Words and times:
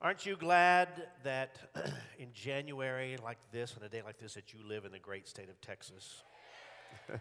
Aren't 0.00 0.24
you 0.24 0.36
glad 0.36 1.08
that 1.24 1.58
in 2.20 2.28
January 2.32 3.16
like 3.20 3.38
this, 3.50 3.74
on 3.76 3.82
a 3.84 3.88
day 3.88 4.00
like 4.04 4.16
this, 4.18 4.34
that 4.34 4.54
you 4.54 4.60
live 4.64 4.84
in 4.84 4.92
the 4.92 5.00
great 5.00 5.26
state 5.26 5.48
of 5.48 5.60
Texas? 5.60 6.22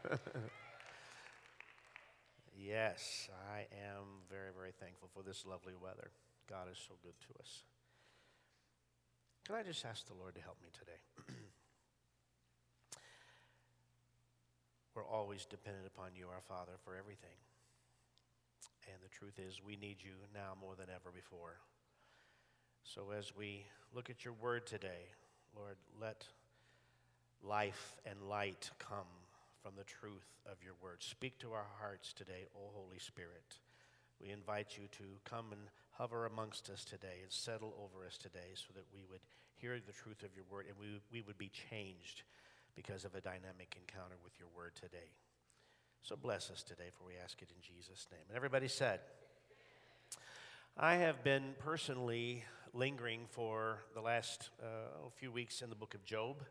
yes, 2.56 3.30
I 3.52 3.62
am 3.74 4.22
very, 4.30 4.52
very 4.56 4.74
thankful 4.80 5.10
for 5.12 5.24
this 5.24 5.44
lovely 5.44 5.74
weather. 5.82 6.12
God 6.48 6.68
is 6.72 6.78
so 6.78 6.94
good 7.02 7.16
to 7.22 7.40
us. 7.40 7.64
Can 9.48 9.56
I 9.56 9.64
just 9.64 9.84
ask 9.84 10.06
the 10.06 10.14
Lord 10.14 10.36
to 10.36 10.42
help 10.42 10.58
me 10.62 10.70
today? 10.72 11.34
We're 14.94 15.08
always 15.08 15.48
dependent 15.48 15.88
upon 15.88 16.12
you, 16.14 16.28
our 16.28 16.42
Father, 16.42 16.74
for 16.84 16.96
everything. 16.96 17.42
And 18.86 19.02
the 19.02 19.10
truth 19.10 19.40
is, 19.40 19.64
we 19.66 19.78
need 19.78 19.98
you 20.00 20.14
now 20.32 20.54
more 20.62 20.76
than 20.76 20.90
ever 20.94 21.10
before. 21.12 21.58
So 22.96 23.12
as 23.12 23.36
we 23.36 23.66
look 23.94 24.10
at 24.10 24.24
your 24.24 24.34
word 24.34 24.66
today, 24.66 25.12
Lord, 25.54 25.76
let 26.00 26.24
life 27.44 27.98
and 28.06 28.30
light 28.30 28.72
come 28.80 29.12
from 29.62 29.74
the 29.78 29.84
truth 29.84 30.40
of 30.50 30.64
your 30.64 30.76
word. 30.82 31.04
Speak 31.04 31.38
to 31.40 31.52
our 31.52 31.68
hearts 31.82 32.14
today, 32.14 32.48
O 32.56 32.72
Holy 32.74 33.00
Spirit. 33.00 33.60
We 34.22 34.30
invite 34.30 34.78
you 34.80 34.88
to 35.00 35.04
come 35.26 35.52
and 35.52 35.68
hover 35.92 36.28
amongst 36.28 36.70
us 36.70 36.86
today 36.86 37.20
and 37.22 37.32
settle 37.32 37.76
over 37.76 38.06
us 38.06 38.18
today 38.18 38.56
so 38.56 38.72
that 38.74 38.86
we 38.94 39.02
would 39.12 39.22
hear 39.58 39.78
the 39.86 39.92
truth 39.92 40.24
of 40.24 40.34
your 40.34 40.46
word 40.50 40.68
and 40.70 40.78
we, 40.80 41.02
we 41.12 41.22
would 41.22 41.38
be 41.38 41.52
changed 41.70 42.24
because 42.74 43.04
of 43.04 43.16
a 43.16 43.22
dynamic 43.22 43.76
encounter 43.76 44.16
with 44.24 44.40
your 44.40 44.48
word 44.56 44.72
today. 44.76 45.12
So 46.04 46.16
bless 46.16 46.50
us 46.50 46.64
today, 46.64 46.88
for 46.98 47.04
we 47.06 47.20
ask 47.22 47.42
it 47.42 47.50
in 47.52 47.62
Jesus' 47.62 48.08
name. 48.14 48.24
And 48.30 48.38
everybody 48.38 48.70
said, 48.70 49.02
I 50.80 50.98
have 50.98 51.24
been 51.24 51.56
personally 51.58 52.44
lingering 52.72 53.22
for 53.32 53.80
the 53.96 54.02
last 54.02 54.52
uh, 54.62 55.10
few 55.16 55.32
weeks 55.32 55.64
in 55.64 55.72
the 55.72 55.76
book 55.76 55.96
of 55.96 56.06
Job. 56.06 56.44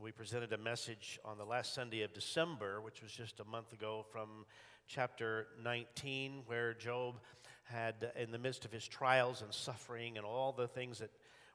We 0.00 0.12
presented 0.12 0.52
a 0.52 0.58
message 0.58 1.18
on 1.24 1.38
the 1.38 1.44
last 1.44 1.74
Sunday 1.74 2.02
of 2.02 2.12
December, 2.12 2.80
which 2.80 3.02
was 3.02 3.10
just 3.10 3.40
a 3.40 3.44
month 3.44 3.72
ago, 3.72 4.06
from 4.12 4.46
chapter 4.86 5.48
19, 5.60 6.42
where 6.46 6.72
Job 6.72 7.16
had, 7.64 8.12
in 8.14 8.30
the 8.30 8.38
midst 8.38 8.64
of 8.64 8.70
his 8.70 8.86
trials 8.86 9.42
and 9.42 9.52
suffering 9.52 10.18
and 10.18 10.24
all 10.24 10.52
the 10.52 10.68
things 10.68 11.00
that 11.00 11.10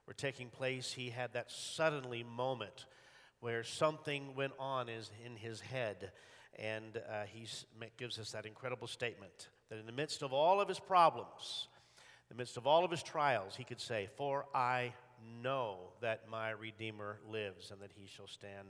were 0.06 0.12
taking 0.12 0.50
place, 0.50 0.92
he 0.92 1.08
had 1.08 1.32
that 1.32 1.50
suddenly 1.50 2.22
moment 2.22 2.84
where 3.40 3.64
something 3.64 4.34
went 4.34 4.52
on 4.58 4.90
in 4.90 5.36
his 5.36 5.62
head. 5.62 6.12
And 6.58 6.98
uh, 6.98 7.22
he 7.24 7.46
gives 7.96 8.18
us 8.18 8.32
that 8.32 8.44
incredible 8.44 8.88
statement 8.88 9.48
that 9.70 9.78
in 9.78 9.86
the 9.86 9.92
midst 9.92 10.22
of 10.22 10.34
all 10.34 10.60
of 10.60 10.68
his 10.68 10.78
problems, 10.78 11.68
in 12.30 12.36
the 12.36 12.40
midst 12.40 12.56
of 12.58 12.66
all 12.66 12.84
of 12.84 12.90
his 12.90 13.02
trials, 13.02 13.56
he 13.56 13.64
could 13.64 13.80
say, 13.80 14.08
For 14.16 14.44
I 14.54 14.92
know 15.42 15.78
that 16.00 16.28
my 16.30 16.50
Redeemer 16.50 17.18
lives 17.30 17.70
and 17.70 17.80
that 17.80 17.90
he 17.94 18.06
shall 18.06 18.26
stand 18.26 18.68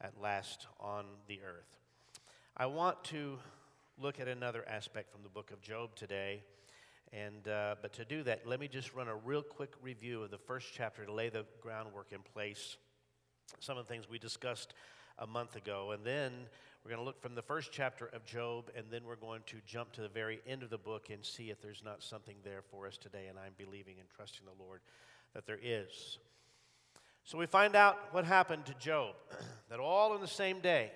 at 0.00 0.20
last 0.20 0.66
on 0.80 1.04
the 1.28 1.40
earth. 1.46 1.78
I 2.56 2.66
want 2.66 3.02
to 3.04 3.38
look 4.00 4.18
at 4.18 4.26
another 4.26 4.64
aspect 4.68 5.12
from 5.12 5.22
the 5.22 5.28
book 5.28 5.52
of 5.52 5.60
Job 5.60 5.94
today. 5.94 6.42
And, 7.12 7.46
uh, 7.46 7.76
but 7.80 7.92
to 7.92 8.04
do 8.04 8.24
that, 8.24 8.44
let 8.44 8.58
me 8.58 8.66
just 8.66 8.92
run 8.92 9.06
a 9.06 9.14
real 9.14 9.42
quick 9.42 9.72
review 9.80 10.24
of 10.24 10.32
the 10.32 10.38
first 10.38 10.68
chapter 10.74 11.04
to 11.04 11.12
lay 11.12 11.28
the 11.28 11.44
groundwork 11.60 12.08
in 12.10 12.20
place. 12.34 12.76
Some 13.60 13.78
of 13.78 13.86
the 13.86 13.92
things 13.92 14.10
we 14.10 14.18
discussed 14.18 14.74
a 15.18 15.26
month 15.26 15.54
ago. 15.54 15.92
And 15.92 16.04
then 16.04 16.32
we're 16.84 16.90
going 16.90 17.00
to 17.00 17.06
look 17.06 17.22
from 17.22 17.34
the 17.34 17.40
first 17.40 17.72
chapter 17.72 18.10
of 18.12 18.26
Job, 18.26 18.70
and 18.76 18.84
then 18.90 19.04
we're 19.06 19.16
going 19.16 19.40
to 19.46 19.56
jump 19.66 19.92
to 19.92 20.02
the 20.02 20.08
very 20.08 20.40
end 20.46 20.62
of 20.62 20.68
the 20.68 20.76
book 20.76 21.08
and 21.10 21.24
see 21.24 21.48
if 21.48 21.62
there's 21.62 21.82
not 21.82 22.02
something 22.02 22.36
there 22.44 22.60
for 22.70 22.86
us 22.86 22.98
today. 22.98 23.26
And 23.30 23.38
I'm 23.38 23.54
believing 23.56 23.94
and 23.98 24.08
trusting 24.14 24.44
the 24.44 24.62
Lord 24.62 24.80
that 25.32 25.46
there 25.46 25.58
is. 25.62 26.18
So 27.24 27.38
we 27.38 27.46
find 27.46 27.74
out 27.74 27.96
what 28.12 28.26
happened 28.26 28.66
to 28.66 28.74
Job, 28.74 29.14
that 29.70 29.80
all 29.80 30.14
in 30.14 30.20
the 30.20 30.26
same 30.28 30.60
day, 30.60 30.92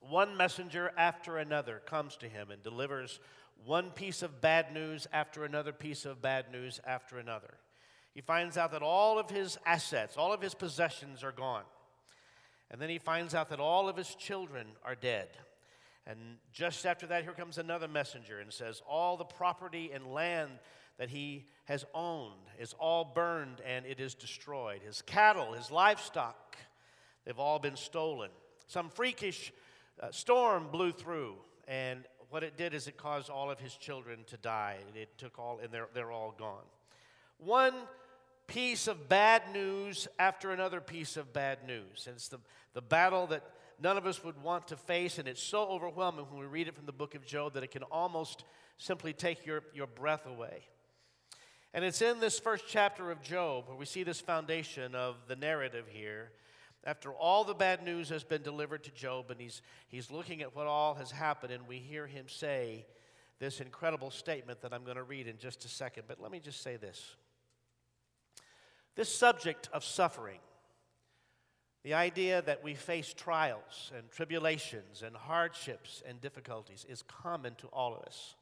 one 0.00 0.36
messenger 0.36 0.92
after 0.94 1.38
another 1.38 1.80
comes 1.86 2.18
to 2.18 2.28
him 2.28 2.50
and 2.50 2.62
delivers 2.62 3.18
one 3.64 3.90
piece 3.90 4.20
of 4.22 4.42
bad 4.42 4.74
news 4.74 5.06
after 5.10 5.46
another 5.46 5.72
piece 5.72 6.04
of 6.04 6.20
bad 6.20 6.52
news 6.52 6.80
after 6.86 7.18
another. 7.18 7.54
He 8.12 8.20
finds 8.20 8.58
out 8.58 8.72
that 8.72 8.82
all 8.82 9.18
of 9.18 9.30
his 9.30 9.56
assets, 9.64 10.18
all 10.18 10.34
of 10.34 10.42
his 10.42 10.54
possessions 10.54 11.24
are 11.24 11.32
gone. 11.32 11.62
And 12.70 12.80
then 12.80 12.88
he 12.88 12.98
finds 12.98 13.34
out 13.34 13.48
that 13.50 13.60
all 13.60 13.88
of 13.88 13.96
his 13.96 14.14
children 14.14 14.66
are 14.84 14.94
dead. 14.94 15.28
And 16.06 16.18
just 16.52 16.86
after 16.86 17.06
that, 17.08 17.24
here 17.24 17.32
comes 17.32 17.58
another 17.58 17.88
messenger 17.88 18.38
and 18.38 18.52
says, 18.52 18.82
All 18.88 19.16
the 19.16 19.24
property 19.24 19.90
and 19.92 20.12
land 20.12 20.50
that 20.98 21.08
he 21.08 21.46
has 21.64 21.84
owned 21.94 22.34
is 22.58 22.74
all 22.78 23.04
burned 23.04 23.60
and 23.66 23.86
it 23.86 24.00
is 24.00 24.14
destroyed. 24.14 24.82
His 24.84 25.02
cattle, 25.02 25.52
his 25.52 25.70
livestock, 25.70 26.56
they've 27.24 27.38
all 27.38 27.58
been 27.58 27.76
stolen. 27.76 28.30
Some 28.66 28.88
freakish 28.88 29.52
uh, 30.00 30.10
storm 30.10 30.68
blew 30.70 30.92
through, 30.92 31.34
and 31.66 32.04
what 32.30 32.44
it 32.44 32.56
did 32.56 32.74
is 32.74 32.86
it 32.86 32.96
caused 32.96 33.28
all 33.28 33.50
of 33.50 33.58
his 33.58 33.74
children 33.74 34.20
to 34.28 34.36
die. 34.36 34.76
It 34.94 35.16
took 35.18 35.38
all, 35.38 35.58
and 35.62 35.72
they're, 35.72 35.88
they're 35.94 36.12
all 36.12 36.34
gone. 36.38 36.64
One 37.38 37.74
piece 38.50 38.88
of 38.88 39.08
bad 39.08 39.42
news 39.52 40.08
after 40.18 40.50
another 40.50 40.80
piece 40.80 41.16
of 41.16 41.32
bad 41.32 41.58
news. 41.66 42.06
And 42.06 42.16
it's 42.16 42.26
the, 42.26 42.40
the 42.74 42.82
battle 42.82 43.28
that 43.28 43.44
none 43.80 43.96
of 43.96 44.06
us 44.06 44.24
would 44.24 44.42
want 44.42 44.66
to 44.68 44.76
face, 44.76 45.18
and 45.18 45.28
it's 45.28 45.42
so 45.42 45.68
overwhelming 45.68 46.26
when 46.28 46.40
we 46.40 46.46
read 46.46 46.66
it 46.66 46.74
from 46.74 46.84
the 46.84 46.92
book 46.92 47.14
of 47.14 47.24
Job 47.24 47.54
that 47.54 47.62
it 47.62 47.70
can 47.70 47.84
almost 47.84 48.44
simply 48.76 49.12
take 49.12 49.46
your, 49.46 49.62
your 49.72 49.86
breath 49.86 50.26
away. 50.26 50.64
And 51.72 51.84
it's 51.84 52.02
in 52.02 52.18
this 52.18 52.40
first 52.40 52.64
chapter 52.66 53.12
of 53.12 53.22
Job 53.22 53.68
where 53.68 53.76
we 53.76 53.86
see 53.86 54.02
this 54.02 54.20
foundation 54.20 54.96
of 54.96 55.14
the 55.28 55.36
narrative 55.36 55.84
here. 55.88 56.32
After 56.82 57.12
all 57.12 57.44
the 57.44 57.54
bad 57.54 57.84
news 57.84 58.08
has 58.08 58.24
been 58.24 58.42
delivered 58.42 58.82
to 58.82 58.90
Job, 58.90 59.30
and 59.30 59.40
he's, 59.40 59.62
he's 59.86 60.10
looking 60.10 60.42
at 60.42 60.56
what 60.56 60.66
all 60.66 60.94
has 60.94 61.12
happened, 61.12 61.52
and 61.52 61.68
we 61.68 61.76
hear 61.76 62.08
him 62.08 62.24
say 62.26 62.84
this 63.38 63.60
incredible 63.60 64.10
statement 64.10 64.60
that 64.62 64.74
I'm 64.74 64.82
going 64.82 64.96
to 64.96 65.04
read 65.04 65.28
in 65.28 65.38
just 65.38 65.64
a 65.64 65.68
second. 65.68 66.04
But 66.08 66.20
let 66.20 66.32
me 66.32 66.40
just 66.40 66.62
say 66.62 66.76
this 66.76 67.14
this 68.96 69.14
subject 69.14 69.68
of 69.72 69.84
suffering, 69.84 70.40
the 71.82 71.94
idea 71.94 72.42
that 72.42 72.62
we 72.62 72.74
face 72.74 73.14
trials 73.14 73.90
and 73.96 74.10
tribulations 74.10 75.02
and 75.02 75.16
hardships 75.16 76.02
and 76.06 76.20
difficulties, 76.20 76.84
is 76.88 77.02
common 77.02 77.54
to 77.56 77.66
all 77.68 77.94
of 77.94 78.02
us. 78.02 78.34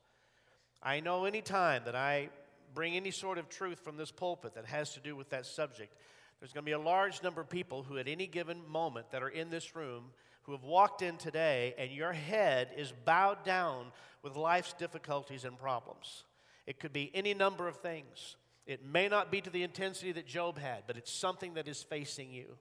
I 0.82 1.00
know 1.00 1.24
any 1.24 1.42
time 1.42 1.82
that 1.84 1.94
I 1.94 2.30
bring 2.74 2.96
any 2.96 3.10
sort 3.10 3.38
of 3.38 3.48
truth 3.48 3.80
from 3.80 3.96
this 3.96 4.10
pulpit 4.10 4.54
that 4.54 4.66
has 4.66 4.94
to 4.94 5.00
do 5.00 5.16
with 5.16 5.30
that 5.30 5.46
subject, 5.46 5.94
there's 6.40 6.52
going 6.52 6.64
to 6.64 6.68
be 6.68 6.72
a 6.72 6.78
large 6.78 7.22
number 7.22 7.40
of 7.40 7.48
people 7.48 7.82
who, 7.82 7.98
at 7.98 8.08
any 8.08 8.26
given 8.26 8.68
moment, 8.68 9.10
that 9.10 9.22
are 9.22 9.28
in 9.28 9.50
this 9.50 9.74
room 9.74 10.04
who 10.42 10.52
have 10.52 10.64
walked 10.64 11.02
in 11.02 11.16
today 11.16 11.74
and 11.76 11.90
your 11.90 12.12
head 12.12 12.68
is 12.76 12.92
bowed 13.04 13.44
down 13.44 13.86
with 14.22 14.36
life's 14.36 14.72
difficulties 14.72 15.44
and 15.44 15.58
problems. 15.58 16.24
It 16.66 16.80
could 16.80 16.92
be 16.92 17.10
any 17.12 17.34
number 17.34 17.68
of 17.68 17.76
things. 17.76 18.36
It 18.68 18.84
may 18.84 19.08
not 19.08 19.32
be 19.32 19.40
to 19.40 19.48
the 19.48 19.62
intensity 19.62 20.12
that 20.12 20.26
Job 20.26 20.58
had, 20.58 20.82
but 20.86 20.98
it's 20.98 21.10
something 21.10 21.54
that 21.54 21.66
is 21.66 21.82
facing 21.82 22.30
you. 22.30 22.58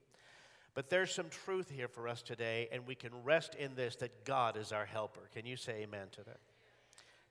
But 0.74 0.90
there's 0.90 1.14
some 1.14 1.28
truth 1.28 1.70
here 1.70 1.90
for 1.90 2.08
us 2.08 2.22
today, 2.22 2.70
and 2.72 2.88
we 2.88 2.96
can 2.96 3.12
rest 3.26 3.56
in 3.56 3.76
this 3.76 3.98
that 3.98 4.24
God 4.24 4.56
is 4.56 4.72
our 4.72 4.86
helper. 4.86 5.28
Can 5.34 5.46
you 5.46 5.58
say 5.58 5.82
amen 5.84 6.08
to 6.14 6.24
that? 6.24 6.40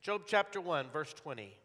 Job 0.02 0.22
chapter 0.26 0.60
1, 0.60 0.90
verse 0.92 1.14
20. 1.14 1.56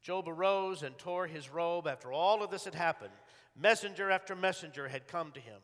Job 0.00 0.28
arose 0.28 0.84
and 0.84 0.96
tore 0.96 1.26
his 1.26 1.50
robe 1.50 1.88
after 1.88 2.12
all 2.12 2.44
of 2.44 2.52
this 2.52 2.66
had 2.66 2.76
happened. 2.76 3.12
Messenger 3.60 4.08
after 4.08 4.36
messenger 4.36 4.86
had 4.86 5.08
come 5.08 5.32
to 5.32 5.40
him. 5.40 5.58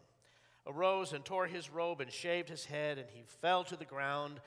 Arose 0.67 1.13
and 1.13 1.25
tore 1.25 1.47
his 1.47 1.71
robe 1.71 2.01
and 2.01 2.11
shaved 2.11 2.49
his 2.49 2.65
head, 2.65 2.99
and 2.99 3.07
he 3.13 3.23
fell 3.41 3.63
to 3.63 3.77
the 3.77 3.85
ground 3.85 4.41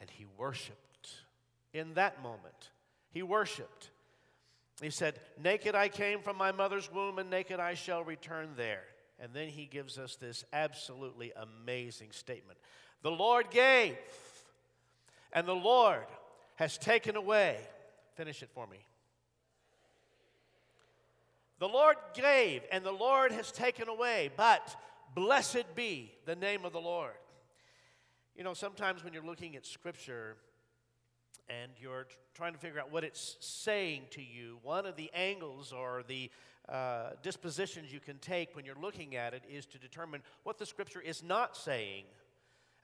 and 0.00 0.08
he 0.08 0.24
worshiped. 0.38 1.10
In 1.74 1.92
that 1.94 2.22
moment, 2.22 2.70
he 3.10 3.22
worshiped. 3.22 3.90
He 4.80 4.90
said, 4.90 5.20
Naked 5.42 5.74
I 5.74 5.88
came 5.88 6.20
from 6.20 6.36
my 6.36 6.52
mother's 6.52 6.90
womb, 6.90 7.18
and 7.18 7.30
naked 7.30 7.60
I 7.60 7.74
shall 7.74 8.02
return 8.02 8.50
there. 8.56 8.84
And 9.20 9.32
then 9.32 9.48
he 9.48 9.66
gives 9.66 9.98
us 9.98 10.16
this 10.16 10.44
absolutely 10.52 11.32
amazing 11.36 12.10
statement 12.12 12.58
The 13.02 13.10
Lord 13.10 13.50
gave, 13.50 13.96
and 15.32 15.46
the 15.46 15.54
Lord 15.54 16.06
has 16.56 16.78
taken 16.78 17.16
away. 17.16 17.58
Finish 18.14 18.42
it 18.42 18.50
for 18.54 18.66
me. 18.66 18.78
The 21.58 21.68
Lord 21.68 21.96
gave, 22.14 22.62
and 22.72 22.84
the 22.84 22.92
Lord 22.92 23.32
has 23.32 23.52
taken 23.52 23.88
away, 23.88 24.30
but 24.36 24.76
blessed 25.14 25.74
be 25.74 26.12
the 26.26 26.36
name 26.36 26.64
of 26.64 26.72
the 26.72 26.80
Lord. 26.80 27.14
You 28.36 28.42
know, 28.42 28.54
sometimes 28.54 29.04
when 29.04 29.12
you're 29.12 29.24
looking 29.24 29.54
at 29.54 29.64
Scripture, 29.64 30.36
and 31.48 31.72
you're 31.78 32.06
trying 32.34 32.52
to 32.52 32.58
figure 32.58 32.80
out 32.80 32.92
what 32.92 33.04
it's 33.04 33.36
saying 33.40 34.02
to 34.10 34.22
you, 34.22 34.58
one 34.62 34.86
of 34.86 34.96
the 34.96 35.10
angles 35.14 35.72
or 35.72 36.02
the 36.08 36.30
uh, 36.68 37.10
dispositions 37.22 37.92
you 37.92 38.00
can 38.00 38.18
take 38.18 38.56
when 38.56 38.64
you're 38.64 38.74
looking 38.80 39.16
at 39.16 39.34
it 39.34 39.42
is 39.50 39.66
to 39.66 39.78
determine 39.78 40.22
what 40.42 40.58
the 40.58 40.66
scripture 40.66 41.00
is 41.00 41.22
not 41.22 41.56
saying 41.56 42.04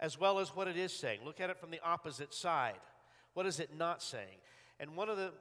as 0.01 0.19
well 0.19 0.39
as 0.39 0.55
what 0.57 0.67
it 0.67 0.77
is 0.77 0.93
saying. 0.93 1.21
Look 1.25 1.41
at 1.41 1.51
it 1.51 1.59
from 1.59 1.71
the 1.71 1.81
opposite 1.85 2.35
side. 2.35 2.81
What 3.35 3.47
is 3.47 3.61
it 3.61 3.77
not 3.77 4.03
saying? 4.03 4.39
And 4.79 4.97
one 4.97 5.09
of 5.09 5.17
the 5.17 5.33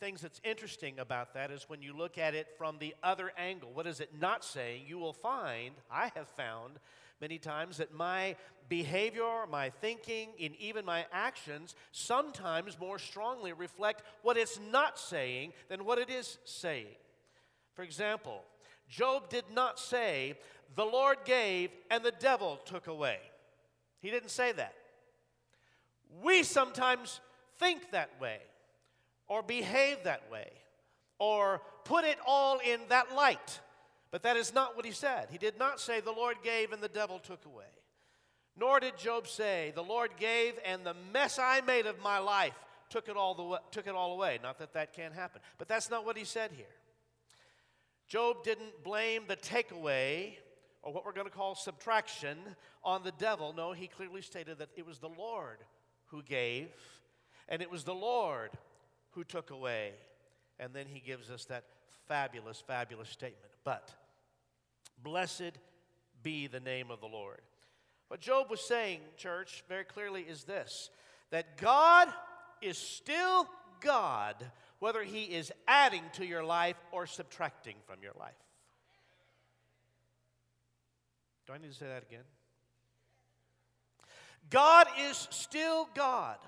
things 0.00 0.20
that's 0.20 0.40
interesting 0.44 0.98
about 0.98 1.34
that 1.34 1.50
is 1.50 1.68
when 1.68 1.82
you 1.82 1.96
look 1.96 2.18
at 2.18 2.34
it 2.34 2.48
from 2.56 2.78
the 2.78 2.94
other 3.02 3.32
angle. 3.36 3.70
What 3.72 3.86
is 3.86 4.00
it 4.00 4.10
not 4.20 4.44
saying? 4.44 4.82
You 4.86 4.98
will 4.98 5.12
find, 5.12 5.74
I 5.90 6.10
have 6.14 6.28
found 6.28 6.78
many 7.20 7.38
times, 7.38 7.78
that 7.78 7.94
my 7.94 8.36
behavior, 8.68 9.46
my 9.50 9.70
thinking, 9.70 10.28
and 10.40 10.54
even 10.56 10.84
my 10.84 11.06
actions 11.12 11.74
sometimes 11.92 12.78
more 12.78 12.98
strongly 12.98 13.52
reflect 13.52 14.02
what 14.22 14.36
it's 14.36 14.60
not 14.70 14.98
saying 14.98 15.52
than 15.68 15.84
what 15.84 15.98
it 15.98 16.10
is 16.10 16.38
saying. 16.44 16.86
For 17.74 17.82
example, 17.82 18.42
Job 18.88 19.28
did 19.28 19.44
not 19.54 19.78
say, 19.78 20.36
The 20.74 20.84
Lord 20.84 21.18
gave 21.24 21.70
and 21.90 22.04
the 22.04 22.12
devil 22.12 22.58
took 22.64 22.86
away. 22.86 23.18
He 24.00 24.10
didn't 24.10 24.30
say 24.30 24.52
that. 24.52 24.74
We 26.22 26.42
sometimes 26.42 27.20
think 27.58 27.90
that 27.90 28.10
way, 28.20 28.38
or 29.26 29.42
behave 29.42 30.04
that 30.04 30.30
way, 30.30 30.50
or 31.18 31.60
put 31.84 32.04
it 32.04 32.18
all 32.26 32.60
in 32.60 32.80
that 32.88 33.14
light. 33.14 33.60
But 34.10 34.22
that 34.22 34.36
is 34.36 34.54
not 34.54 34.76
what 34.76 34.86
he 34.86 34.92
said. 34.92 35.28
He 35.30 35.38
did 35.38 35.58
not 35.58 35.80
say, 35.80 36.00
The 36.00 36.12
Lord 36.12 36.36
gave 36.42 36.72
and 36.72 36.82
the 36.82 36.88
devil 36.88 37.18
took 37.18 37.44
away. 37.44 37.64
Nor 38.56 38.80
did 38.80 38.96
Job 38.96 39.28
say, 39.28 39.72
The 39.74 39.82
Lord 39.82 40.12
gave 40.18 40.54
and 40.64 40.84
the 40.84 40.96
mess 41.12 41.38
I 41.38 41.60
made 41.60 41.86
of 41.86 42.00
my 42.02 42.18
life 42.18 42.54
took 42.90 43.08
it 43.08 43.16
all, 43.16 43.34
the, 43.34 43.60
took 43.70 43.86
it 43.86 43.94
all 43.94 44.12
away. 44.14 44.38
Not 44.42 44.58
that 44.58 44.72
that 44.72 44.94
can't 44.94 45.14
happen. 45.14 45.40
But 45.58 45.68
that's 45.68 45.90
not 45.90 46.06
what 46.06 46.16
he 46.16 46.24
said 46.24 46.50
here. 46.52 46.66
Job 48.06 48.42
didn't 48.42 48.82
blame 48.82 49.24
the 49.28 49.36
takeaway 49.36 50.32
or 50.82 50.92
what 50.92 51.04
we're 51.04 51.12
going 51.12 51.26
to 51.26 51.32
call 51.32 51.54
subtraction 51.54 52.38
on 52.82 53.02
the 53.02 53.12
devil. 53.12 53.52
No, 53.54 53.72
he 53.72 53.86
clearly 53.86 54.22
stated 54.22 54.58
that 54.58 54.70
it 54.76 54.86
was 54.86 54.98
the 54.98 55.10
Lord 55.10 55.58
who 56.06 56.22
gave, 56.22 56.68
and 57.48 57.60
it 57.60 57.70
was 57.70 57.84
the 57.84 57.94
Lord 57.94 58.50
who 59.10 59.24
took 59.24 59.50
away. 59.50 59.92
And 60.58 60.72
then 60.72 60.86
he 60.86 61.00
gives 61.00 61.30
us 61.30 61.44
that 61.46 61.64
fabulous, 62.08 62.62
fabulous 62.66 63.08
statement. 63.08 63.52
But 63.64 63.92
blessed 65.02 65.52
be 66.22 66.46
the 66.46 66.60
name 66.60 66.90
of 66.90 67.00
the 67.00 67.06
Lord. 67.06 67.40
What 68.08 68.20
Job 68.20 68.50
was 68.50 68.60
saying, 68.60 69.00
church, 69.16 69.62
very 69.68 69.84
clearly 69.84 70.22
is 70.22 70.44
this 70.44 70.90
that 71.30 71.58
God 71.58 72.08
is 72.62 72.78
still 72.78 73.46
God, 73.80 74.34
whether 74.78 75.02
he 75.02 75.24
is 75.24 75.52
adding 75.66 76.02
to 76.14 76.24
your 76.24 76.42
life 76.42 76.76
or 76.90 77.06
subtracting 77.06 77.76
from 77.86 78.02
your 78.02 78.14
life. 78.18 78.32
Do 81.46 81.52
I 81.52 81.58
need 81.58 81.70
to 81.70 81.76
say 81.76 81.86
that 81.86 82.02
again? 82.02 82.24
God 84.50 84.86
is 85.10 85.28
still 85.30 85.88
God. 85.94 86.38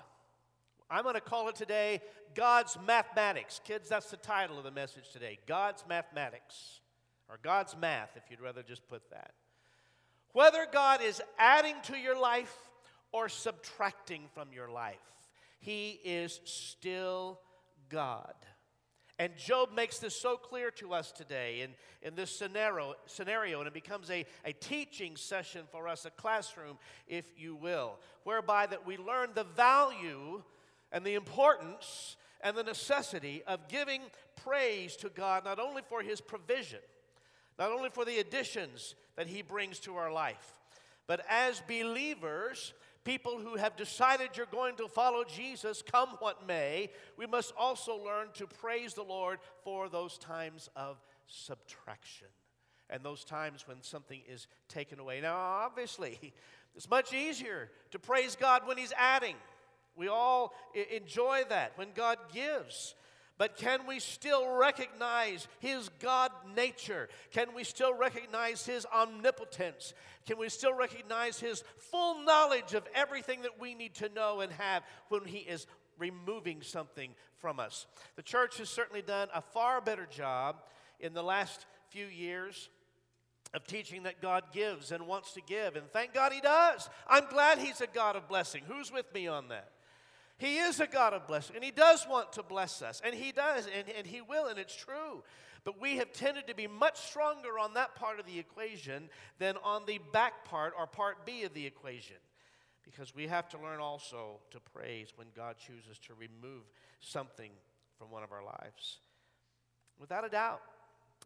I'm 0.91 1.03
going 1.03 1.15
to 1.15 1.21
call 1.21 1.47
it 1.47 1.55
today 1.55 2.01
God's 2.35 2.77
mathematics. 2.85 3.61
Kids, 3.63 3.87
that's 3.87 4.11
the 4.11 4.17
title 4.17 4.57
of 4.57 4.65
the 4.65 4.71
message 4.71 5.09
today 5.13 5.39
God's 5.47 5.85
mathematics, 5.87 6.81
or 7.29 7.39
God's 7.41 7.77
math, 7.77 8.09
if 8.17 8.23
you'd 8.29 8.41
rather 8.41 8.61
just 8.61 8.87
put 8.89 9.09
that. 9.09 9.31
Whether 10.33 10.67
God 10.71 11.01
is 11.01 11.21
adding 11.39 11.75
to 11.83 11.97
your 11.97 12.19
life 12.19 12.53
or 13.13 13.29
subtracting 13.29 14.23
from 14.33 14.51
your 14.53 14.69
life, 14.69 14.97
He 15.59 15.99
is 16.03 16.41
still 16.43 17.39
God. 17.87 18.33
And 19.17 19.37
Job 19.37 19.69
makes 19.73 19.99
this 19.99 20.19
so 20.19 20.35
clear 20.35 20.71
to 20.71 20.93
us 20.93 21.11
today 21.11 21.61
in, 21.61 21.69
in 22.01 22.15
this 22.15 22.35
scenario, 22.35 22.95
scenario, 23.05 23.59
and 23.59 23.67
it 23.67 23.73
becomes 23.73 24.09
a, 24.09 24.25
a 24.43 24.51
teaching 24.51 25.15
session 25.15 25.65
for 25.71 25.87
us, 25.87 26.05
a 26.05 26.09
classroom, 26.09 26.77
if 27.07 27.25
you 27.37 27.55
will, 27.55 27.99
whereby 28.23 28.65
that 28.65 28.85
we 28.85 28.97
learn 28.97 29.29
the 29.35 29.43
value 29.43 30.41
and 30.91 31.05
the 31.05 31.15
importance 31.15 32.17
and 32.41 32.55
the 32.55 32.63
necessity 32.63 33.43
of 33.47 33.67
giving 33.67 34.01
praise 34.43 34.95
to 34.97 35.09
God, 35.09 35.45
not 35.45 35.59
only 35.59 35.81
for 35.87 36.01
his 36.01 36.21
provision, 36.21 36.79
not 37.59 37.71
only 37.71 37.89
for 37.89 38.05
the 38.05 38.19
additions 38.19 38.95
that 39.15 39.27
he 39.27 39.41
brings 39.41 39.79
to 39.79 39.95
our 39.95 40.11
life, 40.11 40.59
but 41.07 41.23
as 41.29 41.61
believers, 41.67 42.73
people 43.03 43.39
who 43.39 43.55
have 43.55 43.75
decided 43.75 44.29
you're 44.35 44.45
going 44.45 44.75
to 44.77 44.87
follow 44.87 45.23
Jesus, 45.23 45.81
come 45.81 46.09
what 46.19 46.47
may, 46.47 46.89
we 47.17 47.25
must 47.25 47.53
also 47.57 47.95
learn 48.03 48.27
to 48.35 48.47
praise 48.47 48.93
the 48.93 49.03
Lord 49.03 49.39
for 49.63 49.89
those 49.89 50.17
times 50.17 50.69
of 50.75 51.01
subtraction 51.27 52.27
and 52.89 53.03
those 53.03 53.23
times 53.23 53.67
when 53.67 53.81
something 53.81 54.21
is 54.27 54.47
taken 54.67 54.99
away. 54.99 55.21
Now, 55.21 55.37
obviously, 55.37 56.33
it's 56.75 56.89
much 56.89 57.13
easier 57.13 57.69
to 57.91 57.99
praise 57.99 58.35
God 58.35 58.67
when 58.67 58.77
He's 58.77 58.93
adding. 58.97 59.35
We 60.01 60.07
all 60.07 60.55
enjoy 60.91 61.43
that 61.49 61.73
when 61.75 61.89
God 61.93 62.17
gives. 62.33 62.95
But 63.37 63.55
can 63.55 63.85
we 63.85 63.99
still 63.99 64.57
recognize 64.57 65.47
His 65.59 65.89
God 65.99 66.31
nature? 66.55 67.07
Can 67.29 67.53
we 67.53 67.63
still 67.63 67.93
recognize 67.93 68.65
His 68.65 68.87
omnipotence? 68.87 69.93
Can 70.25 70.39
we 70.39 70.49
still 70.49 70.73
recognize 70.73 71.39
His 71.39 71.63
full 71.77 72.23
knowledge 72.23 72.73
of 72.73 72.87
everything 72.95 73.43
that 73.43 73.61
we 73.61 73.75
need 73.75 73.93
to 73.95 74.09
know 74.09 74.39
and 74.39 74.51
have 74.53 74.81
when 75.09 75.23
He 75.25 75.37
is 75.37 75.67
removing 75.99 76.63
something 76.63 77.11
from 77.37 77.59
us? 77.59 77.85
The 78.15 78.23
church 78.23 78.57
has 78.57 78.69
certainly 78.71 79.03
done 79.03 79.27
a 79.35 79.41
far 79.43 79.81
better 79.81 80.07
job 80.09 80.63
in 80.99 81.13
the 81.13 81.21
last 81.21 81.67
few 81.89 82.07
years 82.07 82.71
of 83.53 83.67
teaching 83.67 84.01
that 84.03 84.19
God 84.19 84.45
gives 84.51 84.91
and 84.91 85.05
wants 85.05 85.33
to 85.33 85.41
give. 85.41 85.75
And 85.75 85.87
thank 85.91 86.15
God 86.15 86.33
He 86.33 86.41
does. 86.41 86.89
I'm 87.07 87.29
glad 87.29 87.59
He's 87.59 87.81
a 87.81 87.87
God 87.87 88.15
of 88.15 88.27
blessing. 88.27 88.63
Who's 88.67 88.91
with 88.91 89.13
me 89.13 89.27
on 89.27 89.49
that? 89.49 89.69
He 90.41 90.57
is 90.57 90.79
a 90.79 90.87
God 90.87 91.13
of 91.13 91.27
blessing, 91.27 91.55
and 91.55 91.63
He 91.63 91.69
does 91.69 92.07
want 92.09 92.33
to 92.33 92.41
bless 92.41 92.81
us, 92.81 92.99
and 93.05 93.13
He 93.13 93.31
does, 93.31 93.67
and, 93.67 93.85
and 93.95 94.07
He 94.07 94.21
will, 94.21 94.47
and 94.47 94.57
it's 94.57 94.75
true. 94.75 95.21
But 95.63 95.79
we 95.79 95.97
have 95.97 96.11
tended 96.13 96.47
to 96.47 96.55
be 96.55 96.65
much 96.65 96.99
stronger 96.99 97.59
on 97.59 97.75
that 97.75 97.93
part 97.93 98.19
of 98.19 98.25
the 98.25 98.39
equation 98.39 99.09
than 99.37 99.55
on 99.63 99.83
the 99.85 99.99
back 100.11 100.43
part 100.45 100.73
or 100.75 100.87
part 100.87 101.27
B 101.27 101.43
of 101.43 101.53
the 101.53 101.67
equation. 101.67 102.15
Because 102.83 103.13
we 103.13 103.27
have 103.27 103.49
to 103.49 103.59
learn 103.59 103.79
also 103.79 104.39
to 104.49 104.59
praise 104.73 105.13
when 105.15 105.27
God 105.35 105.57
chooses 105.59 105.99
to 106.07 106.15
remove 106.15 106.63
something 107.01 107.51
from 107.99 108.09
one 108.09 108.23
of 108.23 108.31
our 108.31 108.43
lives. 108.43 108.97
Without 109.99 110.25
a 110.25 110.29
doubt, 110.29 110.61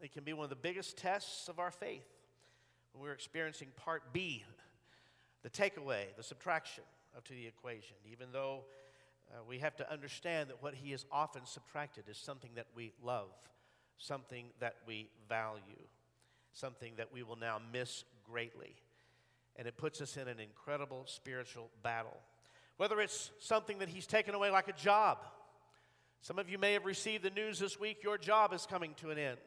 it 0.02 0.12
can 0.12 0.24
be 0.24 0.34
one 0.34 0.44
of 0.44 0.50
the 0.50 0.56
biggest 0.56 0.98
tests 0.98 1.48
of 1.48 1.58
our 1.58 1.70
faith 1.70 2.04
when 2.92 3.02
we're 3.02 3.14
experiencing 3.14 3.68
part 3.76 4.12
B, 4.12 4.44
the 5.42 5.48
takeaway, 5.48 6.04
the 6.18 6.22
subtraction 6.22 6.84
of 7.16 7.24
to 7.24 7.32
the 7.32 7.46
equation. 7.46 7.96
Even 8.12 8.28
though 8.30 8.64
uh, 9.32 9.38
we 9.48 9.58
have 9.58 9.76
to 9.76 9.92
understand 9.92 10.50
that 10.50 10.62
what 10.62 10.74
he 10.74 10.92
has 10.92 11.04
often 11.10 11.44
subtracted 11.44 12.04
is 12.08 12.16
something 12.16 12.50
that 12.54 12.66
we 12.74 12.92
love, 13.02 13.30
something 13.96 14.46
that 14.60 14.76
we 14.86 15.08
value, 15.28 15.82
something 16.52 16.92
that 16.96 17.12
we 17.12 17.22
will 17.22 17.36
now 17.36 17.60
miss 17.72 18.04
greatly. 18.24 18.76
And 19.56 19.66
it 19.66 19.76
puts 19.76 20.00
us 20.00 20.16
in 20.16 20.28
an 20.28 20.38
incredible 20.38 21.04
spiritual 21.06 21.70
battle. 21.82 22.16
Whether 22.76 23.00
it's 23.00 23.30
something 23.40 23.78
that 23.78 23.88
he's 23.88 24.06
taken 24.06 24.34
away, 24.34 24.50
like 24.50 24.68
a 24.68 24.72
job. 24.72 25.18
Some 26.20 26.38
of 26.38 26.48
you 26.48 26.58
may 26.58 26.72
have 26.74 26.84
received 26.84 27.24
the 27.24 27.30
news 27.30 27.58
this 27.58 27.78
week 27.78 28.02
your 28.02 28.18
job 28.18 28.52
is 28.52 28.66
coming 28.66 28.94
to 29.00 29.10
an 29.10 29.18
end 29.18 29.38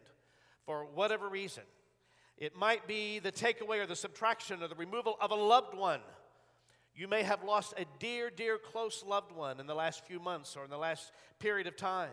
for 0.66 0.86
whatever 0.94 1.30
reason. 1.30 1.64
It 2.38 2.56
might 2.56 2.88
be 2.88 3.20
the 3.20 3.32
takeaway 3.32 3.84
or 3.84 3.86
the 3.86 3.96
subtraction 3.96 4.64
or 4.64 4.68
the 4.68 4.76
removal 4.76 5.18
of 5.20 5.32
a 5.32 5.36
loved 5.36 5.76
one 5.76 6.00
you 7.00 7.08
may 7.08 7.24
have 7.24 7.46
lost 7.46 7.74
a 7.78 7.86
dear, 7.98 8.30
dear, 8.30 8.58
close 8.58 9.06
loved 9.08 9.32
one 9.32 9.62
in 9.62 9.68
the 9.68 9.74
last 9.74 10.04
few 10.04 10.20
months 10.20 10.58
or 10.58 10.66
in 10.66 10.70
the 10.70 10.78
last 10.78 11.14
period 11.40 11.66
of 11.66 11.78
time. 11.78 12.10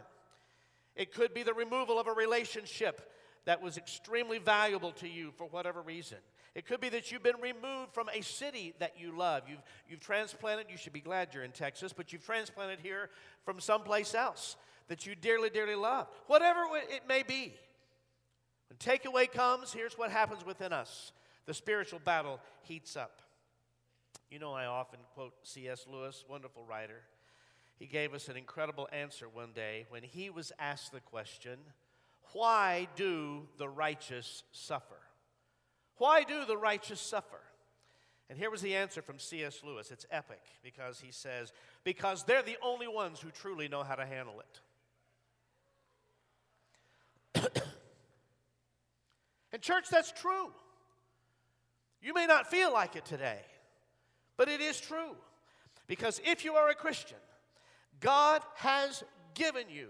It 0.95 1.13
could 1.13 1.35
be 1.35 1.43
the 1.43 1.55
removal 1.55 1.99
of 1.99 2.07
a 2.07 2.13
relationship 2.13 3.13
that 3.47 3.61
was 3.61 3.79
extremely 3.79 4.39
valuable 4.39 4.93
to 4.93 5.09
you 5.09 5.33
for 5.37 5.49
whatever 5.49 5.83
reason. 5.83 6.19
It 6.55 6.67
could 6.67 6.81
be 6.81 6.89
that 6.91 7.11
you've 7.11 7.25
been 7.25 7.41
removed 7.41 7.95
from 7.95 8.09
a 8.15 8.23
city 8.23 8.75
that 8.79 8.93
you 8.97 9.11
love. 9.11 9.43
You've, 9.49 9.63
you've 9.89 9.99
transplanted, 9.99 10.67
you 10.71 10.77
should 10.77 10.93
be 10.93 11.01
glad 11.01 11.35
you're 11.35 11.43
in 11.43 11.51
Texas, 11.51 11.93
but 11.93 12.13
you've 12.13 12.25
transplanted 12.25 12.79
here 12.81 13.11
from 13.45 13.59
someplace 13.59 14.15
else 14.15 14.55
that 14.87 15.05
you 15.05 15.17
dearly, 15.17 15.51
dearly 15.51 15.75
love. 15.75 16.07
Whatever 16.29 16.61
it 16.75 17.03
may 17.09 17.25
be. 17.25 17.55
When 18.69 18.79
takeaway 18.79 19.29
comes, 19.31 19.73
here's 19.73 19.99
what 19.99 20.13
happens 20.13 20.47
within 20.47 20.73
us 20.73 21.11
the 21.45 21.55
spiritual 21.55 22.01
battle 22.05 22.39
heats 22.63 22.97
up. 22.97 23.21
You 24.31 24.39
know, 24.41 24.53
I 24.53 24.67
often 24.67 24.99
quote 25.15 25.35
C.S. 25.45 25.87
Lewis, 25.91 26.25
wonderful 26.29 26.65
writer. 26.65 27.03
He 27.79 27.87
gave 27.87 28.15
us 28.15 28.29
an 28.29 28.37
incredible 28.37 28.89
answer 28.91 29.29
one 29.29 29.53
day 29.55 29.87
when 29.91 30.03
he 30.03 30.31
was 30.31 30.53
asked 30.59 30.93
the 30.93 31.01
question, 31.01 31.59
Why 32.33 32.89
do 32.97 33.43
the 33.59 33.69
righteous 33.69 34.43
suffer? 34.51 34.99
Why 35.99 36.25
do 36.25 36.45
the 36.45 36.57
righteous 36.57 37.01
suffer? 37.01 37.41
And 38.29 38.37
here 38.39 38.51
was 38.51 38.61
the 38.61 38.75
answer 38.75 39.03
from 39.03 39.21
C.S. 39.21 39.61
Lewis. 39.65 39.93
It's 39.93 40.07
epic 40.11 40.41
because 40.65 40.99
he 40.99 41.13
says, 41.13 41.53
Because 41.85 42.25
they're 42.25 42.43
the 42.43 42.57
only 42.63 42.89
ones 42.89 43.21
who 43.21 43.31
truly 43.31 43.69
know 43.69 43.85
how 43.85 43.95
to 43.95 44.07
handle 44.07 44.43
it. 47.35 47.53
and, 49.53 49.63
church, 49.63 49.85
that's 49.89 50.11
true. 50.11 50.51
You 52.03 52.15
may 52.15 52.27
not 52.27 52.51
feel 52.51 52.73
like 52.73 52.97
it 52.97 53.05
today. 53.05 53.41
But 54.37 54.49
it 54.49 54.61
is 54.61 54.81
true. 54.81 55.17
Because 55.87 56.21
if 56.25 56.45
you 56.45 56.55
are 56.55 56.69
a 56.69 56.75
Christian, 56.75 57.19
God 58.01 58.43
has 58.57 59.05
given 59.35 59.65
you 59.71 59.89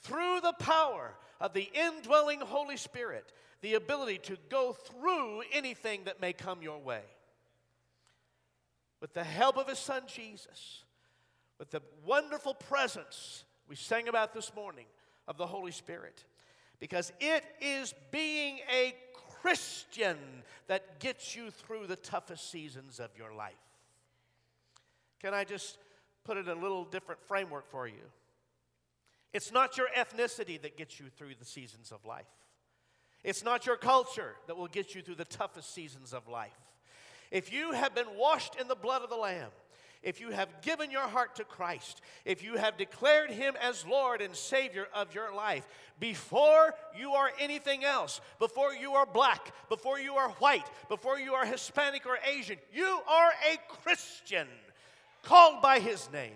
through 0.00 0.40
the 0.40 0.54
power 0.54 1.14
of 1.40 1.52
the 1.52 1.68
indwelling 1.74 2.40
Holy 2.40 2.76
Spirit, 2.76 3.32
the 3.60 3.74
ability 3.74 4.18
to 4.18 4.36
go 4.48 4.72
through 4.72 5.42
anything 5.52 6.04
that 6.04 6.20
may 6.20 6.32
come 6.32 6.62
your 6.62 6.78
way. 6.78 7.02
With 9.00 9.12
the 9.14 9.24
help 9.24 9.56
of 9.56 9.68
His 9.68 9.78
Son 9.78 10.02
Jesus, 10.06 10.84
with 11.58 11.70
the 11.70 11.82
wonderful 12.04 12.54
presence 12.54 13.44
we 13.68 13.76
sang 13.76 14.08
about 14.08 14.34
this 14.34 14.54
morning 14.54 14.86
of 15.26 15.36
the 15.36 15.46
Holy 15.46 15.72
Spirit, 15.72 16.24
because 16.78 17.12
it 17.20 17.44
is 17.60 17.94
being 18.10 18.58
a 18.72 18.94
Christian 19.40 20.16
that 20.68 21.00
gets 21.00 21.34
you 21.34 21.50
through 21.50 21.86
the 21.86 21.96
toughest 21.96 22.50
seasons 22.50 23.00
of 23.00 23.10
your 23.16 23.32
life. 23.32 23.54
Can 25.22 25.34
I 25.34 25.44
just 25.44 25.78
put 26.24 26.36
it 26.36 26.48
in 26.48 26.56
a 26.56 26.60
little 26.60 26.84
different 26.84 27.20
framework 27.22 27.70
for 27.70 27.86
you? 27.86 28.02
It's 29.32 29.52
not 29.52 29.78
your 29.78 29.86
ethnicity 29.96 30.60
that 30.62 30.76
gets 30.76 31.00
you 31.00 31.06
through 31.16 31.34
the 31.38 31.44
seasons 31.44 31.90
of 31.92 32.04
life. 32.04 32.26
It's 33.24 33.44
not 33.44 33.66
your 33.66 33.76
culture 33.76 34.34
that 34.46 34.56
will 34.56 34.66
get 34.66 34.94
you 34.94 35.02
through 35.02 35.14
the 35.14 35.24
toughest 35.24 35.72
seasons 35.72 36.12
of 36.12 36.28
life. 36.28 36.58
If 37.30 37.52
you 37.52 37.72
have 37.72 37.94
been 37.94 38.16
washed 38.16 38.56
in 38.60 38.68
the 38.68 38.74
blood 38.74 39.02
of 39.02 39.08
the 39.08 39.16
Lamb, 39.16 39.50
if 40.02 40.20
you 40.20 40.30
have 40.30 40.60
given 40.62 40.90
your 40.90 41.06
heart 41.06 41.36
to 41.36 41.44
Christ, 41.44 42.00
if 42.24 42.42
you 42.42 42.56
have 42.56 42.76
declared 42.76 43.30
Him 43.30 43.54
as 43.62 43.86
Lord 43.86 44.20
and 44.20 44.34
Savior 44.34 44.88
of 44.92 45.14
your 45.14 45.32
life, 45.32 45.66
before 46.00 46.74
you 46.98 47.12
are 47.12 47.30
anything 47.38 47.84
else, 47.84 48.20
before 48.40 48.74
you 48.74 48.94
are 48.94 49.06
black, 49.06 49.52
before 49.68 50.00
you 50.00 50.14
are 50.14 50.30
white, 50.30 50.66
before 50.88 51.20
you 51.20 51.34
are 51.34 51.46
Hispanic 51.46 52.04
or 52.04 52.18
Asian, 52.26 52.58
you 52.72 53.00
are 53.08 53.30
a 53.52 53.58
Christian 53.84 54.48
called 55.22 55.62
by 55.62 55.78
His 55.78 56.10
name. 56.12 56.32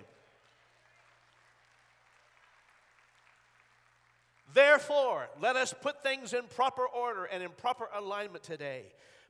Therefore, 4.54 5.28
let 5.40 5.56
us 5.56 5.74
put 5.82 6.02
things 6.02 6.32
in 6.32 6.44
proper 6.44 6.86
order 6.86 7.24
and 7.26 7.42
in 7.42 7.50
proper 7.50 7.88
alignment 7.94 8.42
today. 8.42 8.84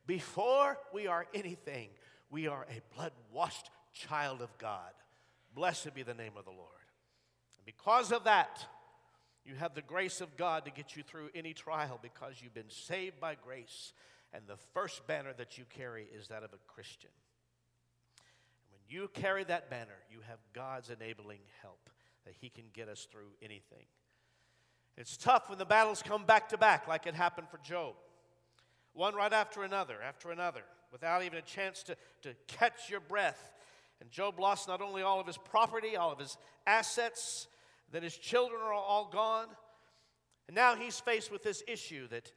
Before 0.07 0.79
we 0.95 1.09
are 1.09 1.27
anything, 1.35 1.89
we 2.31 2.47
are 2.47 2.65
a 2.71 2.95
blood 2.95 3.13
washed 3.33 3.71
child 3.93 4.41
of 4.41 4.57
God. 4.59 4.93
Blessed 5.55 5.95
be 5.95 6.05
the 6.05 6.15
name 6.15 6.35
of 6.37 6.45
the 6.45 6.53
Lord. 6.53 6.71
And 7.57 7.67
because 7.67 8.13
of 8.13 8.25
that, 8.25 8.65
you 9.45 9.55
have 9.55 9.75
the 9.75 9.83
grace 9.83 10.21
of 10.21 10.37
God 10.37 10.65
to 10.65 10.71
get 10.71 10.97
you 10.97 11.03
through 11.03 11.31
any 11.35 11.53
trial 11.53 11.99
because 12.03 12.37
you've 12.41 12.55
been 12.55 12.71
saved 12.71 13.19
by 13.19 13.35
grace. 13.35 13.93
And 14.33 14.45
the 14.47 14.59
first 14.75 15.07
banner 15.07 15.33
that 15.39 15.57
you 15.57 15.65
carry 15.71 16.07
is 16.17 16.29
that 16.29 16.43
of 16.43 16.53
a 16.53 16.73
Christian. 16.73 17.11
You 18.89 19.11
carry 19.13 19.45
that 19.45 19.71
banner, 19.71 19.99
you 20.11 20.21
have 20.29 20.39
God's 20.53 20.91
enabling 20.91 21.41
help 21.63 21.91
that 22.25 22.35
He 22.41 22.49
can 22.49 22.65
get 22.73 22.89
us 22.89 23.07
through 23.11 23.33
anything. 23.43 23.87
It's 24.97 25.17
tough 25.17 25.49
when 25.49 25.59
the 25.59 25.65
battles 25.65 26.03
come 26.03 26.25
back 26.25 26.49
to 26.51 26.59
back, 26.59 26.89
like 26.89 27.07
it 27.07 27.15
happened 27.15 27.49
for 27.51 27.59
Job. 27.59 27.95
One 28.95 29.15
right 29.15 29.33
after 29.33 29.63
another, 29.63 29.97
after 30.03 30.31
another, 30.31 30.63
without 30.91 31.23
even 31.23 31.39
a 31.39 31.43
chance 31.43 31.83
to, 31.85 31.97
to 32.23 32.35
catch 32.47 32.89
your 32.89 33.01
breath. 33.01 33.53
And 34.01 34.11
Job 34.11 34.41
lost 34.41 34.69
not 34.69 34.81
only 34.81 35.03
all 35.03 35.21
of 35.21 35.27
his 35.27 35.37
property, 35.37 35.97
all 35.97 36.13
of 36.13 36.19
his 36.19 36.39
assets, 36.67 37.47
that 37.93 38.03
his 38.03 38.17
children 38.17 38.61
are 38.63 38.73
all 38.73 39.11
gone. 39.13 39.49
And 40.49 40.55
now 40.55 40.77
he's 40.77 40.99
faced 40.99 41.31
with 41.31 41.43
this 41.43 41.63
issue 41.69 42.09
that 42.09 42.33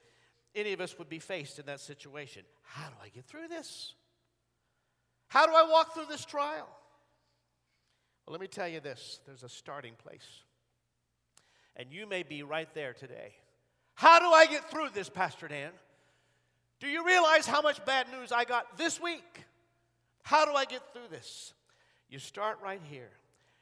any 0.56 0.74
of 0.74 0.82
us 0.82 0.98
would 0.98 1.10
be 1.10 1.20
faced 1.20 1.60
in 1.60 1.66
that 1.68 1.80
situation. 1.80 2.44
How 2.64 2.90
do 2.90 2.96
I 3.04 3.10
get 3.10 3.26
through 3.26 3.48
this? 3.48 3.94
How 5.30 5.46
do 5.46 5.54
I 5.54 5.64
walk 5.64 5.94
through 5.94 6.08
this 6.10 6.26
trial? 6.26 6.68
Well, 8.26 8.32
let 8.32 8.42
me 8.42 8.48
tell 8.48 8.68
you 8.68 8.80
this 8.80 9.20
there's 9.26 9.44
a 9.44 9.50
starting 9.50 9.94
place. 10.04 10.28
And 11.76 11.94
you 11.94 12.06
may 12.06 12.24
be 12.24 12.44
right 12.44 12.72
there 12.74 12.94
today. 12.94 13.34
How 13.96 14.20
do 14.20 14.26
I 14.26 14.46
get 14.46 14.70
through 14.70 14.90
this, 14.94 15.10
Pastor 15.10 15.48
Dan? 15.48 15.72
Do 16.80 16.88
you 16.88 17.06
realize 17.06 17.46
how 17.46 17.62
much 17.62 17.84
bad 17.86 18.08
news 18.12 18.32
I 18.32 18.44
got 18.44 18.78
this 18.78 19.02
week? 19.02 19.46
How 20.24 20.46
do 20.46 20.54
I 20.54 20.66
get 20.66 20.94
through 20.94 21.10
this? 21.10 21.54
You 22.10 22.20
start 22.20 22.60
right 22.64 22.82
here. 22.90 23.10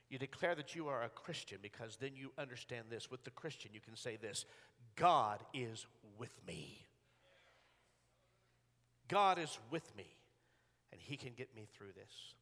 You 0.10 0.18
declare 0.18 0.56
that 0.56 0.76
you 0.76 0.88
are 0.88 1.04
a 1.04 1.10
Christian 1.10 1.60
because 1.62 1.98
then 1.98 2.12
you 2.16 2.32
understand 2.38 2.86
this. 2.90 3.12
With 3.12 3.24
the 3.24 3.32
Christian, 3.32 3.72
you 3.74 3.82
can 3.82 3.96
say 3.96 4.16
this 4.16 4.46
God 4.96 5.44
is 5.54 5.86
with 6.18 6.34
me. 6.48 6.82
God 9.08 9.40
is 9.40 9.58
with 9.72 9.96
me, 9.96 10.06
and 10.92 11.02
He 11.02 11.18
can 11.18 11.34
get 11.36 11.56
me 11.56 11.68
through 11.74 11.94
this. 11.96 12.34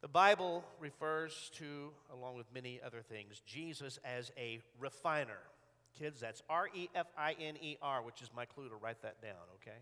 The 0.00 0.08
Bible 0.08 0.64
refers 0.80 1.50
to, 1.56 1.90
along 2.12 2.36
with 2.36 2.46
many 2.54 2.80
other 2.84 3.02
things, 3.02 3.42
Jesus 3.46 3.98
as 4.04 4.32
a 4.38 4.60
refiner. 4.78 5.38
Kids, 5.98 6.20
that's 6.20 6.42
R 6.48 6.68
E 6.74 6.88
F 6.94 7.06
I 7.18 7.34
N 7.38 7.56
E 7.60 7.76
R, 7.82 8.02
which 8.02 8.22
is 8.22 8.30
my 8.34 8.44
clue 8.44 8.68
to 8.68 8.76
write 8.76 9.02
that 9.02 9.20
down, 9.20 9.34
okay? 9.56 9.78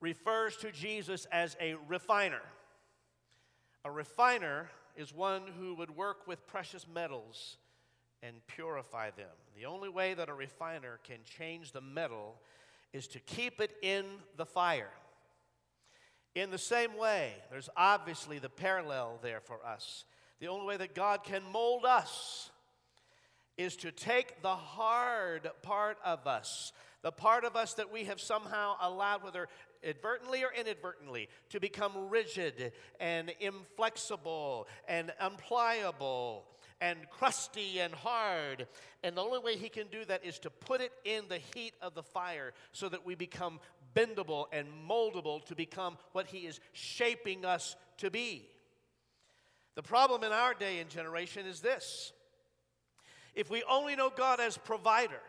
refers 0.00 0.56
to 0.58 0.70
Jesus 0.70 1.26
as 1.32 1.56
a 1.60 1.74
refiner. 1.88 2.42
A 3.84 3.90
refiner 3.90 4.70
is 4.96 5.14
one 5.14 5.42
who 5.58 5.74
would 5.74 5.96
work 5.96 6.26
with 6.26 6.46
precious 6.46 6.86
metals 6.92 7.56
and 8.22 8.34
purify 8.46 9.10
them. 9.10 9.26
The 9.56 9.66
only 9.66 9.88
way 9.88 10.14
that 10.14 10.28
a 10.28 10.34
refiner 10.34 10.98
can 11.04 11.18
change 11.24 11.72
the 11.72 11.80
metal 11.80 12.36
is 12.92 13.06
to 13.08 13.20
keep 13.20 13.60
it 13.60 13.72
in 13.82 14.04
the 14.36 14.46
fire. 14.46 14.90
In 16.34 16.50
the 16.50 16.58
same 16.58 16.96
way, 16.96 17.32
there's 17.50 17.68
obviously 17.76 18.38
the 18.38 18.48
parallel 18.48 19.18
there 19.22 19.40
for 19.40 19.64
us. 19.64 20.04
The 20.40 20.48
only 20.48 20.66
way 20.66 20.76
that 20.76 20.94
God 20.94 21.24
can 21.24 21.42
mold 21.52 21.84
us 21.84 22.50
is 23.56 23.74
to 23.76 23.90
take 23.90 24.40
the 24.40 24.54
hard 24.54 25.50
part 25.62 25.98
of 26.04 26.26
us, 26.26 26.72
the 27.02 27.10
part 27.10 27.44
of 27.44 27.56
us 27.56 27.74
that 27.74 27.92
we 27.92 28.04
have 28.04 28.20
somehow 28.20 28.76
allowed, 28.80 29.24
whether 29.24 29.48
advertently 29.84 30.44
or 30.44 30.52
inadvertently, 30.52 31.28
to 31.50 31.58
become 31.58 32.08
rigid 32.08 32.72
and 33.00 33.32
inflexible 33.40 34.68
and 34.86 35.12
unpliable 35.20 36.44
and 36.80 36.98
crusty 37.10 37.80
and 37.80 37.92
hard. 37.94 38.66
And 39.02 39.16
the 39.16 39.22
only 39.22 39.40
way 39.40 39.56
he 39.56 39.68
can 39.68 39.88
do 39.88 40.04
that 40.04 40.24
is 40.24 40.38
to 40.40 40.50
put 40.50 40.80
it 40.80 40.92
in 41.04 41.24
the 41.28 41.40
heat 41.54 41.74
of 41.82 41.94
the 41.94 42.02
fire 42.02 42.52
so 42.72 42.88
that 42.88 43.04
we 43.04 43.14
become 43.14 43.58
bendable 43.94 44.46
and 44.52 44.66
moldable 44.88 45.44
to 45.46 45.54
become 45.54 45.98
what 46.12 46.26
he 46.26 46.46
is 46.46 46.60
shaping 46.72 47.44
us 47.44 47.76
to 47.98 48.10
be. 48.10 48.48
The 49.74 49.82
problem 49.82 50.24
in 50.24 50.32
our 50.32 50.54
day 50.54 50.80
and 50.80 50.90
generation 50.90 51.46
is 51.46 51.60
this 51.60 52.12
if 53.34 53.50
we 53.50 53.62
only 53.70 53.94
know 53.94 54.10
God 54.10 54.40
as 54.40 54.58
provider, 54.58 55.20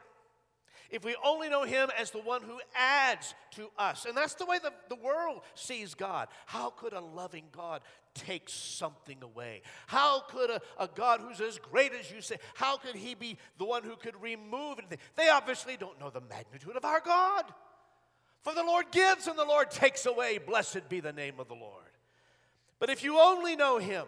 if 0.90 1.06
we 1.06 1.16
only 1.24 1.50
know 1.50 1.64
Him 1.64 1.90
as 1.98 2.12
the 2.12 2.20
one 2.20 2.42
who 2.42 2.60
adds 2.76 3.36
to 3.52 3.70
us. 3.78 4.06
And 4.06 4.18
that's 4.18 4.34
the 4.34 4.46
way 4.46 4.58
the, 4.58 4.74
the 4.90 4.96
world 4.96 5.42
sees 5.54 5.94
God. 5.94 6.28
How 6.48 6.72
could 6.72 6.94
a 6.94 7.00
loving 7.00 7.46
God 7.52 7.82
take 8.16 8.50
something 8.50 9.18
away? 9.22 9.62
How 9.86 10.22
could 10.22 10.50
a, 10.50 10.62
a 10.80 10.88
God 10.88 11.22
who's 11.22 11.40
as 11.42 11.60
great 11.60 11.92
as 11.94 12.10
you 12.12 12.22
say, 12.22 12.38
how 12.56 12.78
could 12.78 12.96
He 12.96 13.14
be 13.14 13.38
the 13.60 13.66
one 13.66 13.84
who 13.84 13.96
could 13.96 14.20
remove 14.20 14.80
anything? 14.80 14.98
They 15.16 15.30
obviously 15.30 15.78
don't 15.78 16.00
know 16.00 16.10
the 16.10 16.22
magnitude 16.22 16.76
of 16.76 16.86
our 16.86 17.02
God. 17.02 17.46
For 18.42 18.54
the 18.54 18.64
Lord 18.64 18.86
gives 18.92 19.28
and 19.28 19.38
the 19.38 19.46
Lord 19.46 19.70
takes 19.70 20.06
away. 20.06 20.38
Blessed 20.38 20.88
be 20.90 21.00
the 21.00 21.14
name 21.14 21.36
of 21.40 21.48
the 21.48 21.56
Lord. 21.56 21.84
But 22.80 22.90
if 22.90 23.04
you 23.04 23.20
only 23.20 23.56
know 23.56 23.78
Him, 23.78 24.06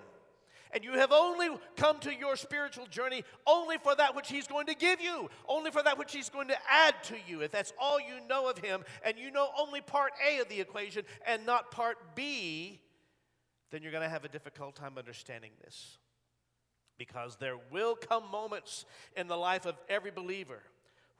and 0.73 0.83
you 0.83 0.93
have 0.93 1.11
only 1.11 1.49
come 1.75 1.99
to 1.99 2.15
your 2.15 2.35
spiritual 2.35 2.85
journey 2.85 3.23
only 3.45 3.77
for 3.77 3.93
that 3.95 4.15
which 4.15 4.29
He's 4.29 4.47
going 4.47 4.67
to 4.67 4.73
give 4.73 5.01
you, 5.01 5.29
only 5.47 5.69
for 5.69 5.83
that 5.83 5.97
which 5.97 6.13
He's 6.13 6.29
going 6.29 6.47
to 6.47 6.57
add 6.69 6.95
to 7.03 7.15
you. 7.27 7.41
If 7.41 7.51
that's 7.51 7.73
all 7.79 7.99
you 7.99 8.25
know 8.29 8.49
of 8.49 8.57
Him, 8.57 8.83
and 9.03 9.17
you 9.17 9.31
know 9.31 9.49
only 9.59 9.81
part 9.81 10.13
A 10.25 10.39
of 10.39 10.49
the 10.49 10.61
equation 10.61 11.03
and 11.25 11.45
not 11.45 11.71
part 11.71 12.15
B, 12.15 12.79
then 13.71 13.81
you're 13.81 13.91
going 13.91 14.03
to 14.03 14.09
have 14.09 14.25
a 14.25 14.29
difficult 14.29 14.75
time 14.75 14.97
understanding 14.97 15.51
this. 15.63 15.97
Because 16.97 17.37
there 17.37 17.57
will 17.71 17.95
come 17.95 18.29
moments 18.31 18.85
in 19.17 19.27
the 19.27 19.37
life 19.37 19.65
of 19.65 19.75
every 19.89 20.11
believer 20.11 20.61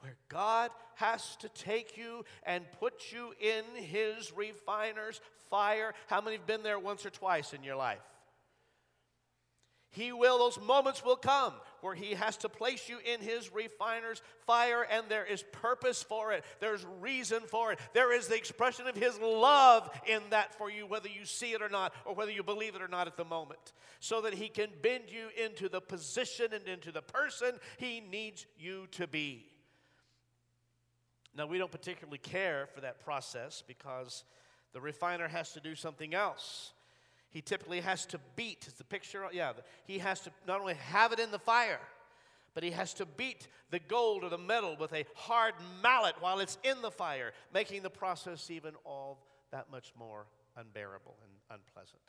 where 0.02 0.16
God 0.30 0.72
has 0.96 1.36
to 1.38 1.50
take 1.50 1.98
you 1.98 2.26
and 2.44 2.64
put 2.80 3.12
you 3.12 3.34
in 3.40 3.64
His 3.84 4.36
refiner's 4.36 5.22
fire. 5.50 5.94
How 6.08 6.22
many 6.22 6.38
have 6.38 6.48
been 6.48 6.64
there 6.64 6.80
once 6.80 7.06
or 7.06 7.10
twice 7.10 7.54
in 7.54 7.64
your 7.64 7.76
life? 7.76 8.02
He 9.94 10.14
will, 10.14 10.38
those 10.38 10.60
moments 10.60 11.04
will 11.04 11.18
come 11.18 11.54
where 11.82 11.94
He 11.94 12.14
has 12.14 12.38
to 12.38 12.50
place 12.50 12.88
you 12.88 13.00
in 13.00 13.20
His 13.20 13.54
refiner's 13.54 14.22
fire, 14.48 14.88
and 14.90 15.04
there 15.10 15.26
is 15.26 15.44
purpose 15.52 16.02
for 16.02 16.32
it. 16.32 16.46
There's 16.62 16.86
reason 17.02 17.42
for 17.42 17.74
it. 17.74 17.80
There 17.94 18.14
is 18.14 18.28
the 18.28 18.38
expression 18.38 18.88
of 18.88 18.96
His 18.96 19.20
love 19.20 19.90
in 20.08 20.22
that 20.30 20.56
for 20.56 20.72
you, 20.72 20.88
whether 20.88 21.10
you 21.10 21.26
see 21.26 21.52
it 21.52 21.62
or 21.62 21.68
not, 21.68 21.94
or 22.06 22.16
whether 22.16 22.32
you 22.32 22.42
believe 22.42 22.76
it 22.76 22.82
or 22.82 22.88
not 22.88 23.08
at 23.08 23.18
the 23.18 23.26
moment, 23.26 23.74
so 24.00 24.22
that 24.22 24.34
He 24.34 24.48
can 24.48 24.70
bend 24.82 25.06
you 25.10 25.28
into 25.44 25.68
the 25.68 25.82
position 25.82 26.54
and 26.54 26.68
into 26.70 26.94
the 26.94 27.02
person 27.02 27.60
He 27.78 28.00
needs 28.00 28.46
you 28.58 28.88
to 28.92 29.08
be. 29.08 29.51
Now, 31.36 31.48
we 31.48 31.58
don't 31.58 31.72
particularly 31.72 32.18
care 32.18 32.68
for 32.74 32.82
that 32.82 33.00
process 33.00 33.64
because 33.66 34.26
the 34.74 34.82
refiner 34.82 35.28
has 35.28 35.54
to 35.54 35.60
do 35.60 35.76
something 35.76 36.14
else. 36.14 36.74
He 37.30 37.42
typically 37.42 37.80
has 37.82 38.06
to 38.08 38.20
beat, 38.36 38.68
is 38.68 38.74
the 38.74 38.84
picture? 38.84 39.26
Yeah, 39.32 39.54
he 39.86 40.00
has 40.00 40.20
to 40.22 40.32
not 40.46 40.60
only 40.60 40.74
have 40.74 41.14
it 41.14 41.20
in 41.20 41.32
the 41.32 41.40
fire, 41.40 41.80
But 42.54 42.64
he 42.64 42.72
has 42.72 42.94
to 42.96 43.06
beat 43.06 43.48
the 43.70 43.80
gold 43.80 44.24
or 44.24 44.30
the 44.30 44.38
metal 44.38 44.76
with 44.80 44.94
a 44.94 45.06
hard 45.16 45.54
mallet 45.82 46.16
while 46.20 46.40
it's 46.40 46.58
in 46.64 46.82
the 46.82 46.92
fire, 46.92 47.32
making 47.54 47.84
the 47.84 47.90
process 47.90 48.50
even 48.52 48.74
all 48.84 49.26
that 49.52 49.72
much 49.72 49.94
more 49.98 50.26
unbearable 50.58 51.16
and 51.24 51.60
unpleasant. 51.60 52.02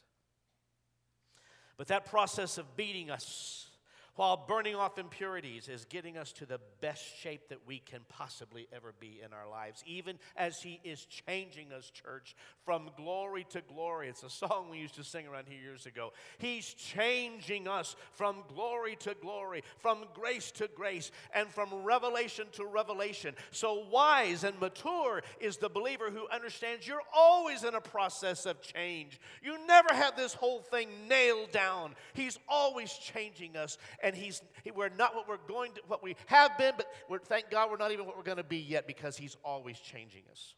But 1.77 1.87
that 1.89 2.07
process 2.07 2.59
of 2.59 2.77
beating 2.77 3.11
us 3.11 3.69
while 4.15 4.37
burning 4.37 4.75
off 4.75 4.99
impurities 4.99 5.69
is 5.69 5.87
getting 5.87 6.19
us 6.19 6.33
to 6.33 6.47
the 6.47 6.61
best 6.81 7.03
shape 7.19 7.49
that 7.49 7.67
we 7.67 7.79
can 7.79 8.01
possibly 8.09 8.69
ever 8.73 8.93
be 9.01 9.21
in 9.25 9.33
our 9.33 9.49
lives, 9.49 9.83
even 9.87 10.19
as 10.37 10.61
He 10.61 10.81
is 10.85 11.07
changing 11.07 11.73
us, 11.73 11.91
church, 11.91 12.37
from 12.65 12.91
glory 12.97 13.47
to 13.51 13.63
glory. 13.63 14.09
It's 14.09 14.23
a 14.23 14.31
song 14.31 14.69
we 14.71 14.79
used 14.79 14.97
to 14.97 15.05
sing 15.05 15.27
around 15.27 15.47
here 15.49 15.61
years 15.61 15.87
ago. 15.87 16.13
He's 16.39 16.75
changing 16.75 17.67
us 17.67 17.97
from 18.13 18.45
glory 18.49 18.97
to 18.97 19.15
glory, 19.15 19.65
from 19.79 20.05
grace 20.15 20.51
to 20.53 20.69
grace, 20.69 21.11
and 21.35 21.49
from 21.49 21.73
revelation 21.83 22.47
to 22.53 22.67
revelation. 22.67 23.35
So, 23.51 23.87
wise 23.91 24.45
and 24.45 24.59
mature 24.61 25.23
is 25.41 25.57
the 25.57 25.71
believer 25.71 26.11
who 26.11 26.29
understands 26.29 26.87
you're 26.87 27.01
always 27.15 27.65
in 27.65 27.75
a 27.75 27.81
process 27.81 28.45
of 28.45 28.61
change. 28.61 29.21
You 29.43 29.57
never 29.67 29.95
have 29.95 30.17
this 30.17 30.35
whole 30.35 30.61
thing 30.61 30.89
nailed 31.09 31.51
down. 31.51 31.95
He's 32.13 32.39
always 32.47 32.93
changing 32.93 33.57
us 33.57 33.79
and 34.03 34.15
he's 34.17 34.43
we're 34.75 34.89
not 34.91 35.15
what 35.15 35.29
we're 35.29 35.37
going 35.49 35.73
to 35.73 35.81
what 35.87 36.03
we 36.03 36.17
have 36.27 36.57
been, 36.59 36.75
but 36.77 36.87
we're, 37.09 37.19
thank 37.19 37.51
God 37.51 37.71
we're 37.71 37.77
not 37.77 37.93
even 37.93 38.07
what 38.07 38.17
we're 38.17 38.23
going 38.23 38.39
to 38.39 38.45
be 38.45 38.59
yet 38.59 38.87
because 38.87 39.17
he's 39.17 39.37
always 39.45 39.79
changing 39.79 40.23
us. 40.31 40.55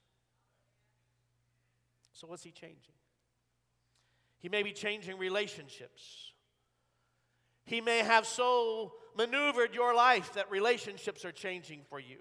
So 2.13 2.27
what's 2.27 2.43
he 2.43 2.51
changing? 2.51 2.95
He 4.39 4.49
may 4.49 4.63
be 4.63 4.73
changing 4.73 5.19
relationships. 5.19 6.33
He 7.67 7.81
may 7.81 7.99
have 7.99 8.27
so 8.27 8.93
maneuvered 9.17 9.75
your 9.75 9.95
life 9.95 10.35
that 10.35 10.51
relationships 10.51 11.25
are 11.25 11.33
changing 11.33 11.81
for 11.89 11.99
you. 11.99 12.19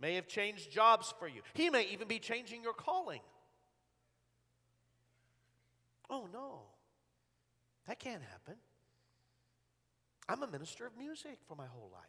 May 0.00 0.14
have 0.16 0.26
changed 0.26 0.70
jobs 0.70 1.14
for 1.18 1.28
you. 1.28 1.42
He 1.54 1.70
may 1.70 1.86
even 1.92 2.08
be 2.08 2.18
changing 2.18 2.62
your 2.62 2.72
calling. 2.72 3.20
Oh 6.10 6.28
no. 6.32 6.62
That 7.86 7.98
can't 7.98 8.22
happen. 8.22 8.56
I'm 10.28 10.42
a 10.42 10.46
minister 10.46 10.86
of 10.86 10.96
music 10.96 11.38
for 11.46 11.54
my 11.54 11.66
whole 11.66 11.90
life. 11.92 12.02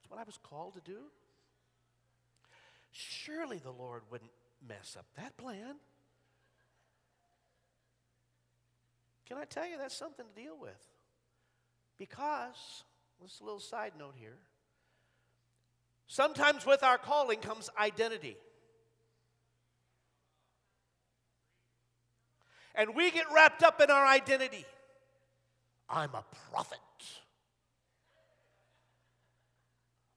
That's 0.00 0.10
what 0.10 0.20
I 0.20 0.24
was 0.24 0.38
called 0.42 0.74
to 0.74 0.80
do. 0.80 0.98
Surely 2.92 3.58
the 3.58 3.70
Lord 3.70 4.02
wouldn't 4.10 4.30
mess 4.66 4.96
up 4.98 5.06
that 5.16 5.36
plan. 5.36 5.76
Can 9.26 9.38
I 9.38 9.44
tell 9.44 9.66
you 9.66 9.78
that's 9.78 9.96
something 9.96 10.26
to 10.34 10.42
deal 10.42 10.56
with? 10.60 10.70
Because, 11.96 12.84
this 13.22 13.40
little 13.40 13.60
side 13.60 13.92
note 13.98 14.14
here, 14.16 14.36
sometimes 16.06 16.66
with 16.66 16.82
our 16.82 16.98
calling 16.98 17.40
comes 17.40 17.70
identity. 17.80 18.36
And 22.74 22.94
we 22.94 23.10
get 23.10 23.26
wrapped 23.32 23.62
up 23.62 23.80
in 23.80 23.90
our 23.90 24.06
identity. 24.06 24.64
I'm 25.88 26.10
a 26.14 26.24
prophet. 26.50 26.78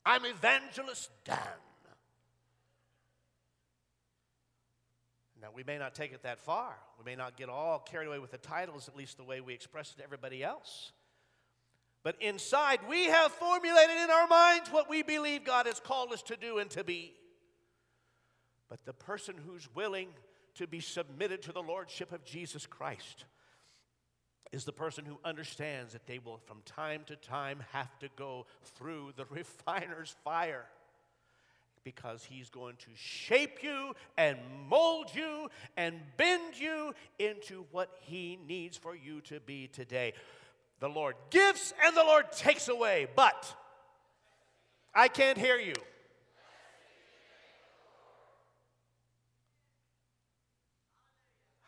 I'm 0.06 0.26
evangelist 0.26 1.10
Dan. 1.26 1.38
Now, 5.42 5.50
we 5.54 5.64
may 5.64 5.78
not 5.78 5.94
take 5.94 6.14
it 6.14 6.24
that 6.24 6.40
far. 6.40 6.76
We 6.98 7.06
may 7.06 7.16
not 7.16 7.38
get 7.38 7.48
all 7.48 7.80
carried 7.80 8.08
away 8.08 8.20
with 8.20 8.32
the 8.32 8.38
titles, 8.38 8.88
at 8.88 8.98
least 8.98 9.18
the 9.18 9.24
way 9.24 9.40
we 9.40 9.54
express 9.54 9.92
it 9.92 9.98
to 9.98 10.04
everybody 10.04 10.44
else. 10.44 10.92
But 12.04 12.16
inside, 12.22 12.80
we 12.90 13.06
have 13.06 13.32
formulated 13.34 13.98
in 13.98 14.10
our 14.10 14.28
minds 14.28 14.72
what 14.72 14.90
we 14.90 15.04
believe 15.04 15.44
God 15.44 15.66
has 15.66 15.80
called 15.80 16.12
us 16.12 16.22
to 16.24 16.38
do 16.38 16.58
and 16.58 16.70
to 16.72 16.84
be. 16.84 17.14
But 18.70 18.84
the 18.86 18.94
person 18.94 19.36
who's 19.46 19.68
willing 19.76 20.10
to 20.58 20.68
be 20.68 20.80
submitted 20.80 21.42
to 21.44 21.52
the 21.52 21.62
lordship 21.62 22.12
of 22.12 22.24
Jesus 22.24 22.66
Christ 22.66 23.26
is 24.52 24.66
the 24.66 24.72
person 24.72 25.06
who 25.06 25.20
understands 25.26 25.94
that 25.94 26.08
they 26.08 26.20
will, 26.20 26.38
from 26.38 26.62
time 26.66 27.02
to 27.08 27.16
time, 27.16 27.64
have 27.74 27.98
to 28.00 28.10
go 28.16 28.46
through 28.76 29.14
the 29.16 29.26
refiner's 29.30 30.16
fire 30.24 30.66
because 31.84 32.24
he's 32.26 32.50
going 32.50 32.76
to 32.76 32.90
shape 32.96 33.64
you 33.64 33.94
and 34.18 34.38
mold 34.68 35.10
you 35.14 35.50
and 35.78 35.96
bend 36.18 36.60
you 36.60 36.94
into 37.18 37.66
what 37.72 37.90
he 38.02 38.38
needs 38.48 38.76
for 38.76 38.96
you 38.96 39.22
to 39.22 39.40
be 39.40 39.68
today. 39.68 40.14
The 40.80 40.90
Lord 40.90 41.16
gives 41.30 41.74
and 41.86 41.96
the 41.96 42.04
Lord 42.04 42.32
takes 42.32 42.68
away, 42.68 43.08
but 43.16 43.56
I 44.94 45.08
can't 45.08 45.38
hear 45.38 45.58
you. 45.58 45.74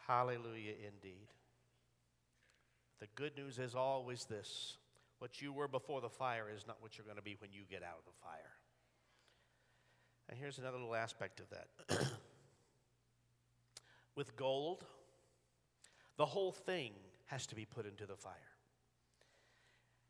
Hallelujah, 0.09 0.73
indeed. 0.87 1.27
The 2.99 3.05
good 3.13 3.37
news 3.37 3.59
is 3.59 3.75
always 3.75 4.25
this 4.25 4.77
what 5.19 5.39
you 5.39 5.53
were 5.53 5.67
before 5.67 6.01
the 6.01 6.09
fire 6.09 6.47
is 6.51 6.65
not 6.65 6.77
what 6.79 6.97
you're 6.97 7.05
going 7.05 7.17
to 7.17 7.21
be 7.21 7.35
when 7.37 7.51
you 7.53 7.61
get 7.69 7.83
out 7.83 7.99
of 7.99 8.05
the 8.05 8.19
fire. 8.23 8.55
And 10.27 10.39
here's 10.39 10.57
another 10.57 10.77
little 10.79 10.95
aspect 10.95 11.39
of 11.39 11.45
that. 11.51 12.07
With 14.15 14.35
gold, 14.35 14.83
the 16.17 16.25
whole 16.25 16.53
thing 16.53 16.93
has 17.27 17.45
to 17.45 17.55
be 17.55 17.65
put 17.65 17.85
into 17.85 18.07
the 18.07 18.15
fire. 18.15 18.33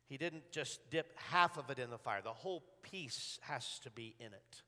He 0.06 0.16
didn't 0.16 0.50
just 0.50 0.80
dip 0.90 1.12
half 1.30 1.58
of 1.58 1.68
it 1.68 1.78
in 1.78 1.90
the 1.90 1.98
fire, 1.98 2.22
the 2.24 2.30
whole 2.30 2.64
piece 2.82 3.38
has 3.42 3.78
to 3.80 3.90
be 3.90 4.14
in 4.18 4.28
it. 4.28 4.62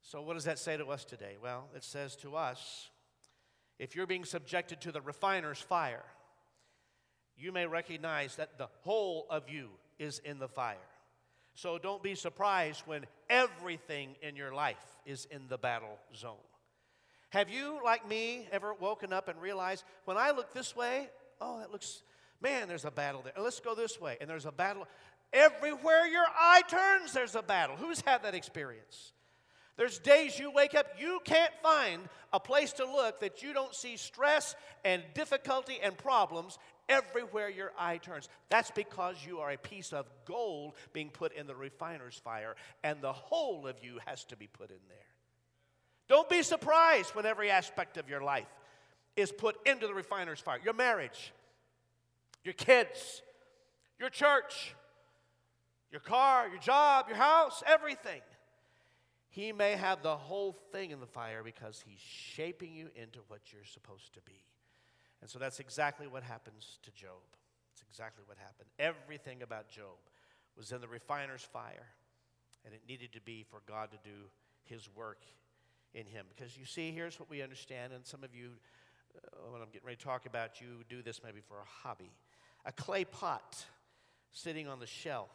So, 0.00 0.22
what 0.22 0.32
does 0.32 0.44
that 0.44 0.58
say 0.58 0.78
to 0.78 0.86
us 0.86 1.04
today? 1.04 1.36
Well, 1.42 1.68
it 1.76 1.84
says 1.84 2.16
to 2.16 2.36
us 2.36 2.88
if 3.80 3.96
you're 3.96 4.06
being 4.06 4.26
subjected 4.26 4.82
to 4.82 4.92
the 4.92 5.00
refiner's 5.00 5.58
fire, 5.58 6.04
you 7.34 7.50
may 7.50 7.66
recognize 7.66 8.36
that 8.36 8.58
the 8.58 8.68
whole 8.82 9.26
of 9.30 9.48
you 9.48 9.70
is 9.98 10.18
in 10.18 10.38
the 10.38 10.48
fire. 10.48 10.76
So 11.54 11.78
don't 11.78 12.02
be 12.02 12.14
surprised 12.14 12.82
when 12.84 13.06
everything 13.30 14.16
in 14.22 14.36
your 14.36 14.52
life 14.52 14.76
is 15.06 15.26
in 15.30 15.48
the 15.48 15.56
battle 15.56 15.98
zone. 16.14 16.36
Have 17.30 17.48
you, 17.48 17.80
like 17.82 18.06
me, 18.06 18.46
ever 18.52 18.74
woken 18.74 19.14
up 19.14 19.28
and 19.28 19.40
realized 19.40 19.84
when 20.04 20.18
I 20.18 20.32
look 20.32 20.52
this 20.52 20.76
way, 20.76 21.08
oh, 21.40 21.60
that 21.60 21.72
looks, 21.72 22.02
man, 22.42 22.68
there's 22.68 22.84
a 22.84 22.90
battle 22.90 23.22
there. 23.22 23.32
Let's 23.42 23.60
go 23.60 23.74
this 23.74 23.98
way, 23.98 24.18
and 24.20 24.28
there's 24.28 24.46
a 24.46 24.52
battle. 24.52 24.86
Everywhere 25.32 26.06
your 26.06 26.26
eye 26.38 26.62
turns, 26.68 27.14
there's 27.14 27.34
a 27.34 27.42
battle. 27.42 27.76
Who's 27.76 28.02
had 28.02 28.24
that 28.24 28.34
experience? 28.34 29.12
There's 29.76 29.98
days 29.98 30.38
you 30.38 30.50
wake 30.50 30.74
up, 30.74 30.86
you 30.98 31.20
can't 31.24 31.52
find 31.62 32.02
a 32.32 32.40
place 32.40 32.72
to 32.74 32.84
look 32.84 33.20
that 33.20 33.42
you 33.42 33.52
don't 33.52 33.74
see 33.74 33.96
stress 33.96 34.54
and 34.84 35.02
difficulty 35.14 35.78
and 35.82 35.96
problems 35.96 36.58
everywhere 36.88 37.48
your 37.48 37.72
eye 37.78 37.98
turns. 37.98 38.28
That's 38.50 38.70
because 38.70 39.16
you 39.26 39.38
are 39.38 39.52
a 39.52 39.56
piece 39.56 39.92
of 39.92 40.10
gold 40.26 40.74
being 40.92 41.08
put 41.08 41.32
in 41.32 41.46
the 41.46 41.54
refiner's 41.54 42.20
fire, 42.22 42.56
and 42.82 43.00
the 43.00 43.12
whole 43.12 43.66
of 43.66 43.76
you 43.82 43.98
has 44.06 44.24
to 44.26 44.36
be 44.36 44.48
put 44.48 44.70
in 44.70 44.80
there. 44.88 44.98
Don't 46.08 46.28
be 46.28 46.42
surprised 46.42 47.14
when 47.14 47.24
every 47.24 47.50
aspect 47.50 47.96
of 47.96 48.08
your 48.08 48.20
life 48.20 48.48
is 49.16 49.30
put 49.30 49.56
into 49.66 49.86
the 49.86 49.94
refiner's 49.94 50.40
fire 50.40 50.58
your 50.64 50.74
marriage, 50.74 51.32
your 52.44 52.54
kids, 52.54 53.22
your 53.98 54.10
church, 54.10 54.74
your 55.92 56.00
car, 56.00 56.48
your 56.48 56.58
job, 56.58 57.06
your 57.08 57.16
house, 57.16 57.62
everything. 57.66 58.20
He 59.30 59.52
may 59.52 59.72
have 59.72 60.02
the 60.02 60.16
whole 60.16 60.52
thing 60.72 60.90
in 60.90 60.98
the 60.98 61.06
fire 61.06 61.42
because 61.44 61.82
he's 61.86 62.00
shaping 62.00 62.74
you 62.74 62.88
into 62.96 63.20
what 63.28 63.40
you're 63.52 63.64
supposed 63.64 64.12
to 64.14 64.20
be. 64.22 64.42
And 65.20 65.30
so 65.30 65.38
that's 65.38 65.60
exactly 65.60 66.08
what 66.08 66.24
happens 66.24 66.78
to 66.82 66.90
Job. 66.90 67.22
It's 67.72 67.82
exactly 67.88 68.24
what 68.26 68.38
happened. 68.38 68.68
Everything 68.78 69.42
about 69.42 69.68
Job 69.68 69.96
was 70.56 70.72
in 70.72 70.80
the 70.80 70.88
refiner's 70.88 71.42
fire, 71.42 71.86
and 72.64 72.74
it 72.74 72.80
needed 72.88 73.12
to 73.12 73.20
be 73.20 73.44
for 73.48 73.60
God 73.66 73.90
to 73.92 73.98
do 74.02 74.16
his 74.64 74.88
work 74.96 75.22
in 75.94 76.06
him. 76.06 76.26
Because 76.34 76.56
you 76.56 76.64
see, 76.64 76.90
here's 76.90 77.20
what 77.20 77.30
we 77.30 77.40
understand, 77.40 77.92
and 77.92 78.04
some 78.04 78.24
of 78.24 78.34
you, 78.34 78.50
uh, 79.16 79.52
when 79.52 79.62
I'm 79.62 79.68
getting 79.68 79.86
ready 79.86 79.96
to 79.96 80.04
talk 80.04 80.26
about, 80.26 80.60
you 80.60 80.84
do 80.88 81.02
this 81.02 81.20
maybe 81.22 81.40
for 81.46 81.58
a 81.58 81.88
hobby. 81.88 82.10
A 82.64 82.72
clay 82.72 83.04
pot 83.04 83.64
sitting 84.32 84.66
on 84.66 84.80
the 84.80 84.86
shelf 84.86 85.30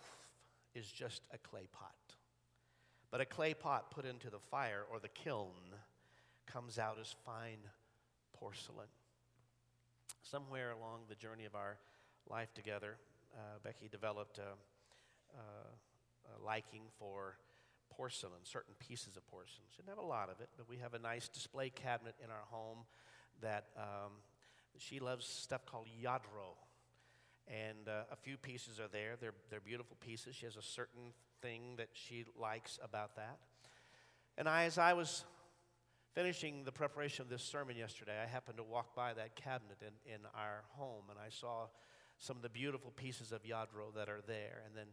is 0.73 0.91
just 0.91 1.21
a 1.34 1.38
clay 1.38 1.67
pot. 1.71 1.95
But 3.15 3.21
a 3.21 3.25
clay 3.25 3.54
pot 3.54 3.91
put 3.91 4.04
into 4.04 4.30
the 4.30 4.39
fire 4.51 4.84
or 4.91 4.99
the 4.99 5.08
kiln 5.08 5.54
comes 6.47 6.78
out 6.78 6.97
as 6.99 7.15
fine 7.25 7.60
porcelain. 8.34 8.89
Somewhere 10.21 10.71
along 10.71 11.04
the 11.08 11.15
journey 11.15 11.45
of 11.45 11.56
our 11.56 11.78
life 12.30 12.54
together, 12.54 12.97
uh, 13.34 13.60
Becky 13.63 13.88
developed 13.88 14.38
a, 14.39 14.41
a, 15.34 15.38
a, 15.39 16.45
liking 16.45 16.82
for 16.99 17.38
porcelain, 17.89 18.41
certain 18.43 18.73
pieces 18.80 19.15
of 19.15 19.25
porcelain. 19.28 19.63
She 19.71 19.78
didn't 19.78 19.95
have 19.95 20.04
a 20.04 20.06
lot 20.06 20.30
of 20.30 20.41
it, 20.41 20.49
but 20.58 20.67
we 20.67 20.80
have 20.80 20.93
a 20.93 20.99
nice 20.99 21.30
display 21.30 21.69
cabinet 21.69 22.15
in 22.21 22.30
our 22.30 22.43
home 22.49 22.80
that 23.41 23.67
um, 23.78 24.12
she 24.78 24.99
loves 24.99 25.25
stuff 25.25 25.65
called 25.65 25.88
Lladró. 26.04 26.58
and 27.47 27.88
uh, 27.88 28.12
a 28.12 28.17
few 28.17 28.36
pieces 28.36 28.78
are 28.78 28.89
there. 28.89 29.15
They're, 29.17 29.36
they're 29.49 29.62
beautiful 29.62 29.95
pieces. 30.06 30.36
She 30.36 30.45
has 30.45 30.58
a 30.58 30.62
certain 30.62 31.13
thing 31.45 31.75
that 31.77 31.89
she 31.93 32.25
likes 32.39 32.79
about 32.84 33.15
that. 33.17 33.38
And 34.38 34.49
I, 34.49 34.63
as 34.63 34.79
I 34.79 34.93
was 34.93 35.25
finishing 36.15 36.63
the 36.63 36.71
preparation 36.71 37.21
of 37.21 37.29
this 37.29 37.43
sermon 37.43 37.75
yesterday, 37.77 38.13
I 38.21 38.25
happened 38.25 38.58
to 38.58 38.63
walk 38.63 38.95
by 38.95 39.13
that 39.13 39.36
cabinet 39.36 39.77
in, 39.81 40.13
in 40.13 40.21
our 40.34 40.63
home, 40.69 41.03
and 41.10 41.19
I 41.19 41.29
saw 41.29 41.67
some 42.17 42.36
of 42.36 42.41
the 42.41 42.49
beautiful 42.49 42.91
pieces 42.95 43.31
of 43.31 43.43
Lladró 43.43 43.93
that 43.95 44.10
are 44.10 44.21
there. 44.25 44.63
And 44.65 44.75
then 44.75 44.88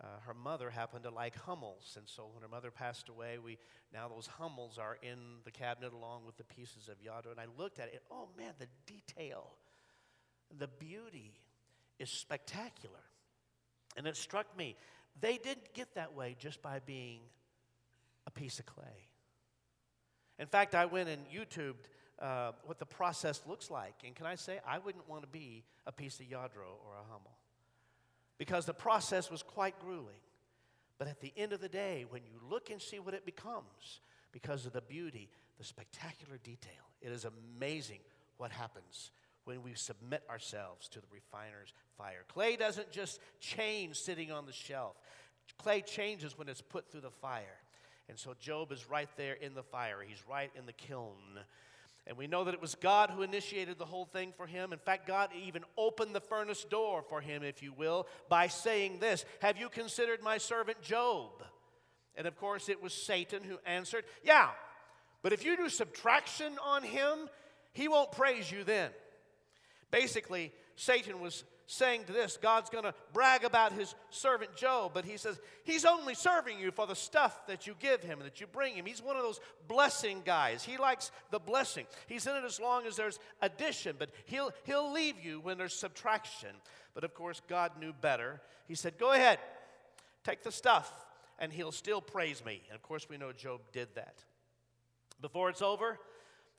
uh, 0.00 0.20
her 0.26 0.32
mother 0.32 0.70
happened 0.70 1.04
to 1.04 1.10
like 1.10 1.36
Hummels, 1.36 1.96
and 1.98 2.08
so 2.08 2.30
when 2.32 2.42
her 2.42 2.48
mother 2.48 2.70
passed 2.70 3.10
away, 3.10 3.36
we 3.44 3.58
now 3.92 4.08
those 4.08 4.28
Hummels 4.38 4.78
are 4.78 4.96
in 5.02 5.18
the 5.44 5.50
cabinet 5.50 5.92
along 5.92 6.24
with 6.24 6.38
the 6.38 6.44
pieces 6.44 6.88
of 6.88 6.94
Lladró. 7.02 7.32
And 7.32 7.40
I 7.40 7.46
looked 7.58 7.80
at 7.80 7.88
it. 7.88 8.02
Oh 8.10 8.28
man, 8.38 8.54
the 8.58 8.68
detail, 8.86 9.50
the 10.58 10.68
beauty 10.68 11.34
is 11.98 12.08
spectacular. 12.08 13.04
And 13.96 14.06
it 14.06 14.16
struck 14.16 14.56
me, 14.56 14.76
they 15.20 15.38
didn't 15.38 15.72
get 15.74 15.94
that 15.94 16.14
way 16.14 16.36
just 16.38 16.62
by 16.62 16.80
being 16.84 17.20
a 18.26 18.30
piece 18.30 18.58
of 18.58 18.66
clay. 18.66 19.08
In 20.38 20.46
fact, 20.46 20.74
I 20.74 20.86
went 20.86 21.08
and 21.08 21.22
YouTubed 21.28 21.86
uh, 22.20 22.52
what 22.64 22.78
the 22.78 22.86
process 22.86 23.42
looks 23.46 23.70
like. 23.70 23.94
And 24.04 24.14
can 24.14 24.26
I 24.26 24.34
say, 24.34 24.60
I 24.66 24.78
wouldn't 24.78 25.08
want 25.08 25.22
to 25.22 25.28
be 25.28 25.64
a 25.86 25.92
piece 25.92 26.20
of 26.20 26.26
Lladró 26.26 26.78
or 26.84 26.94
a 26.94 27.04
Hummel 27.10 27.36
because 28.38 28.66
the 28.66 28.74
process 28.74 29.30
was 29.30 29.42
quite 29.42 29.78
grueling. 29.80 30.20
But 30.98 31.08
at 31.08 31.20
the 31.20 31.32
end 31.36 31.52
of 31.52 31.60
the 31.60 31.68
day, 31.68 32.06
when 32.08 32.22
you 32.24 32.40
look 32.48 32.70
and 32.70 32.80
see 32.80 32.98
what 32.98 33.14
it 33.14 33.24
becomes, 33.24 34.00
because 34.32 34.66
of 34.66 34.72
the 34.72 34.80
beauty, 34.80 35.28
the 35.58 35.64
spectacular 35.64 36.38
detail, 36.42 36.72
it 37.00 37.12
is 37.12 37.24
amazing 37.24 38.00
what 38.36 38.50
happens 38.50 39.10
when 39.48 39.62
we 39.62 39.72
submit 39.72 40.22
ourselves 40.28 40.88
to 40.88 41.00
the 41.00 41.06
refiner's 41.10 41.72
fire. 41.96 42.22
Clay 42.28 42.54
doesn't 42.54 42.90
just 42.90 43.18
change 43.40 43.96
sitting 43.96 44.30
on 44.30 44.44
the 44.44 44.52
shelf, 44.52 44.94
clay 45.56 45.80
changes 45.80 46.36
when 46.36 46.50
it's 46.50 46.60
put 46.60 46.92
through 46.92 47.00
the 47.00 47.10
fire. 47.10 47.62
And 48.10 48.18
so 48.18 48.34
Job 48.38 48.72
is 48.72 48.90
right 48.90 49.08
there 49.16 49.32
in 49.32 49.54
the 49.54 49.62
fire, 49.62 50.04
he's 50.06 50.22
right 50.30 50.50
in 50.54 50.66
the 50.66 50.74
kiln. 50.74 51.16
And 52.06 52.18
we 52.18 52.26
know 52.26 52.44
that 52.44 52.52
it 52.52 52.60
was 52.60 52.74
God 52.74 53.10
who 53.10 53.22
initiated 53.22 53.78
the 53.78 53.86
whole 53.86 54.04
thing 54.04 54.34
for 54.36 54.46
him. 54.46 54.74
In 54.74 54.78
fact, 54.78 55.06
God 55.06 55.30
even 55.34 55.62
opened 55.78 56.14
the 56.14 56.20
furnace 56.20 56.64
door 56.64 57.02
for 57.02 57.22
him, 57.22 57.42
if 57.42 57.62
you 57.62 57.72
will, 57.72 58.06
by 58.28 58.48
saying 58.48 58.98
this 58.98 59.24
Have 59.40 59.56
you 59.56 59.70
considered 59.70 60.22
my 60.22 60.36
servant 60.36 60.82
Job? 60.82 61.30
And 62.16 62.26
of 62.26 62.36
course, 62.36 62.68
it 62.68 62.82
was 62.82 62.92
Satan 62.92 63.42
who 63.44 63.56
answered, 63.64 64.04
Yeah, 64.22 64.50
but 65.22 65.32
if 65.32 65.42
you 65.42 65.56
do 65.56 65.70
subtraction 65.70 66.52
on 66.62 66.82
him, 66.82 67.30
he 67.72 67.88
won't 67.88 68.12
praise 68.12 68.50
you 68.50 68.64
then. 68.64 68.90
Basically, 69.90 70.52
Satan 70.76 71.20
was 71.20 71.44
saying 71.66 72.04
to 72.04 72.12
this 72.12 72.38
God's 72.40 72.70
going 72.70 72.84
to 72.84 72.94
brag 73.12 73.44
about 73.44 73.72
his 73.72 73.94
servant 74.10 74.56
Job, 74.56 74.92
but 74.94 75.04
he 75.04 75.16
says, 75.16 75.38
He's 75.64 75.84
only 75.84 76.14
serving 76.14 76.58
you 76.58 76.70
for 76.70 76.86
the 76.86 76.96
stuff 76.96 77.46
that 77.46 77.66
you 77.66 77.74
give 77.78 78.02
him, 78.02 78.18
that 78.20 78.40
you 78.40 78.46
bring 78.46 78.74
him. 78.74 78.86
He's 78.86 79.02
one 79.02 79.16
of 79.16 79.22
those 79.22 79.40
blessing 79.68 80.22
guys. 80.24 80.64
He 80.64 80.76
likes 80.76 81.12
the 81.30 81.38
blessing. 81.38 81.86
He's 82.06 82.26
in 82.26 82.36
it 82.36 82.44
as 82.44 82.58
long 82.58 82.86
as 82.86 82.96
there's 82.96 83.18
addition, 83.40 83.96
but 83.98 84.10
he'll, 84.24 84.52
he'll 84.64 84.92
leave 84.92 85.16
you 85.22 85.40
when 85.40 85.58
there's 85.58 85.74
subtraction. 85.74 86.50
But 86.94 87.04
of 87.04 87.14
course, 87.14 87.40
God 87.48 87.72
knew 87.78 87.92
better. 87.92 88.40
He 88.66 88.74
said, 88.74 88.98
Go 88.98 89.12
ahead, 89.12 89.38
take 90.24 90.42
the 90.42 90.52
stuff, 90.52 90.92
and 91.38 91.52
he'll 91.52 91.72
still 91.72 92.00
praise 92.00 92.44
me. 92.44 92.62
And 92.68 92.76
of 92.76 92.82
course, 92.82 93.08
we 93.08 93.18
know 93.18 93.32
Job 93.32 93.60
did 93.72 93.88
that. 93.94 94.24
Before 95.20 95.50
it's 95.50 95.62
over, 95.62 95.98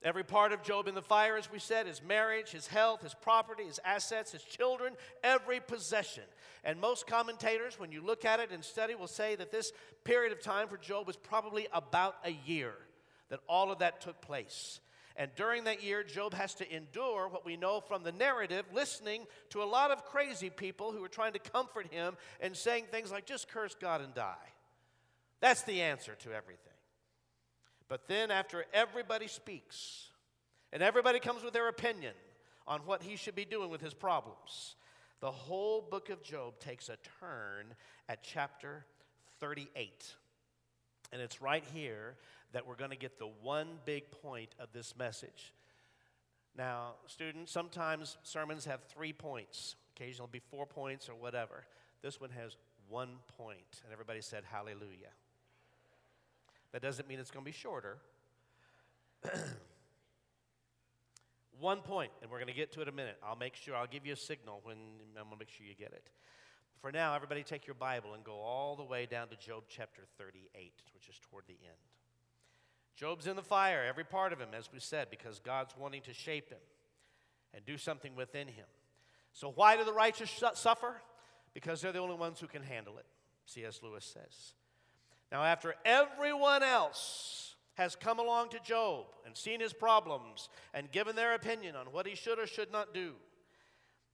Every 0.01 0.23
part 0.23 0.53
of 0.53 0.63
Job 0.63 0.87
in 0.87 0.95
the 0.95 1.01
fire, 1.01 1.35
as 1.35 1.51
we 1.51 1.59
said, 1.59 1.85
his 1.85 2.01
marriage, 2.01 2.51
his 2.51 2.67
health, 2.67 3.01
his 3.01 3.13
property, 3.13 3.65
his 3.65 3.81
assets, 3.83 4.31
his 4.31 4.43
children, 4.43 4.93
every 5.23 5.59
possession. 5.59 6.23
And 6.63 6.79
most 6.79 7.05
commentators, 7.05 7.77
when 7.77 7.91
you 7.91 8.01
look 8.01 8.23
at 8.23 8.39
it 8.39 8.49
and 8.51 8.63
study, 8.63 8.95
will 8.95 9.07
say 9.07 9.35
that 9.35 9.51
this 9.51 9.73
period 10.05 10.31
of 10.31 10.41
time 10.41 10.69
for 10.69 10.77
Job 10.77 11.05
was 11.05 11.17
probably 11.17 11.67
about 11.73 12.15
a 12.23 12.31
year 12.45 12.73
that 13.29 13.41
all 13.49 13.71
of 13.71 13.79
that 13.79 13.99
took 13.99 14.21
place. 14.21 14.79
And 15.17 15.29
during 15.35 15.65
that 15.65 15.83
year, 15.83 16.01
Job 16.01 16.33
has 16.33 16.53
to 16.55 16.73
endure 16.75 17.27
what 17.27 17.45
we 17.45 17.57
know 17.57 17.81
from 17.81 18.03
the 18.03 18.13
narrative, 18.13 18.65
listening 18.73 19.25
to 19.49 19.61
a 19.61 19.65
lot 19.65 19.91
of 19.91 20.05
crazy 20.05 20.49
people 20.49 20.93
who 20.93 21.03
are 21.03 21.09
trying 21.09 21.33
to 21.33 21.39
comfort 21.39 21.91
him 21.91 22.15
and 22.39 22.55
saying 22.55 22.85
things 22.89 23.11
like, 23.11 23.25
just 23.25 23.49
curse 23.49 23.75
God 23.75 23.99
and 23.99 24.13
die. 24.13 24.53
That's 25.41 25.63
the 25.63 25.81
answer 25.81 26.15
to 26.23 26.33
everything. 26.33 26.68
But 27.89 28.07
then, 28.07 28.29
after 28.29 28.65
everybody 28.71 29.27
speaks 29.27 30.09
and 30.71 30.83
everybody 30.83 31.19
comes 31.19 31.43
with 31.43 31.53
their 31.53 31.67
opinion 31.67 32.13
on 32.67 32.81
what 32.81 33.01
he 33.01 33.15
should 33.15 33.35
be 33.35 33.45
doing 33.45 33.71
with 33.71 33.81
his 33.81 33.95
problems, 33.95 34.75
the 35.19 35.31
whole 35.31 35.81
book 35.81 36.09
of 36.09 36.23
Job 36.23 36.59
takes 36.59 36.87
a 36.87 36.97
turn 37.19 37.73
at 38.07 38.23
chapter 38.23 38.85
38. 39.39 40.13
And 41.11 41.21
it's 41.21 41.41
right 41.41 41.63
here 41.73 42.15
that 42.53 42.67
we're 42.67 42.75
going 42.75 42.91
to 42.91 42.97
get 42.97 43.17
the 43.17 43.29
one 43.41 43.67
big 43.85 44.11
point 44.11 44.53
of 44.59 44.69
this 44.71 44.95
message. 44.95 45.53
Now, 46.55 46.93
students, 47.07 47.51
sometimes 47.51 48.17
sermons 48.23 48.65
have 48.65 48.83
three 48.83 49.13
points, 49.13 49.75
occasionally 49.95 50.29
be 50.31 50.39
four 50.39 50.65
points 50.65 51.09
or 51.09 51.15
whatever. 51.15 51.65
This 52.01 52.21
one 52.21 52.29
has 52.31 52.55
one 52.87 53.17
point, 53.37 53.81
and 53.83 53.91
everybody 53.91 54.21
said 54.21 54.43
hallelujah. 54.49 55.09
That 56.71 56.81
doesn't 56.81 57.07
mean 57.07 57.19
it's 57.19 57.31
going 57.31 57.43
to 57.43 57.51
be 57.51 57.57
shorter. 57.57 57.97
One 61.59 61.81
point, 61.81 62.11
and 62.21 62.31
we're 62.31 62.37
going 62.37 62.47
to 62.47 62.53
get 62.53 62.71
to 62.73 62.79
it 62.79 62.83
in 62.83 62.89
a 62.89 62.95
minute. 62.95 63.17
I'll 63.23 63.35
make 63.35 63.55
sure, 63.55 63.75
I'll 63.75 63.87
give 63.87 64.05
you 64.05 64.13
a 64.13 64.17
signal 64.17 64.61
when 64.63 64.77
I'm 65.17 65.25
going 65.25 65.31
to 65.31 65.39
make 65.39 65.49
sure 65.49 65.65
you 65.65 65.75
get 65.75 65.91
it. 65.91 66.09
For 66.81 66.91
now, 66.91 67.13
everybody 67.13 67.43
take 67.43 67.67
your 67.67 67.73
Bible 67.73 68.13
and 68.13 68.23
go 68.23 68.39
all 68.39 68.77
the 68.77 68.83
way 68.83 69.05
down 69.05 69.27
to 69.29 69.35
Job 69.35 69.63
chapter 69.67 70.03
38, 70.17 70.71
which 70.93 71.09
is 71.09 71.19
toward 71.29 71.43
the 71.47 71.57
end. 71.63 71.75
Job's 72.95 73.27
in 73.27 73.35
the 73.35 73.43
fire, 73.43 73.83
every 73.87 74.05
part 74.05 74.31
of 74.31 74.39
him, 74.39 74.49
as 74.57 74.69
we 74.71 74.79
said, 74.79 75.09
because 75.09 75.39
God's 75.39 75.73
wanting 75.77 76.01
to 76.03 76.13
shape 76.13 76.49
him 76.49 76.59
and 77.53 77.65
do 77.65 77.77
something 77.77 78.15
within 78.15 78.47
him. 78.47 78.65
So, 79.33 79.51
why 79.53 79.75
do 79.75 79.83
the 79.83 79.93
righteous 79.93 80.31
suffer? 80.55 81.01
Because 81.53 81.81
they're 81.81 81.91
the 81.91 81.99
only 81.99 82.15
ones 82.15 82.39
who 82.39 82.47
can 82.47 82.63
handle 82.63 82.97
it, 82.97 83.05
C.S. 83.45 83.81
Lewis 83.83 84.05
says. 84.05 84.53
Now, 85.31 85.43
after 85.43 85.75
everyone 85.85 86.63
else 86.63 87.55
has 87.75 87.95
come 87.95 88.19
along 88.19 88.49
to 88.49 88.59
Job 88.59 89.05
and 89.25 89.37
seen 89.37 89.59
his 89.59 89.73
problems 89.73 90.49
and 90.73 90.91
given 90.91 91.15
their 91.15 91.33
opinion 91.33 91.75
on 91.75 91.87
what 91.87 92.07
he 92.07 92.15
should 92.15 92.39
or 92.39 92.47
should 92.47 92.71
not 92.71 92.93
do, 92.93 93.13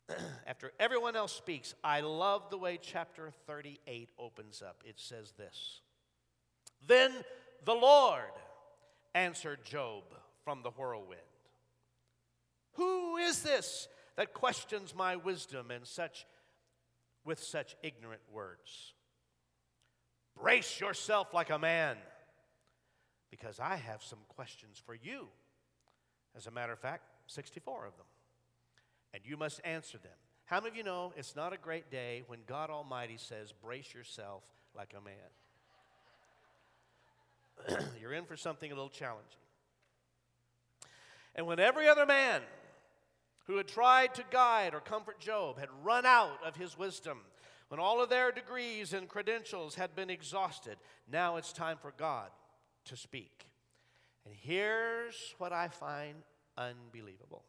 after 0.48 0.72
everyone 0.80 1.16
else 1.16 1.34
speaks, 1.34 1.74
I 1.84 2.02
love 2.02 2.50
the 2.50 2.58
way 2.58 2.78
chapter 2.82 3.32
38 3.48 4.10
opens 4.20 4.62
up. 4.62 4.84
It 4.86 5.00
says 5.00 5.34
this 5.38 5.82
Then 6.86 7.12
the 7.64 7.74
Lord 7.74 8.32
answered 9.14 9.64
Job 9.64 10.04
from 10.44 10.62
the 10.62 10.72
whirlwind. 10.72 11.22
Who 12.74 13.18
is 13.18 13.42
this 13.42 13.88
that 14.18 14.34
questions 14.34 14.94
my 14.94 15.16
wisdom 15.16 15.72
and 15.72 15.88
such 15.88 16.26
with 17.24 17.42
such 17.42 17.76
ignorant 17.82 18.22
words? 18.32 18.95
Brace 20.40 20.80
yourself 20.80 21.34
like 21.34 21.50
a 21.50 21.60
man, 21.60 21.98
because 23.32 23.60
I 23.60 23.76
have 23.76 24.04
some 24.04 24.20
questions 24.28 24.82
for 24.86 24.94
you. 24.94 25.28
As 26.36 26.48
a 26.48 26.52
matter 26.52 26.74
of 26.74 26.80
fact, 26.80 27.04
64 27.28 27.86
of 27.86 27.96
them. 27.96 28.06
And 29.14 29.24
you 29.26 29.38
must 29.38 29.62
answer 29.64 29.98
them. 29.98 30.12
How 30.46 30.60
many 30.60 30.70
of 30.70 30.76
you 30.76 30.84
know 30.84 31.14
it's 31.16 31.36
not 31.36 31.54
a 31.54 31.58
great 31.58 31.90
day 31.90 32.24
when 32.28 32.40
God 32.46 32.70
Almighty 32.70 33.18
says, 33.18 33.52
Brace 33.52 33.94
yourself 33.94 34.44
like 34.76 34.94
a 34.96 35.02
man? 35.02 35.16
You're 38.02 38.14
in 38.14 38.26
for 38.26 38.38
something 38.38 38.72
a 38.72 38.76
little 38.76 38.90
challenging. 38.90 39.40
And 41.36 41.48
when 41.48 41.60
every 41.60 41.88
other 41.88 42.06
man 42.06 42.42
who 43.48 43.58
had 43.58 43.68
tried 43.68 44.14
to 44.16 44.24
guide 44.32 44.74
or 44.74 44.80
comfort 44.80 45.20
Job 45.20 45.60
had 45.60 45.70
run 45.84 46.06
out 46.06 46.40
of 46.46 46.56
his 46.56 46.78
wisdom 46.78 47.20
when 47.70 47.80
all 47.80 48.02
of 48.02 48.10
their 48.10 48.32
degrees 48.32 48.94
and 48.94 49.08
credentials 49.08 49.76
had 49.76 49.96
been 49.96 50.10
exhausted, 50.10 50.78
now 51.12 51.38
it's 51.38 51.52
time 51.52 51.78
for 51.82 51.94
God 51.98 52.30
to 52.86 52.96
speak. 52.96 53.48
And 54.26 54.34
here's 54.34 55.36
what 55.38 55.52
I 55.52 55.68
find 55.68 56.16
unbelievable. 56.58 57.44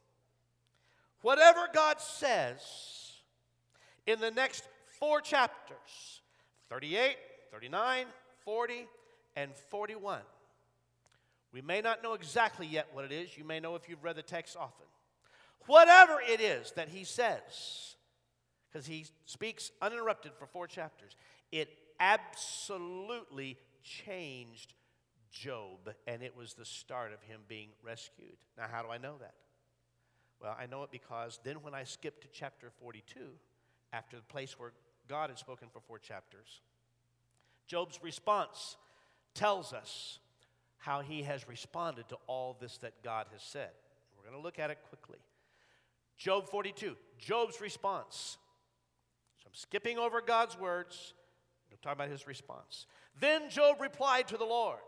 Whatever 1.23 1.69
God 1.73 2.01
says 2.01 2.61
in 4.07 4.21
the 4.21 4.31
next 4.31 4.69
four 4.99 5.21
chapters 5.21 6.21
38, 6.69 7.17
39, 7.53 8.07
40, 8.45 8.87
and 9.37 9.55
41. 9.55 10.21
We 11.53 11.63
may 11.63 11.81
not 11.81 12.03
know 12.03 12.15
exactly 12.15 12.67
yet 12.67 12.89
what 12.93 13.05
it 13.05 13.13
is. 13.13 13.37
You 13.39 13.45
may 13.45 13.61
know 13.61 13.77
if 13.77 13.89
you've 13.89 14.03
read 14.03 14.17
the 14.17 14.23
text 14.23 14.57
often. 14.57 14.87
Whatever 15.67 16.21
it 16.21 16.41
is 16.41 16.73
that 16.73 16.89
he 16.89 17.05
says, 17.05 17.96
because 18.71 18.87
he 18.87 19.07
speaks 19.25 19.71
uninterrupted 19.81 20.33
for 20.39 20.47
four 20.47 20.67
chapters. 20.67 21.17
It 21.53 21.69
absolutely 22.01 23.59
changed 23.83 24.75
Job, 25.31 25.93
and 26.07 26.23
it 26.23 26.37
was 26.37 26.55
the 26.55 26.65
start 26.65 27.13
of 27.13 27.21
him 27.23 27.41
being 27.47 27.69
rescued. 27.83 28.37
Now, 28.57 28.65
how 28.71 28.83
do 28.83 28.89
I 28.89 28.97
know 28.97 29.17
that? 29.21 29.35
Well, 30.41 30.57
I 30.59 30.67
know 30.67 30.83
it 30.83 30.91
because 30.91 31.39
then 31.45 31.57
when 31.63 31.75
I 31.75 31.85
skip 31.85 32.23
to 32.23 32.29
chapter 32.33 32.71
42, 32.81 33.21
after 33.93 34.17
the 34.17 34.23
place 34.23 34.59
where 34.59 34.73
God 35.09 35.31
had 35.31 35.39
spoken 35.39 35.69
for 35.73 35.81
four 35.81 35.99
chapters. 35.99 36.61
Job's 37.67 38.01
response 38.03 38.77
tells 39.35 39.73
us 39.73 40.19
how 40.79 41.01
he 41.01 41.23
has 41.23 41.49
responded 41.49 42.09
to 42.09 42.17
all 42.27 42.57
this 42.61 42.79
that 42.79 43.03
God 43.03 43.27
has 43.33 43.43
said. 43.43 43.71
We're 44.17 44.29
going 44.29 44.41
to 44.41 44.45
look 44.45 44.59
at 44.59 44.71
it 44.71 44.79
quickly. 44.89 45.19
Job 46.17 46.49
42, 46.49 46.97
Job's 47.19 47.61
response. 47.61 48.39
So 49.47 49.51
I'm 49.51 49.55
skipping 49.55 49.97
over 49.97 50.21
God's 50.21 50.59
words. 50.59 51.15
I'm 51.71 51.79
talking 51.81 51.99
about 51.99 52.11
his 52.11 52.27
response. 52.27 52.87
Then 53.21 53.49
Job 53.49 53.81
replied 53.81 54.27
to 54.29 54.37
the 54.37 54.45
Lord, 54.45 54.81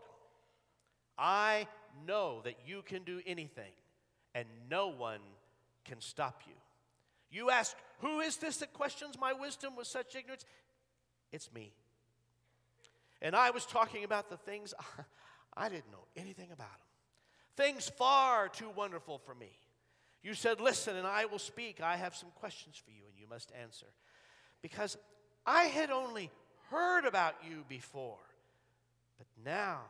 I 1.17 1.67
know 2.05 2.41
that 2.43 2.55
you 2.65 2.81
can 2.81 3.03
do 3.03 3.21
anything, 3.25 3.71
and 4.35 4.45
no 4.69 4.89
one 4.89 5.21
can 5.85 6.01
stop 6.01 6.43
you. 6.45 6.53
You 7.31 7.49
ask, 7.49 7.75
Who 7.99 8.19
is 8.19 8.37
this 8.37 8.57
that 8.57 8.73
questions 8.73 9.17
my 9.17 9.31
wisdom 9.31 9.75
with 9.77 9.87
such 9.87 10.15
ignorance? 10.15 10.45
It's 11.31 11.53
me. 11.53 11.73
And 13.21 13.35
I 13.35 13.51
was 13.51 13.65
talking 13.65 14.03
about 14.03 14.29
the 14.29 14.37
things 14.37 14.73
I 15.55 15.69
didn't 15.69 15.91
know 15.91 16.05
anything 16.17 16.51
about 16.51 16.67
them. 16.67 16.87
Things 17.55 17.89
far 17.89 18.49
too 18.49 18.69
wonderful 18.75 19.19
for 19.19 19.35
me. 19.35 19.51
You 20.21 20.33
said, 20.33 20.59
Listen, 20.59 20.97
and 20.97 21.07
I 21.07 21.25
will 21.25 21.39
speak. 21.39 21.81
I 21.81 21.95
have 21.95 22.15
some 22.15 22.29
questions 22.35 22.75
for 22.77 22.91
you, 22.91 23.03
and 23.07 23.17
you 23.17 23.27
must 23.27 23.51
answer. 23.61 23.87
Because 24.61 24.97
I 25.45 25.65
had 25.65 25.89
only 25.89 26.29
heard 26.69 27.05
about 27.05 27.35
you 27.47 27.63
before, 27.67 28.17
but 29.17 29.27
now 29.43 29.81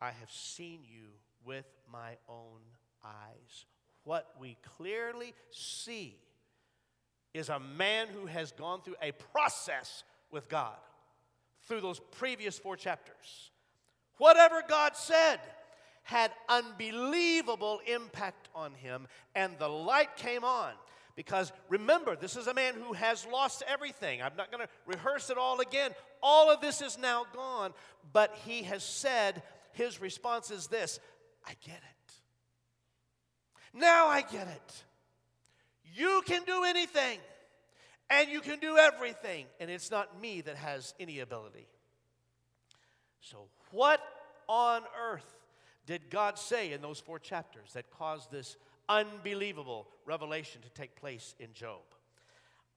I 0.00 0.10
have 0.10 0.30
seen 0.30 0.80
you 0.82 1.08
with 1.44 1.66
my 1.92 2.16
own 2.28 2.60
eyes. 3.04 3.66
What 4.04 4.34
we 4.40 4.56
clearly 4.76 5.34
see 5.50 6.16
is 7.34 7.48
a 7.48 7.60
man 7.60 8.08
who 8.08 8.26
has 8.26 8.52
gone 8.52 8.82
through 8.82 8.96
a 9.02 9.12
process 9.12 10.02
with 10.30 10.48
God 10.48 10.76
through 11.68 11.80
those 11.80 12.00
previous 12.00 12.58
four 12.58 12.76
chapters. 12.76 13.50
Whatever 14.18 14.62
God 14.66 14.96
said 14.96 15.38
had 16.02 16.32
unbelievable 16.48 17.80
impact 17.86 18.48
on 18.54 18.74
him, 18.74 19.06
and 19.34 19.56
the 19.58 19.68
light 19.68 20.16
came 20.16 20.44
on. 20.44 20.72
Because 21.20 21.52
remember, 21.68 22.16
this 22.16 22.34
is 22.34 22.46
a 22.46 22.54
man 22.54 22.72
who 22.72 22.94
has 22.94 23.26
lost 23.26 23.62
everything. 23.68 24.22
I'm 24.22 24.32
not 24.38 24.50
going 24.50 24.66
to 24.66 24.72
rehearse 24.86 25.28
it 25.28 25.36
all 25.36 25.60
again. 25.60 25.90
All 26.22 26.50
of 26.50 26.62
this 26.62 26.80
is 26.80 26.96
now 26.96 27.26
gone, 27.34 27.74
but 28.10 28.34
he 28.46 28.62
has 28.62 28.82
said, 28.82 29.42
his 29.72 30.00
response 30.00 30.50
is 30.50 30.68
this 30.68 30.98
I 31.46 31.52
get 31.62 31.76
it. 31.76 32.12
Now 33.78 34.06
I 34.06 34.22
get 34.22 34.48
it. 34.48 34.84
You 35.94 36.22
can 36.24 36.42
do 36.44 36.64
anything, 36.64 37.18
and 38.08 38.30
you 38.30 38.40
can 38.40 38.58
do 38.58 38.78
everything, 38.78 39.44
and 39.60 39.70
it's 39.70 39.90
not 39.90 40.22
me 40.22 40.40
that 40.40 40.56
has 40.56 40.94
any 40.98 41.20
ability. 41.20 41.66
So, 43.20 43.48
what 43.72 44.00
on 44.48 44.84
earth 44.98 45.36
did 45.84 46.08
God 46.08 46.38
say 46.38 46.72
in 46.72 46.80
those 46.80 46.98
four 46.98 47.18
chapters 47.18 47.74
that 47.74 47.90
caused 47.90 48.30
this 48.30 48.56
unbelievable 48.90 49.86
revelation 50.04 50.60
to 50.62 50.68
take 50.70 50.96
place 50.96 51.34
in 51.38 51.54
Job? 51.54 51.80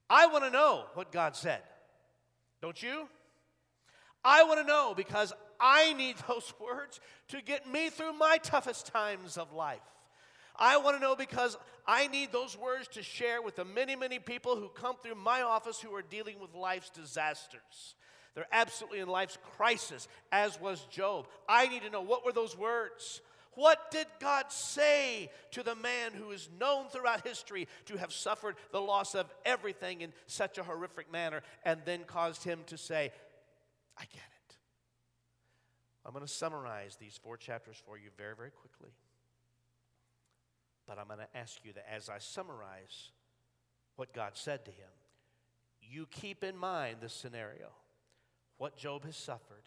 I 0.09 0.27
want 0.27 0.45
to 0.45 0.51
know 0.51 0.85
what 0.93 1.11
God 1.11 1.35
said. 1.35 1.61
Don't 2.61 2.81
you? 2.81 3.09
I 4.23 4.43
want 4.43 4.61
to 4.61 4.65
know 4.65 4.93
because 4.95 5.33
I 5.59 5.93
need 5.93 6.15
those 6.27 6.53
words 6.59 7.01
to 7.29 7.41
get 7.41 7.69
me 7.69 7.89
through 7.89 8.13
my 8.13 8.37
toughest 8.37 8.87
times 8.87 9.37
of 9.37 9.51
life. 9.51 9.79
I 10.55 10.77
want 10.77 10.95
to 10.95 11.01
know 11.01 11.15
because 11.15 11.57
I 11.87 12.07
need 12.07 12.31
those 12.31 12.55
words 12.55 12.87
to 12.89 13.01
share 13.01 13.41
with 13.41 13.55
the 13.55 13.65
many, 13.65 13.95
many 13.95 14.19
people 14.19 14.55
who 14.55 14.69
come 14.69 14.95
through 15.01 15.15
my 15.15 15.41
office 15.41 15.81
who 15.81 15.93
are 15.95 16.03
dealing 16.03 16.39
with 16.39 16.53
life's 16.53 16.91
disasters. 16.91 17.95
They're 18.35 18.45
absolutely 18.51 18.99
in 18.99 19.07
life's 19.07 19.37
crisis, 19.57 20.07
as 20.31 20.59
was 20.59 20.81
Job. 20.91 21.27
I 21.49 21.67
need 21.67 21.81
to 21.83 21.89
know 21.89 22.01
what 22.01 22.23
were 22.23 22.31
those 22.31 22.57
words? 22.57 23.21
What 23.55 23.91
did 23.91 24.07
God 24.19 24.51
say 24.51 25.29
to 25.51 25.63
the 25.63 25.75
man 25.75 26.11
who 26.13 26.31
is 26.31 26.49
known 26.59 26.87
throughout 26.87 27.25
history 27.25 27.67
to 27.85 27.97
have 27.97 28.11
suffered 28.11 28.55
the 28.71 28.81
loss 28.81 29.15
of 29.15 29.31
everything 29.45 30.01
in 30.01 30.13
such 30.27 30.57
a 30.57 30.63
horrific 30.63 31.11
manner 31.11 31.41
and 31.63 31.81
then 31.85 32.03
caused 32.05 32.43
him 32.43 32.59
to 32.67 32.77
say, 32.77 33.11
I 33.97 34.01
get 34.01 34.15
it? 34.15 34.55
I'm 36.05 36.13
going 36.13 36.25
to 36.25 36.31
summarize 36.31 36.95
these 36.95 37.19
four 37.21 37.37
chapters 37.37 37.81
for 37.85 37.97
you 37.97 38.09
very, 38.17 38.35
very 38.35 38.51
quickly. 38.51 38.91
But 40.87 40.97
I'm 40.99 41.07
going 41.07 41.19
to 41.19 41.37
ask 41.37 41.59
you 41.63 41.73
that 41.73 41.85
as 41.91 42.09
I 42.09 42.17
summarize 42.17 43.11
what 43.95 44.13
God 44.13 44.31
said 44.33 44.65
to 44.65 44.71
him, 44.71 44.89
you 45.81 46.07
keep 46.09 46.43
in 46.43 46.57
mind 46.57 46.97
this 47.01 47.13
scenario 47.13 47.69
what 48.57 48.77
Job 48.77 49.03
has 49.05 49.17
suffered, 49.17 49.63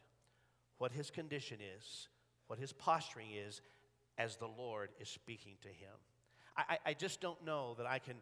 what 0.78 0.92
his 0.92 1.10
condition 1.10 1.58
is, 1.76 2.08
what 2.46 2.58
his 2.58 2.72
posturing 2.72 3.28
is 3.32 3.60
as 4.18 4.36
the 4.36 4.48
Lord 4.48 4.90
is 5.00 5.08
speaking 5.08 5.54
to 5.62 5.68
him. 5.68 5.94
I, 6.56 6.78
I 6.86 6.94
just 6.94 7.20
don't 7.20 7.44
know 7.44 7.74
that 7.78 7.86
I 7.86 7.98
can. 7.98 8.16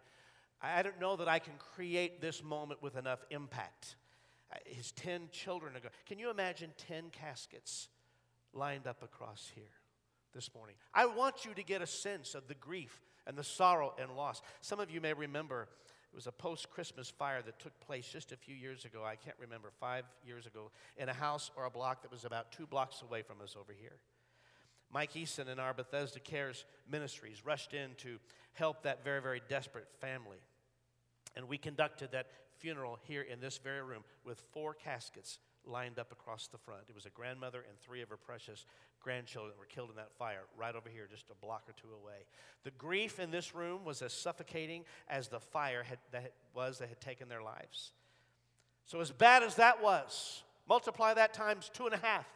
I 0.60 0.82
don't 0.82 1.00
know 1.00 1.16
that 1.16 1.28
I 1.28 1.40
can 1.40 1.54
create 1.58 2.20
this 2.20 2.42
moment 2.42 2.82
with 2.82 2.96
enough 2.96 3.24
impact. 3.30 3.96
His 4.64 4.92
10 4.92 5.28
children 5.30 5.76
are 5.76 5.80
going. 5.80 5.92
Can 6.06 6.18
you 6.18 6.30
imagine 6.30 6.70
10 6.88 7.10
caskets 7.10 7.88
lined 8.52 8.86
up 8.86 9.02
across 9.02 9.50
here? 9.54 9.64
this 10.34 10.52
morning. 10.54 10.74
I 10.92 11.06
want 11.06 11.44
you 11.44 11.54
to 11.54 11.62
get 11.62 11.80
a 11.80 11.86
sense 11.86 12.34
of 12.34 12.48
the 12.48 12.54
grief 12.54 13.00
and 13.26 13.38
the 13.38 13.44
sorrow 13.44 13.94
and 14.00 14.16
loss. 14.16 14.42
Some 14.60 14.80
of 14.80 14.90
you 14.90 15.00
may 15.00 15.12
remember 15.12 15.68
it 16.12 16.14
was 16.14 16.26
a 16.26 16.32
post 16.32 16.70
Christmas 16.70 17.08
fire 17.08 17.40
that 17.42 17.58
took 17.58 17.78
place 17.80 18.06
just 18.06 18.32
a 18.32 18.36
few 18.36 18.54
years 18.54 18.84
ago. 18.84 19.02
I 19.04 19.16
can't 19.16 19.36
remember, 19.40 19.70
five 19.80 20.04
years 20.24 20.46
ago, 20.46 20.70
in 20.96 21.08
a 21.08 21.12
house 21.12 21.50
or 21.56 21.64
a 21.64 21.70
block 21.70 22.02
that 22.02 22.10
was 22.10 22.24
about 22.24 22.52
two 22.52 22.66
blocks 22.66 23.02
away 23.02 23.22
from 23.22 23.40
us 23.40 23.56
over 23.58 23.72
here. 23.72 23.96
Mike 24.94 25.14
Eason 25.14 25.48
and 25.48 25.60
our 25.60 25.74
Bethesda 25.74 26.20
Cares 26.20 26.64
ministries 26.88 27.44
rushed 27.44 27.74
in 27.74 27.90
to 27.96 28.20
help 28.52 28.84
that 28.84 29.02
very, 29.02 29.20
very 29.20 29.42
desperate 29.48 29.88
family. 30.00 30.38
And 31.34 31.48
we 31.48 31.58
conducted 31.58 32.12
that 32.12 32.28
funeral 32.58 33.00
here 33.02 33.22
in 33.22 33.40
this 33.40 33.58
very 33.58 33.82
room 33.82 34.04
with 34.24 34.40
four 34.52 34.72
caskets 34.72 35.40
lined 35.66 35.98
up 35.98 36.12
across 36.12 36.46
the 36.46 36.58
front. 36.58 36.82
It 36.88 36.94
was 36.94 37.06
a 37.06 37.10
grandmother 37.10 37.64
and 37.68 37.76
three 37.80 38.02
of 38.02 38.08
her 38.08 38.16
precious 38.16 38.66
grandchildren 39.00 39.52
that 39.52 39.58
were 39.58 39.66
killed 39.66 39.90
in 39.90 39.96
that 39.96 40.12
fire 40.12 40.42
right 40.56 40.76
over 40.76 40.88
here, 40.88 41.08
just 41.10 41.28
a 41.28 41.44
block 41.44 41.64
or 41.68 41.72
two 41.72 41.92
away. 41.92 42.26
The 42.62 42.70
grief 42.72 43.18
in 43.18 43.32
this 43.32 43.52
room 43.52 43.84
was 43.84 44.00
as 44.00 44.12
suffocating 44.12 44.84
as 45.08 45.26
the 45.26 45.40
fire 45.40 45.82
had, 45.82 45.98
that 46.12 46.34
was 46.54 46.78
that 46.78 46.88
had 46.88 47.00
taken 47.00 47.28
their 47.28 47.42
lives. 47.42 47.92
So, 48.86 49.00
as 49.00 49.10
bad 49.10 49.42
as 49.42 49.56
that 49.56 49.82
was, 49.82 50.44
multiply 50.68 51.14
that 51.14 51.34
times 51.34 51.68
two 51.72 51.86
and 51.86 51.94
a 51.94 51.98
half. 51.98 52.26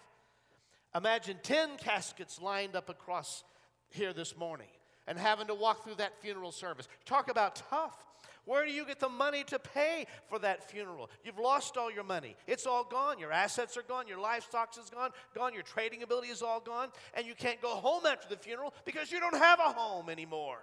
Imagine 0.94 1.38
10 1.42 1.76
caskets 1.78 2.40
lined 2.40 2.74
up 2.74 2.88
across 2.88 3.44
here 3.90 4.12
this 4.12 4.36
morning 4.36 4.68
and 5.06 5.18
having 5.18 5.46
to 5.48 5.54
walk 5.54 5.84
through 5.84 5.96
that 5.96 6.20
funeral 6.20 6.52
service. 6.52 6.88
Talk 7.04 7.30
about 7.30 7.56
tough. 7.70 8.04
Where 8.44 8.64
do 8.64 8.72
you 8.72 8.86
get 8.86 8.98
the 8.98 9.10
money 9.10 9.44
to 9.44 9.58
pay 9.58 10.06
for 10.30 10.38
that 10.38 10.70
funeral? 10.70 11.10
You've 11.22 11.38
lost 11.38 11.76
all 11.76 11.92
your 11.92 12.04
money. 12.04 12.34
It's 12.46 12.66
all 12.66 12.82
gone. 12.82 13.18
Your 13.18 13.30
assets 13.30 13.76
are 13.76 13.82
gone. 13.82 14.08
Your 14.08 14.18
livestock 14.18 14.74
is 14.82 14.88
gone. 14.88 15.10
Gone. 15.34 15.52
Your 15.52 15.62
trading 15.62 16.02
ability 16.02 16.28
is 16.28 16.40
all 16.40 16.60
gone. 16.60 16.88
And 17.12 17.26
you 17.26 17.34
can't 17.34 17.60
go 17.60 17.68
home 17.68 18.06
after 18.06 18.26
the 18.26 18.40
funeral 18.40 18.72
because 18.86 19.12
you 19.12 19.20
don't 19.20 19.36
have 19.36 19.58
a 19.58 19.70
home 19.74 20.08
anymore. 20.08 20.58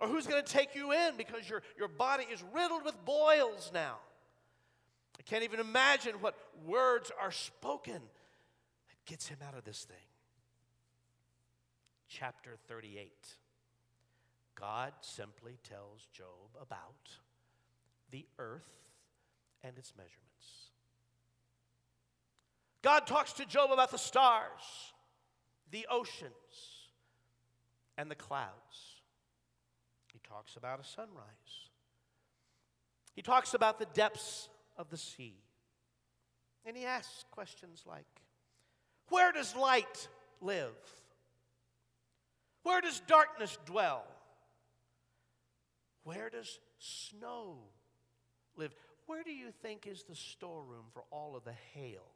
Or 0.00 0.06
who's 0.06 0.28
going 0.28 0.42
to 0.42 0.52
take 0.52 0.76
you 0.76 0.92
in 0.92 1.16
because 1.16 1.48
your, 1.50 1.62
your 1.76 1.88
body 1.88 2.26
is 2.32 2.44
riddled 2.54 2.84
with 2.84 2.94
boils 3.04 3.72
now? 3.74 3.96
I 5.18 5.22
can't 5.22 5.42
even 5.42 5.58
imagine 5.58 6.14
what 6.20 6.36
words 6.64 7.10
are 7.20 7.32
spoken 7.32 8.00
gets 9.06 9.28
him 9.28 9.38
out 9.46 9.56
of 9.56 9.64
this 9.64 9.84
thing. 9.84 9.96
Chapter 12.08 12.56
38. 12.68 13.10
God 14.54 14.92
simply 15.00 15.58
tells 15.68 16.06
Job 16.12 16.26
about 16.60 17.10
the 18.10 18.26
earth 18.38 18.90
and 19.62 19.76
its 19.78 19.92
measurements. 19.96 20.18
God 22.82 23.06
talks 23.06 23.32
to 23.34 23.46
Job 23.46 23.70
about 23.72 23.90
the 23.90 23.98
stars, 23.98 24.92
the 25.70 25.86
oceans, 25.90 26.32
and 27.96 28.10
the 28.10 28.14
clouds. 28.14 29.00
He 30.12 30.20
talks 30.28 30.56
about 30.56 30.80
a 30.80 30.84
sunrise. 30.84 31.70
He 33.14 33.22
talks 33.22 33.54
about 33.54 33.78
the 33.78 33.86
depths 33.94 34.48
of 34.76 34.90
the 34.90 34.96
sea. 34.96 35.36
And 36.64 36.76
he 36.76 36.84
asks 36.84 37.24
questions 37.30 37.84
like 37.86 38.21
Where 39.12 39.30
does 39.30 39.54
light 39.54 40.08
live? 40.40 40.72
Where 42.62 42.80
does 42.80 43.00
darkness 43.00 43.58
dwell? 43.66 44.04
Where 46.02 46.30
does 46.30 46.58
snow 46.78 47.58
live? 48.56 48.74
Where 49.04 49.22
do 49.22 49.30
you 49.30 49.50
think 49.50 49.86
is 49.86 50.04
the 50.04 50.14
storeroom 50.14 50.86
for 50.94 51.04
all 51.10 51.36
of 51.36 51.44
the 51.44 51.52
hail? 51.74 52.06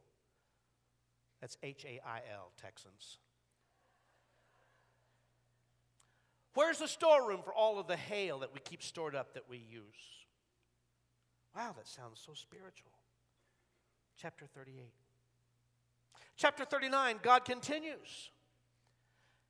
That's 1.43 1.59
H 1.63 1.85
A 1.85 2.01
I 2.03 2.23
L, 2.33 2.53
Texans. 2.57 3.19
Where's 6.55 6.79
the 6.79 6.89
storeroom 6.89 7.43
for 7.45 7.53
all 7.53 7.79
of 7.79 7.89
the 7.89 7.97
hail 7.97 8.39
that 8.39 8.55
we 8.55 8.61
keep 8.61 8.83
stored 8.83 9.15
up 9.15 9.35
that 9.35 9.51
we 9.51 9.59
use? 9.59 10.25
Wow, 11.55 11.75
that 11.77 11.87
sounds 11.87 12.23
so 12.25 12.33
spiritual. 12.33 12.93
Chapter 14.17 14.47
38. 14.47 15.06
Chapter 16.37 16.65
39, 16.65 17.21
God 17.23 17.45
continues. 17.45 18.31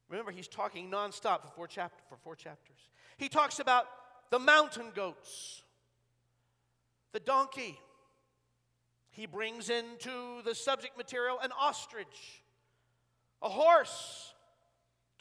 Remember, 0.08 0.30
he's 0.30 0.48
talking 0.48 0.90
nonstop 0.90 1.42
for 1.42 1.48
four, 1.48 1.68
for 2.08 2.16
four 2.22 2.36
chapters. 2.36 2.78
He 3.16 3.28
talks 3.28 3.58
about 3.58 3.86
the 4.30 4.38
mountain 4.38 4.92
goats, 4.94 5.62
the 7.12 7.20
donkey. 7.20 7.78
He 9.10 9.26
brings 9.26 9.68
into 9.70 10.42
the 10.44 10.54
subject 10.54 10.96
material 10.96 11.38
an 11.40 11.50
ostrich, 11.58 12.42
a 13.42 13.48
horse. 13.48 14.34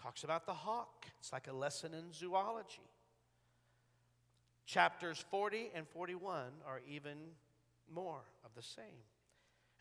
Talks 0.02 0.24
about 0.24 0.46
the 0.46 0.54
hawk. 0.54 1.06
It's 1.20 1.34
like 1.34 1.48
a 1.48 1.54
lesson 1.54 1.96
in 1.96 2.14
zoology. 2.14 2.84
Chapters 4.68 5.24
40 5.32 5.72
and 5.74 5.88
41 5.88 6.52
are 6.68 6.82
even 6.88 7.18
more 7.92 8.22
of 8.44 8.54
the 8.56 8.62
same. 8.62 8.86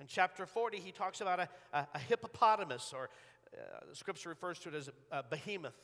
In 0.00 0.07
chapter 0.07 0.46
40, 0.46 0.78
he 0.78 0.92
talks 0.92 1.20
about 1.20 1.40
a, 1.40 1.48
a, 1.72 1.87
a 1.94 1.98
hippopotamus, 1.98 2.92
or 2.94 3.09
uh, 3.54 3.87
the 3.88 3.94
scripture 3.94 4.28
refers 4.28 4.59
to 4.61 4.68
it 4.70 4.74
as 4.74 4.88
a, 4.88 5.18
a 5.18 5.22
behemoth. 5.22 5.74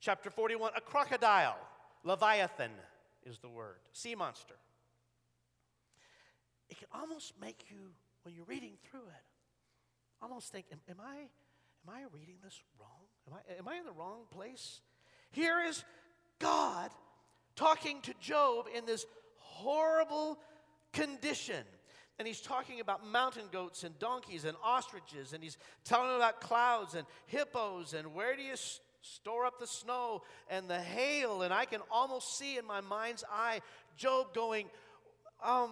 Chapter 0.00 0.30
41, 0.30 0.72
a 0.76 0.80
crocodile. 0.80 1.58
Leviathan 2.04 2.70
is 3.24 3.38
the 3.38 3.48
word, 3.48 3.76
sea 3.92 4.14
monster. 4.14 4.54
It 6.70 6.78
can 6.78 6.88
almost 6.94 7.34
make 7.40 7.66
you, 7.70 7.90
when 8.22 8.34
you're 8.34 8.44
reading 8.44 8.74
through 8.90 9.00
it, 9.00 9.24
almost 10.22 10.52
think, 10.52 10.66
am, 10.72 10.78
am 10.88 10.96
I, 11.00 11.16
am 11.16 11.94
I 11.94 12.02
reading 12.12 12.36
this 12.42 12.60
wrong? 12.78 12.88
Am 13.26 13.34
I, 13.34 13.58
am 13.58 13.68
I 13.68 13.78
in 13.78 13.84
the 13.84 13.92
wrong 13.92 14.22
place? 14.30 14.80
Here 15.30 15.60
is 15.66 15.84
God 16.38 16.90
talking 17.56 18.00
to 18.02 18.14
Job 18.20 18.66
in 18.74 18.86
this 18.86 19.04
horrible 19.36 20.38
condition. 20.92 21.64
And 22.18 22.26
he's 22.26 22.40
talking 22.40 22.80
about 22.80 23.06
mountain 23.06 23.44
goats 23.52 23.84
and 23.84 23.96
donkeys 23.98 24.44
and 24.44 24.56
ostriches, 24.62 25.32
and 25.32 25.42
he's 25.42 25.56
telling 25.84 26.16
about 26.16 26.40
clouds 26.40 26.94
and 26.94 27.06
hippos 27.26 27.94
and 27.94 28.12
where 28.12 28.34
do 28.34 28.42
you 28.42 28.56
store 29.02 29.46
up 29.46 29.58
the 29.58 29.66
snow 29.66 30.22
and 30.50 30.68
the 30.68 30.80
hail. 30.80 31.42
And 31.42 31.52
I 31.52 31.64
can 31.64 31.80
almost 31.90 32.36
see 32.38 32.58
in 32.58 32.66
my 32.66 32.80
mind's 32.80 33.24
eye 33.30 33.60
Job 33.96 34.34
going, 34.34 34.66
um, 35.42 35.70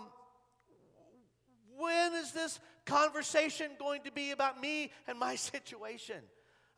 when 1.77 2.15
is 2.15 2.33
this 2.33 2.59
conversation 2.85 3.71
going 3.79 4.03
to 4.03 4.13
be 4.13 4.31
about 4.31 4.61
me 4.61 4.91
and 5.07 5.19
my 5.19 5.37
situation? 5.37 6.17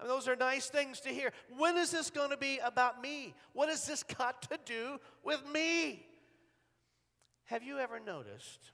I 0.00 0.04
mean, 0.04 0.08
those 0.08 0.28
are 0.28 0.36
nice 0.36 0.68
things 0.68 1.00
to 1.00 1.08
hear. 1.08 1.32
When 1.56 1.76
is 1.76 1.90
this 1.90 2.10
going 2.10 2.30
to 2.30 2.36
be 2.36 2.60
about 2.64 3.02
me? 3.02 3.34
What 3.52 3.68
has 3.68 3.86
this 3.86 4.02
got 4.02 4.42
to 4.42 4.58
do 4.64 4.98
with 5.24 5.42
me? 5.52 6.06
Have 7.46 7.62
you 7.62 7.78
ever 7.78 7.98
noticed 7.98 8.70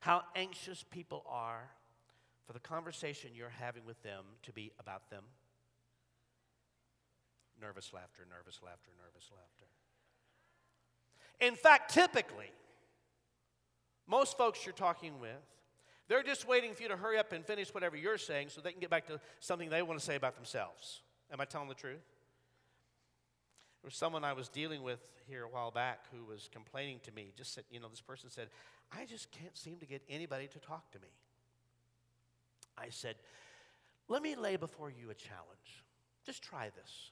how 0.00 0.22
anxious 0.34 0.84
people 0.90 1.24
are 1.28 1.70
for 2.46 2.52
the 2.52 2.60
conversation 2.60 3.30
you're 3.34 3.48
having 3.48 3.84
with 3.84 4.02
them 4.02 4.24
to 4.42 4.52
be 4.52 4.72
about 4.80 5.08
them? 5.10 5.24
Nervous 7.60 7.92
laughter, 7.92 8.22
nervous 8.28 8.60
laughter, 8.64 8.90
nervous 8.98 9.30
laughter. 9.30 9.66
In 11.40 11.54
fact, 11.54 11.92
typically, 11.92 12.50
most 14.06 14.36
folks 14.36 14.64
you're 14.64 14.72
talking 14.72 15.20
with, 15.20 15.30
they're 16.08 16.22
just 16.22 16.48
waiting 16.48 16.74
for 16.74 16.82
you 16.82 16.88
to 16.88 16.96
hurry 16.96 17.18
up 17.18 17.32
and 17.32 17.44
finish 17.44 17.72
whatever 17.72 17.96
you're 17.96 18.18
saying 18.18 18.48
so 18.48 18.60
they 18.60 18.72
can 18.72 18.80
get 18.80 18.90
back 18.90 19.06
to 19.06 19.20
something 19.38 19.70
they 19.70 19.82
want 19.82 20.00
to 20.00 20.04
say 20.04 20.16
about 20.16 20.34
themselves. 20.34 21.02
Am 21.32 21.40
I 21.40 21.44
telling 21.44 21.68
the 21.68 21.74
truth? 21.74 22.00
There 23.82 23.88
was 23.88 23.96
someone 23.96 24.24
I 24.24 24.34
was 24.34 24.48
dealing 24.48 24.82
with 24.82 25.00
here 25.26 25.44
a 25.44 25.48
while 25.48 25.70
back 25.70 26.04
who 26.12 26.24
was 26.24 26.48
complaining 26.52 27.00
to 27.04 27.12
me. 27.12 27.32
Just 27.36 27.54
said, 27.54 27.64
you 27.70 27.80
know, 27.80 27.88
this 27.88 28.02
person 28.02 28.28
said, 28.28 28.48
I 28.92 29.06
just 29.06 29.30
can't 29.30 29.56
seem 29.56 29.78
to 29.78 29.86
get 29.86 30.02
anybody 30.08 30.48
to 30.48 30.58
talk 30.58 30.90
to 30.92 30.98
me. 30.98 31.08
I 32.76 32.90
said, 32.90 33.14
let 34.08 34.22
me 34.22 34.34
lay 34.34 34.56
before 34.56 34.90
you 34.90 35.10
a 35.10 35.14
challenge. 35.14 35.84
Just 36.26 36.42
try 36.42 36.70
this. 36.76 37.10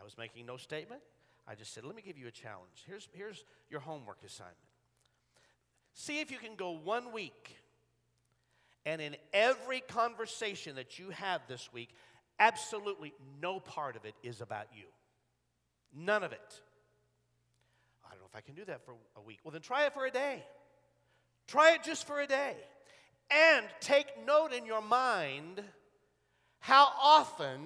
I 0.00 0.02
was 0.02 0.16
making 0.18 0.46
no 0.46 0.56
statement. 0.56 1.00
I 1.46 1.54
just 1.54 1.74
said, 1.74 1.84
let 1.84 1.94
me 1.94 2.02
give 2.02 2.18
you 2.18 2.26
a 2.26 2.32
challenge. 2.32 2.84
Here's, 2.86 3.08
here's 3.12 3.44
your 3.70 3.80
homework 3.80 4.18
assignment. 4.24 4.56
See 5.94 6.20
if 6.20 6.30
you 6.30 6.38
can 6.38 6.54
go 6.56 6.72
one 6.72 7.12
week, 7.12 7.56
and 8.86 9.00
in 9.00 9.16
every 9.32 9.80
conversation 9.80 10.76
that 10.76 10.98
you 10.98 11.10
have 11.10 11.42
this 11.48 11.72
week, 11.72 11.90
absolutely 12.38 13.12
no 13.40 13.60
part 13.60 13.96
of 13.96 14.04
it 14.04 14.14
is 14.22 14.40
about 14.40 14.66
you. 14.74 14.86
None 15.94 16.22
of 16.22 16.32
it. 16.32 16.60
I 18.04 18.10
don't 18.10 18.20
know 18.20 18.26
if 18.28 18.36
I 18.36 18.40
can 18.40 18.54
do 18.54 18.64
that 18.66 18.84
for 18.84 18.94
a 19.16 19.20
week. 19.20 19.38
Well, 19.44 19.52
then 19.52 19.60
try 19.60 19.86
it 19.86 19.94
for 19.94 20.06
a 20.06 20.10
day. 20.10 20.42
Try 21.46 21.74
it 21.74 21.82
just 21.82 22.06
for 22.06 22.20
a 22.20 22.26
day. 22.26 22.54
And 23.30 23.66
take 23.80 24.06
note 24.26 24.52
in 24.52 24.66
your 24.66 24.82
mind 24.82 25.62
how 26.60 26.88
often 27.00 27.60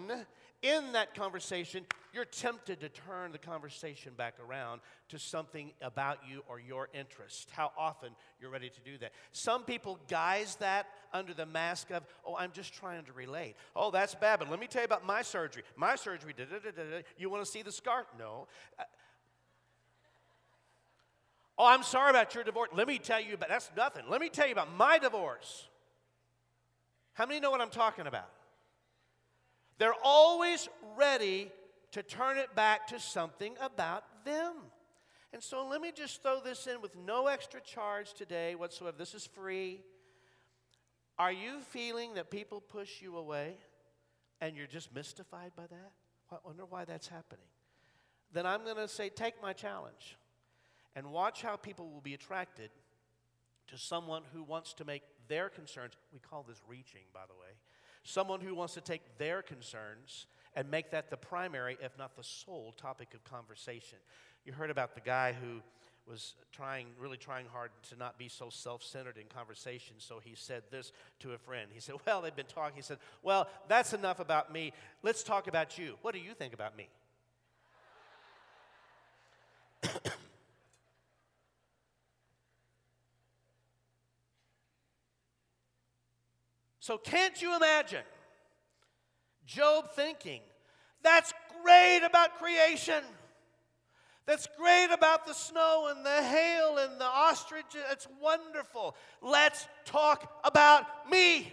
in 0.63 0.93
that 0.93 1.15
conversation, 1.15 1.85
you're 2.15 2.25
tempted 2.25 2.81
to 2.81 2.89
turn 2.89 3.33
the 3.33 3.39
conversation 3.39 4.13
back 4.17 4.35
around 4.39 4.81
to 5.09 5.19
something 5.19 5.73
about 5.83 6.19
you 6.29 6.43
or 6.49 6.61
your 6.61 6.89
interest. 6.95 7.51
How 7.51 7.73
often 7.77 8.11
you're 8.41 8.51
ready 8.51 8.71
to 8.71 8.81
do 8.81 8.97
that. 8.99 9.13
Some 9.33 9.65
people 9.65 9.99
guise 10.09 10.55
that 10.57 10.87
under 11.13 11.35
the 11.35 11.47
mask 11.47 11.91
of, 11.91 12.05
oh, 12.25 12.37
I'm 12.37 12.53
just 12.53 12.73
trying 12.73 13.05
to 13.07 13.13
relate. 13.13 13.57
Oh, 13.75 13.91
that's 13.91 14.15
bad, 14.15 14.39
but 14.39 14.49
let 14.49 14.61
me 14.61 14.69
tell 14.69 14.83
you 14.83 14.87
about 14.87 15.05
my 15.05 15.23
surgery. 15.23 15.65
My 15.77 15.97
surgery, 15.97 16.35
da 16.37 16.45
da 16.45 16.59
da 16.59 16.71
da. 16.71 17.03
You 17.19 17.31
want 17.31 17.45
to 17.45 17.51
see 17.51 17.63
the 17.63 17.73
scar? 17.73 18.07
No. 18.17 18.47
Uh, 18.79 18.85
oh, 21.59 21.67
I'm 21.67 21.83
sorry 21.83 22.11
about 22.11 22.35
your 22.35 22.45
divorce. 22.45 22.71
Let 22.73 22.87
me 22.87 22.99
tell 22.99 23.21
you 23.21 23.35
about 23.35 23.49
that's 23.49 23.71
nothing. 23.77 24.05
Let 24.09 24.21
me 24.21 24.29
tell 24.29 24.47
you 24.47 24.53
about 24.53 24.75
my 24.77 24.99
divorce. 24.99 25.69
How 27.15 27.27
many 27.27 27.41
know 27.41 27.51
what 27.51 27.61
I'm 27.61 27.71
talking 27.71 28.07
about? 28.07 28.31
They're 29.79 29.95
always 30.05 30.69
ready 30.97 31.51
to 31.95 32.03
turn 32.03 32.39
it 32.39 32.57
back 32.57 32.89
to 32.89 32.99
something 32.99 33.55
about 33.61 34.03
them. 34.25 34.53
And 35.33 35.41
so 35.41 35.65
let 35.65 35.81
me 35.81 35.93
just 35.95 36.23
throw 36.23 36.41
this 36.41 36.67
in 36.67 36.83
with 36.83 36.97
no 36.97 37.29
extra 37.29 37.61
charge 37.61 38.15
today 38.15 38.57
whatsoever. 38.57 38.97
This 38.99 39.15
is 39.15 39.25
free. 39.25 39.81
Are 41.21 41.31
you 41.31 41.61
feeling 41.71 42.15
that 42.15 42.33
people 42.33 42.61
push 42.61 43.01
you 43.01 43.17
away 43.17 43.55
and 44.41 44.57
you're 44.57 44.67
just 44.67 44.93
mystified 44.93 45.53
by 45.57 45.69
that? 45.69 45.93
I 46.33 46.37
wonder 46.45 46.65
why 46.65 46.85
that's 46.85 47.07
happening. 47.07 47.47
Then 48.33 48.45
I'm 48.45 48.65
going 48.65 48.77
to 48.77 48.89
say, 48.89 49.09
take 49.09 49.41
my 49.41 49.53
challenge 49.53 50.17
and 50.97 51.13
watch 51.13 51.43
how 51.43 51.55
people 51.55 51.91
will 51.91 52.01
be 52.01 52.15
attracted 52.15 52.71
to 53.69 53.79
someone 53.79 54.23
who 54.33 54.43
wants 54.43 54.75
to 54.75 54.85
make 54.85 55.03
their 55.29 55.49
concerns, 55.49 55.93
we 56.13 56.19
call 56.19 56.43
this 56.43 56.61
reaching, 56.67 57.03
by 57.13 57.23
the 57.29 57.35
way, 57.35 57.55
someone 58.03 58.41
who 58.41 58.53
wants 58.57 58.75
to 58.75 58.81
take 58.81 59.17
their 59.17 59.43
concerns 59.43 60.27
and 60.55 60.71
make 60.71 60.91
that 60.91 61.11
the 61.11 61.17
primary, 61.17 61.77
if 61.81 61.97
not 61.99 62.17
the 62.17 62.25
sole, 62.25 62.75
topic 62.77 63.15
of 63.15 63.25
conversation. 63.25 63.99
You 64.45 64.53
heard 64.53 64.71
about 64.71 64.95
the 64.95 65.01
guy 65.01 65.33
who 65.33 65.61
was 66.07 66.35
trying, 66.53 66.89
really 66.99 67.17
trying 67.17 67.47
hard 67.47 67.71
to 67.91 67.97
not 67.97 68.19
be 68.19 68.29
so 68.29 68.51
self 68.51 68.83
centered 68.83 69.17
in 69.17 69.27
conversation. 69.27 69.95
So 69.99 70.21
he 70.23 70.35
said 70.35 70.63
this 70.71 70.93
to 71.21 71.33
a 71.33 71.39
friend. 71.39 71.71
He 71.73 71.81
said, 71.81 71.97
Well, 72.07 72.21
they've 72.23 72.37
been 72.37 72.47
talking. 72.47 72.77
He 72.77 72.83
said, 72.83 72.99
Well, 73.23 73.49
that's 73.69 73.93
enough 73.95 74.21
about 74.21 74.53
me. 74.53 74.73
Let's 75.03 75.23
talk 75.23 75.47
about 75.47 75.79
you. 75.79 75.97
What 76.03 76.15
do 76.15 76.21
you 76.21 76.35
think 76.35 76.55
about 76.55 76.77
me? 76.77 76.89
So, 86.85 86.99
can't 86.99 87.41
you 87.41 87.57
imagine 87.57 88.03
Job 89.47 89.91
thinking, 89.95 90.41
that's 91.03 91.33
great 91.63 92.01
about 92.05 92.39
creation. 92.39 93.03
That's 94.27 94.49
great 94.59 94.89
about 94.91 95.27
the 95.27 95.35
snow 95.35 95.93
and 95.95 96.05
the 96.05 96.23
hail 96.23 96.79
and 96.79 96.99
the 96.99 97.05
ostrich. 97.05 97.67
It's 97.91 98.09
wonderful. 98.23 98.97
Let's 99.21 99.69
talk 99.85 100.41
about 100.45 100.87
me 101.11 101.53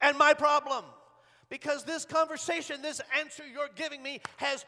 and 0.00 0.18
my 0.18 0.34
problem. 0.34 0.84
Because 1.50 1.84
this 1.84 2.04
conversation, 2.04 2.82
this 2.82 3.00
answer 3.18 3.44
you're 3.46 3.70
giving 3.74 4.02
me, 4.02 4.20
has 4.36 4.64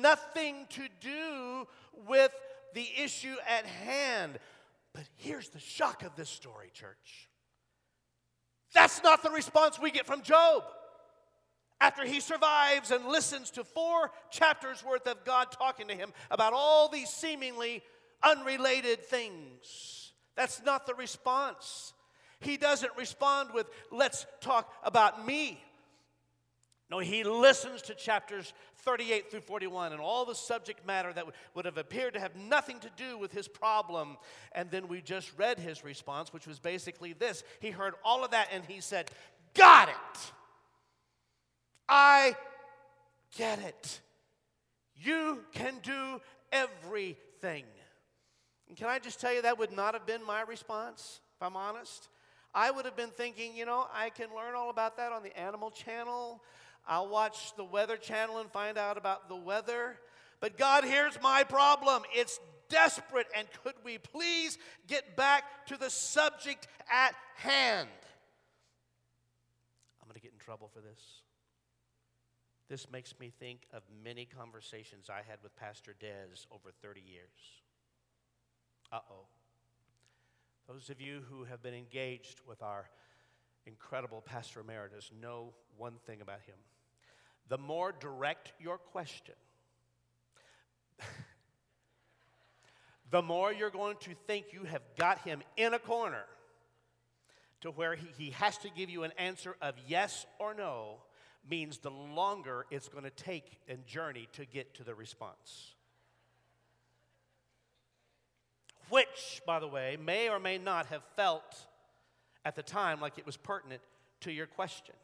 nothing 0.00 0.66
to 0.70 0.82
do 1.00 1.66
with 2.06 2.32
the 2.74 2.86
issue 3.02 3.36
at 3.48 3.66
hand. 3.66 4.38
But 4.92 5.04
here's 5.16 5.48
the 5.48 5.60
shock 5.60 6.04
of 6.04 6.14
this 6.16 6.28
story, 6.28 6.70
church. 6.72 7.28
That's 8.72 9.02
not 9.02 9.22
the 9.22 9.30
response 9.30 9.78
we 9.80 9.90
get 9.90 10.06
from 10.06 10.22
Job. 10.22 10.64
After 11.80 12.04
he 12.04 12.20
survives 12.20 12.90
and 12.90 13.06
listens 13.06 13.50
to 13.52 13.64
four 13.64 14.10
chapters 14.30 14.84
worth 14.84 15.06
of 15.06 15.24
God 15.24 15.48
talking 15.52 15.88
to 15.88 15.94
him 15.94 16.12
about 16.30 16.52
all 16.52 16.88
these 16.88 17.10
seemingly 17.10 17.82
unrelated 18.22 19.00
things. 19.04 20.12
That's 20.36 20.62
not 20.64 20.86
the 20.86 20.94
response. 20.94 21.92
He 22.40 22.56
doesn't 22.56 22.92
respond 22.96 23.50
with, 23.54 23.66
let's 23.90 24.26
talk 24.40 24.72
about 24.82 25.26
me. 25.26 25.60
No, 26.90 26.98
he 26.98 27.24
listens 27.24 27.82
to 27.82 27.94
chapters 27.94 28.52
38 28.76 29.30
through 29.30 29.40
41 29.40 29.92
and 29.92 30.00
all 30.00 30.24
the 30.24 30.34
subject 30.34 30.86
matter 30.86 31.12
that 31.12 31.24
would 31.54 31.64
have 31.64 31.78
appeared 31.78 32.14
to 32.14 32.20
have 32.20 32.36
nothing 32.36 32.78
to 32.80 32.90
do 32.96 33.16
with 33.16 33.32
his 33.32 33.48
problem. 33.48 34.18
And 34.52 34.70
then 34.70 34.88
we 34.88 35.00
just 35.00 35.32
read 35.38 35.58
his 35.58 35.82
response, 35.82 36.32
which 36.32 36.46
was 36.46 36.58
basically 36.58 37.14
this 37.14 37.42
He 37.60 37.70
heard 37.70 37.94
all 38.04 38.24
of 38.24 38.32
that 38.32 38.48
and 38.52 38.64
he 38.66 38.80
said, 38.80 39.10
Got 39.54 39.88
it! 39.88 40.32
I 41.88 42.36
get 43.36 43.58
it. 43.60 44.00
You 44.96 45.40
can 45.52 45.74
do 45.82 46.20
everything. 46.52 47.64
And 48.68 48.76
can 48.76 48.86
I 48.88 48.98
just 48.98 49.20
tell 49.20 49.32
you, 49.32 49.42
that 49.42 49.58
would 49.58 49.72
not 49.72 49.94
have 49.94 50.06
been 50.06 50.24
my 50.24 50.42
response, 50.42 51.20
if 51.36 51.42
I'm 51.42 51.56
honest. 51.56 52.08
I 52.54 52.70
would 52.70 52.84
have 52.84 52.96
been 52.96 53.10
thinking, 53.10 53.56
you 53.56 53.66
know, 53.66 53.86
I 53.92 54.10
can 54.10 54.28
learn 54.34 54.54
all 54.54 54.70
about 54.70 54.96
that 54.96 55.12
on 55.12 55.22
the 55.22 55.36
Animal 55.38 55.70
Channel. 55.70 56.42
I'll 56.86 57.08
watch 57.08 57.54
the 57.56 57.64
Weather 57.64 57.96
Channel 57.96 58.38
and 58.38 58.50
find 58.50 58.78
out 58.78 58.96
about 58.96 59.28
the 59.28 59.36
weather. 59.36 59.96
But 60.40 60.56
God, 60.56 60.84
here's 60.84 61.20
my 61.22 61.42
problem. 61.44 62.02
It's 62.14 62.38
desperate, 62.68 63.26
and 63.36 63.46
could 63.62 63.74
we 63.84 63.98
please 63.98 64.58
get 64.86 65.16
back 65.16 65.66
to 65.66 65.76
the 65.76 65.90
subject 65.90 66.68
at 66.90 67.14
hand? 67.36 67.88
I'm 70.00 70.08
going 70.08 70.14
to 70.14 70.20
get 70.20 70.32
in 70.32 70.38
trouble 70.38 70.70
for 70.72 70.80
this. 70.80 71.23
This 72.68 72.90
makes 72.90 73.18
me 73.20 73.30
think 73.38 73.66
of 73.72 73.82
many 74.02 74.24
conversations 74.24 75.10
I 75.10 75.22
had 75.28 75.38
with 75.42 75.54
Pastor 75.56 75.94
Des 76.00 76.46
over 76.50 76.70
30 76.82 77.00
years. 77.00 77.28
Uh 78.90 79.00
oh. 79.10 79.26
Those 80.66 80.88
of 80.88 81.00
you 81.00 81.20
who 81.28 81.44
have 81.44 81.62
been 81.62 81.74
engaged 81.74 82.40
with 82.48 82.62
our 82.62 82.88
incredible 83.66 84.22
Pastor 84.22 84.60
Emeritus 84.60 85.10
know 85.20 85.52
one 85.76 85.94
thing 86.06 86.20
about 86.22 86.40
him. 86.46 86.56
The 87.48 87.58
more 87.58 87.92
direct 87.92 88.52
your 88.58 88.78
question, 88.78 89.34
the 93.10 93.20
more 93.20 93.52
you're 93.52 93.68
going 93.68 93.96
to 94.00 94.10
think 94.26 94.46
you 94.52 94.64
have 94.64 94.82
got 94.96 95.18
him 95.18 95.42
in 95.58 95.74
a 95.74 95.78
corner 95.78 96.24
to 97.60 97.70
where 97.70 97.94
he, 97.94 98.06
he 98.16 98.30
has 98.30 98.56
to 98.58 98.70
give 98.70 98.88
you 98.88 99.02
an 99.04 99.12
answer 99.18 99.56
of 99.60 99.74
yes 99.86 100.24
or 100.38 100.54
no, 100.54 100.96
means 101.48 101.78
the 101.78 101.90
longer 101.90 102.66
it's 102.70 102.88
going 102.88 103.04
to 103.04 103.10
take 103.10 103.60
and 103.68 103.86
journey 103.86 104.28
to 104.32 104.44
get 104.44 104.74
to 104.74 104.84
the 104.84 104.94
response. 104.94 105.74
which, 108.88 109.42
by 109.46 109.58
the 109.58 109.66
way, 109.66 109.96
may 110.00 110.28
or 110.28 110.38
may 110.38 110.58
not 110.58 110.86
have 110.86 111.02
felt 111.16 111.66
at 112.44 112.54
the 112.54 112.62
time 112.62 113.00
like 113.00 113.18
it 113.18 113.26
was 113.26 113.36
pertinent 113.36 113.82
to 114.20 114.30
your 114.30 114.46
question. 114.46 114.94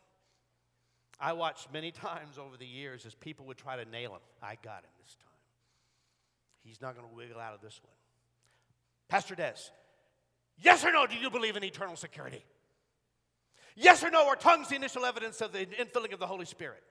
I 1.21 1.33
watched 1.33 1.73
many 1.73 1.91
times 2.07 2.39
over 2.39 2.57
the 2.57 2.67
years 2.67 3.07
as 3.07 3.15
people 3.15 3.47
would 3.47 3.59
try 3.59 3.77
to 3.77 3.91
nail 3.91 4.13
him. 4.13 4.21
I 4.43 4.57
got 4.63 4.85
him 4.85 4.91
this 5.03 5.15
time. 5.17 5.27
He's 6.63 6.81
not 6.81 6.97
going 6.97 7.09
to 7.09 7.15
wiggle 7.15 7.41
out 7.41 7.55
of 7.55 7.61
this 7.61 7.81
one. 7.83 7.93
Pastor 9.09 9.35
Des, 9.35 9.71
yes 10.59 10.85
or 10.85 10.93
no, 10.93 11.07
do 11.07 11.17
you 11.17 11.31
believe 11.31 11.57
in 11.57 11.65
eternal 11.65 11.97
security? 11.97 12.45
Yes 13.77 14.05
or 14.05 14.11
no, 14.11 14.27
are 14.29 14.37
tongues 14.37 14.69
the 14.69 14.77
initial 14.77 15.05
evidence 15.05 15.41
of 15.41 15.53
the 15.53 15.67
infilling 15.67 16.13
of 16.13 16.19
the 16.19 16.27
Holy 16.27 16.45
Spirit? 16.45 16.83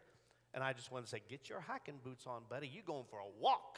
And 0.54 0.64
I 0.64 0.74
just 0.74 0.92
want 0.92 1.06
to 1.06 1.10
say, 1.10 1.22
get 1.30 1.50
your 1.50 1.60
hiking 1.60 2.00
boots 2.04 2.26
on, 2.26 2.44
buddy. 2.50 2.68
You're 2.68 2.84
going 2.84 3.06
for 3.10 3.20
a 3.20 3.42
walk. 3.42 3.78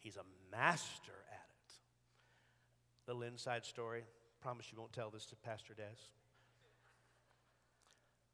He's 0.00 0.16
a 0.16 0.54
master 0.54 1.12
at 1.32 1.48
it. 1.66 1.72
Little 3.08 3.22
inside 3.22 3.64
story. 3.64 4.04
Promise 4.40 4.66
you 4.70 4.78
won't 4.78 4.92
tell 4.92 5.10
this 5.10 5.26
to 5.26 5.36
Pastor 5.36 5.74
Des. 5.74 5.82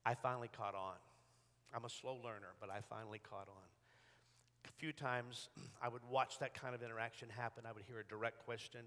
I 0.05 0.15
finally 0.15 0.51
caught 0.55 0.75
on. 0.75 0.97
I'm 1.75 1.85
a 1.85 1.89
slow 1.89 2.17
learner, 2.17 2.53
but 2.61 2.69
I 2.69 2.81
finally 2.91 3.21
caught 3.21 3.49
on. 3.49 3.82
A 4.69 4.73
few 4.79 4.93
times 4.93 5.49
I 5.81 5.89
would 5.89 6.03
watch 6.09 6.39
that 6.39 6.55
kind 6.55 6.75
of 6.75 6.83
interaction 6.83 7.29
happen. 7.29 7.65
I 7.69 7.73
would 7.73 7.83
hear 7.87 7.99
a 7.99 8.05
direct 8.05 8.45
question. 8.45 8.81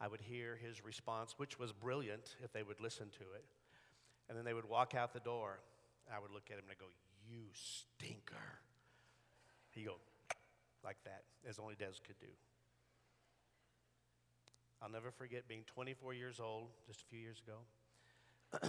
I 0.00 0.08
would 0.08 0.20
hear 0.20 0.56
his 0.56 0.84
response, 0.84 1.34
which 1.36 1.58
was 1.58 1.72
brilliant 1.72 2.36
if 2.42 2.52
they 2.52 2.62
would 2.62 2.80
listen 2.80 3.08
to 3.10 3.24
it. 3.34 3.44
And 4.28 4.36
then 4.36 4.44
they 4.44 4.54
would 4.54 4.68
walk 4.68 4.94
out 4.94 5.12
the 5.12 5.20
door. 5.20 5.60
I 6.12 6.18
would 6.20 6.30
look 6.30 6.44
at 6.50 6.54
him 6.54 6.64
and 6.64 6.72
I'd 6.72 6.78
go, 6.78 6.90
You 7.30 7.44
stinker. 7.52 8.34
He'd 9.70 9.86
go, 9.86 9.96
like 10.84 10.98
that, 11.04 11.22
as 11.48 11.58
only 11.58 11.74
Des 11.76 12.00
could 12.06 12.18
do. 12.20 12.26
I'll 14.82 14.90
never 14.90 15.10
forget 15.12 15.46
being 15.46 15.62
24 15.66 16.12
years 16.14 16.40
old, 16.40 16.68
just 16.86 17.02
a 17.02 17.04
few 17.06 17.20
years 17.20 17.40
ago, 17.46 18.68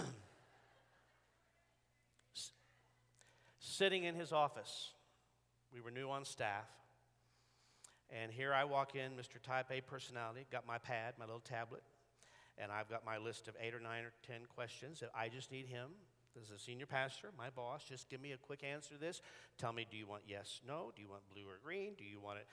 sitting 3.58 4.04
in 4.04 4.14
his 4.14 4.32
office. 4.32 4.93
We 5.74 5.80
were 5.80 5.90
new 5.90 6.08
on 6.08 6.24
staff. 6.24 6.70
And 8.08 8.30
here 8.30 8.54
I 8.54 8.62
walk 8.62 8.94
in, 8.94 9.12
Mr. 9.12 9.42
Type 9.42 9.66
A 9.72 9.80
personality, 9.80 10.46
got 10.52 10.66
my 10.66 10.78
pad, 10.78 11.14
my 11.18 11.24
little 11.24 11.40
tablet, 11.40 11.82
and 12.58 12.70
I've 12.70 12.88
got 12.88 13.04
my 13.04 13.18
list 13.18 13.48
of 13.48 13.54
eight 13.60 13.74
or 13.74 13.80
nine 13.80 14.04
or 14.04 14.12
ten 14.24 14.42
questions 14.54 15.00
that 15.00 15.10
I 15.16 15.28
just 15.28 15.50
need 15.50 15.66
him 15.66 15.90
as 16.42 16.50
a 16.50 16.58
senior 16.58 16.86
pastor, 16.86 17.28
my 17.38 17.50
boss, 17.50 17.84
just 17.88 18.08
give 18.08 18.20
me 18.20 18.32
a 18.32 18.36
quick 18.36 18.64
answer 18.64 18.94
to 18.94 19.00
this. 19.00 19.22
Tell 19.58 19.72
me, 19.72 19.86
do 19.88 19.96
you 19.96 20.06
want 20.06 20.22
yes, 20.26 20.60
no? 20.66 20.92
Do 20.96 21.02
you 21.02 21.08
want 21.08 21.22
blue 21.32 21.44
or 21.44 21.58
green? 21.62 21.92
Do 21.96 22.04
you 22.04 22.20
want 22.20 22.38
it? 22.38 22.46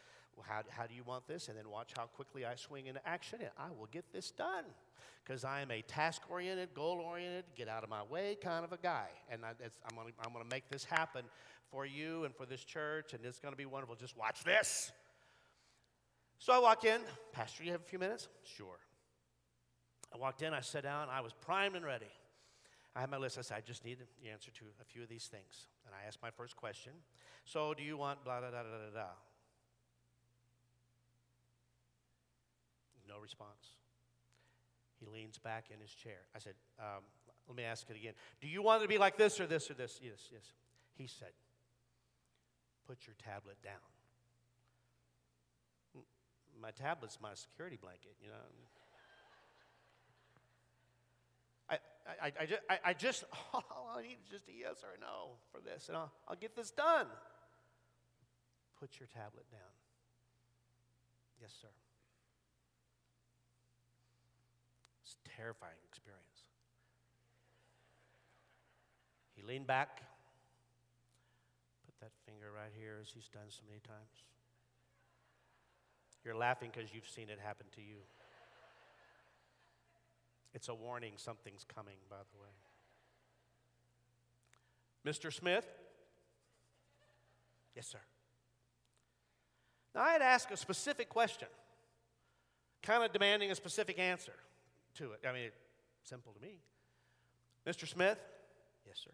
How, 0.44 0.62
how 0.70 0.88
do 0.88 0.94
you 0.94 1.04
want 1.04 1.28
this? 1.28 1.48
And 1.50 1.58
then 1.58 1.70
watch 1.70 1.92
how 1.98 2.06
quickly 2.06 2.46
I 2.46 2.56
swing 2.56 2.88
into 2.88 3.06
action, 3.08 3.40
and 3.42 3.50
I 3.58 3.70
will 3.78 3.88
get 3.92 4.06
this 4.14 4.32
done. 4.32 4.66
Because 5.24 5.44
I 5.44 5.62
am 5.62 5.72
a 5.72 5.82
task 5.82 6.22
oriented, 6.30 6.74
goal 6.74 7.00
oriented, 7.00 7.46
get 7.56 7.68
out 7.68 7.84
of 7.84 7.90
my 7.90 8.04
way 8.04 8.38
kind 8.42 8.64
of 8.64 8.72
a 8.72 8.78
guy. 8.78 9.08
And 9.30 9.44
I, 9.46 9.50
am 9.50 9.96
going 9.96 10.44
to 10.44 10.50
make 10.50 10.70
this 10.70 10.84
happen 10.84 11.26
for 11.72 11.86
you 11.86 12.26
and 12.26 12.36
for 12.36 12.46
this 12.46 12.64
church, 12.64 13.14
and 13.14 13.26
it's 13.26 13.40
going 13.40 13.54
to 13.54 13.58
be 13.58 13.66
wonderful. 13.66 13.96
Just 13.96 14.18
watch 14.18 14.44
this. 14.44 14.92
So 16.38 16.54
I 16.54 16.60
walk 16.60 16.84
in. 16.86 17.00
Pastor, 17.32 17.64
you 17.64 17.72
have 17.72 17.82
a 17.82 17.86
few 17.86 18.00
minutes? 18.00 18.28
Sure. 18.44 18.80
I 20.14 20.18
walked 20.18 20.42
in, 20.42 20.54
I 20.54 20.60
sat 20.60 20.84
down, 20.84 21.08
I 21.10 21.22
was 21.22 21.34
primed 21.34 21.76
and 21.76 21.86
ready. 21.86 22.12
I 22.96 23.00
had 23.00 23.10
my 23.10 23.18
list. 23.18 23.38
I 23.38 23.42
said, 23.42 23.58
I 23.58 23.62
just 23.62 23.86
need 23.86 24.00
the 24.22 24.30
answer 24.30 24.52
to 24.52 24.66
a 24.82 24.84
few 24.84 25.02
of 25.02 25.08
these 25.08 25.28
things. 25.28 25.68
And 25.86 25.96
I 25.96 26.06
asked 26.08 26.22
my 26.22 26.32
first 26.32 26.58
question. 26.58 26.92
So, 27.46 27.74
do 27.74 27.84
you 27.84 27.96
want 27.96 28.24
blah, 28.26 28.42
blah, 28.42 28.50
blah, 28.50 28.64
blah, 28.64 28.78
blah, 28.78 28.92
blah? 28.92 29.04
No 33.08 33.22
response. 33.22 33.78
He 35.00 35.06
leans 35.06 35.38
back 35.38 35.66
in 35.74 35.80
his 35.80 35.92
chair. 35.92 36.20
I 36.36 36.40
said, 36.40 36.54
um, 36.80 37.04
let 37.48 37.56
me 37.56 37.64
ask 37.64 37.90
it 37.90 37.96
again. 37.96 38.14
Do 38.42 38.48
you 38.48 38.62
want 38.62 38.82
it 38.82 38.86
to 38.86 38.90
be 38.90 38.98
like 38.98 39.18
this 39.18 39.40
or 39.40 39.48
this 39.48 39.72
or 39.72 39.74
this? 39.74 40.00
Yes, 40.04 40.30
yes. 40.32 40.44
He 40.96 41.08
said, 41.08 41.32
put 42.88 43.08
your 43.08 43.16
tablet 43.24 43.58
down. 43.64 43.74
My 46.62 46.72
tablet's 46.72 47.20
my 47.22 47.34
security 47.34 47.78
blanket, 47.82 48.16
you 48.22 48.30
know. 48.30 48.46
I, 52.20 52.32
I, 52.42 52.46
just, 52.46 52.62
I, 52.70 52.80
I 52.86 52.94
just, 52.94 53.24
all 53.54 53.94
I 53.96 54.02
need 54.02 54.18
is 54.24 54.30
just 54.30 54.48
a 54.48 54.52
yes 54.52 54.84
or 54.84 54.96
a 54.96 55.00
no 55.00 55.38
for 55.52 55.62
this, 55.62 55.88
and 55.88 55.98
I'll, 55.98 56.12
I'll 56.28 56.36
get 56.36 56.56
this 56.56 56.72
done. 56.72 57.08
Put 58.80 59.00
your 59.00 59.08
tablet 59.14 59.46
down. 59.52 59.72
Yes, 61.42 61.54
sir. 61.62 61.68
It's 65.04 65.16
a 65.26 65.30
terrifying 65.38 65.78
experience. 65.88 66.46
He 69.36 69.44
leaned 69.44 69.68
back, 69.68 70.02
that 72.02 72.12
finger 72.26 72.52
right 72.54 72.72
here 72.78 72.98
as 73.02 73.10
he's 73.10 73.30
done 73.30 73.50
so 73.50 73.62
many 73.68 73.80
times. 73.80 74.26
You're 76.26 76.36
laughing 76.36 76.70
because 76.74 76.94
you've 76.94 77.08
seen 77.08 77.30
it 77.30 77.40
happen 77.44 77.66
to 77.76 77.82
you. 77.82 77.98
It's 80.54 80.68
a 80.68 80.76
warning 80.76 81.14
something's 81.18 81.64
coming, 81.64 81.96
by 82.10 82.18
the 82.18 82.42
way. 82.42 82.50
Mr. 85.06 85.34
Smith? 85.34 85.66
Yes, 87.76 87.88
sir. 87.88 88.00
Now, 89.96 90.02
I 90.02 90.12
had 90.12 90.22
asked 90.22 90.52
a 90.52 90.58
specific 90.58 91.10
question, 91.10 91.48
kind 92.84 93.04
of 93.04 93.12
demanding 93.12 93.52
a 93.52 93.56
specific 93.56 93.98
answer 94.00 94.34
to 94.96 95.12
it. 95.14 95.22
I 95.28 95.34
mean, 95.34 95.50
simple 96.04 96.34
to 96.34 96.42
me. 96.42 96.60
Mr. 97.66 97.88
Smith? 97.88 98.18
Yes, 98.86 99.00
sir. 99.04 99.12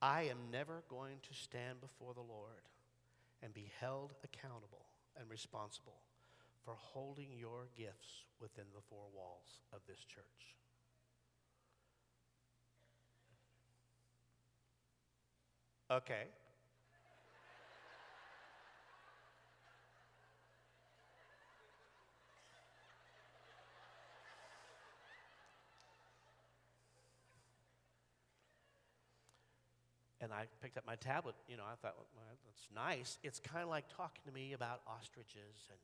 I 0.00 0.22
am 0.22 0.38
never 0.52 0.84
going 0.88 1.16
to 1.22 1.34
stand 1.34 1.80
before 1.80 2.14
the 2.14 2.20
Lord 2.20 2.62
and 3.42 3.52
be 3.52 3.70
held 3.80 4.14
accountable 4.22 4.86
and 5.18 5.28
responsible 5.28 6.00
for 6.64 6.74
holding 6.76 7.28
your 7.36 7.68
gifts 7.76 8.24
within 8.40 8.64
the 8.74 8.82
four 8.88 9.06
walls 9.14 9.60
of 9.72 9.80
this 9.88 9.98
church. 9.98 10.24
Okay. 15.90 16.24
And 30.28 30.38
I 30.38 30.44
picked 30.60 30.76
up 30.76 30.86
my 30.86 30.96
tablet. 30.96 31.34
You 31.48 31.56
know, 31.56 31.62
I 31.64 31.74
thought, 31.80 31.94
well, 32.14 32.24
that's 32.44 32.68
nice. 32.74 33.18
It's 33.22 33.40
kind 33.40 33.62
of 33.62 33.70
like 33.70 33.84
talking 33.96 34.20
to 34.26 34.32
me 34.32 34.52
about 34.52 34.82
ostriches 34.86 35.70
and 35.70 35.78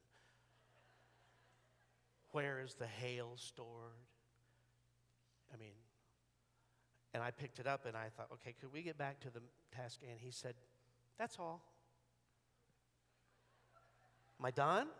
where 2.32 2.60
is 2.60 2.74
the 2.74 2.86
hail 2.86 3.32
stored? 3.36 3.96
I 5.54 5.56
mean, 5.56 5.72
and 7.14 7.22
I 7.22 7.30
picked 7.30 7.58
it 7.58 7.66
up 7.66 7.86
and 7.86 7.96
I 7.96 8.08
thought, 8.14 8.28
okay, 8.34 8.54
could 8.60 8.70
we 8.70 8.82
get 8.82 8.98
back 8.98 9.20
to 9.20 9.30
the 9.30 9.40
task? 9.74 10.00
And 10.02 10.18
he 10.20 10.30
said, 10.30 10.54
that's 11.18 11.38
all. 11.38 11.62
Am 14.38 14.46
I 14.46 14.50
done? 14.50 14.88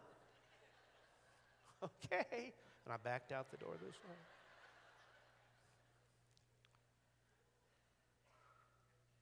Okay. 1.84 2.55
And 2.86 2.95
I 2.95 2.97
backed 2.97 3.30
out 3.30 3.51
the 3.51 3.59
door 3.59 3.74
this 3.74 3.97
way. 4.09 4.16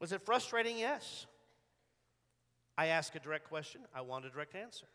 Was 0.03 0.11
it 0.11 0.21
frustrating? 0.21 0.79
Yes. 0.79 1.27
I 2.77 2.87
asked 2.89 3.15
a 3.15 3.21
direct 3.21 3.49
question, 3.49 3.83
I 3.95 4.01
want 4.01 4.25
a 4.25 4.31
direct 4.31 4.57
answer. 4.57 4.87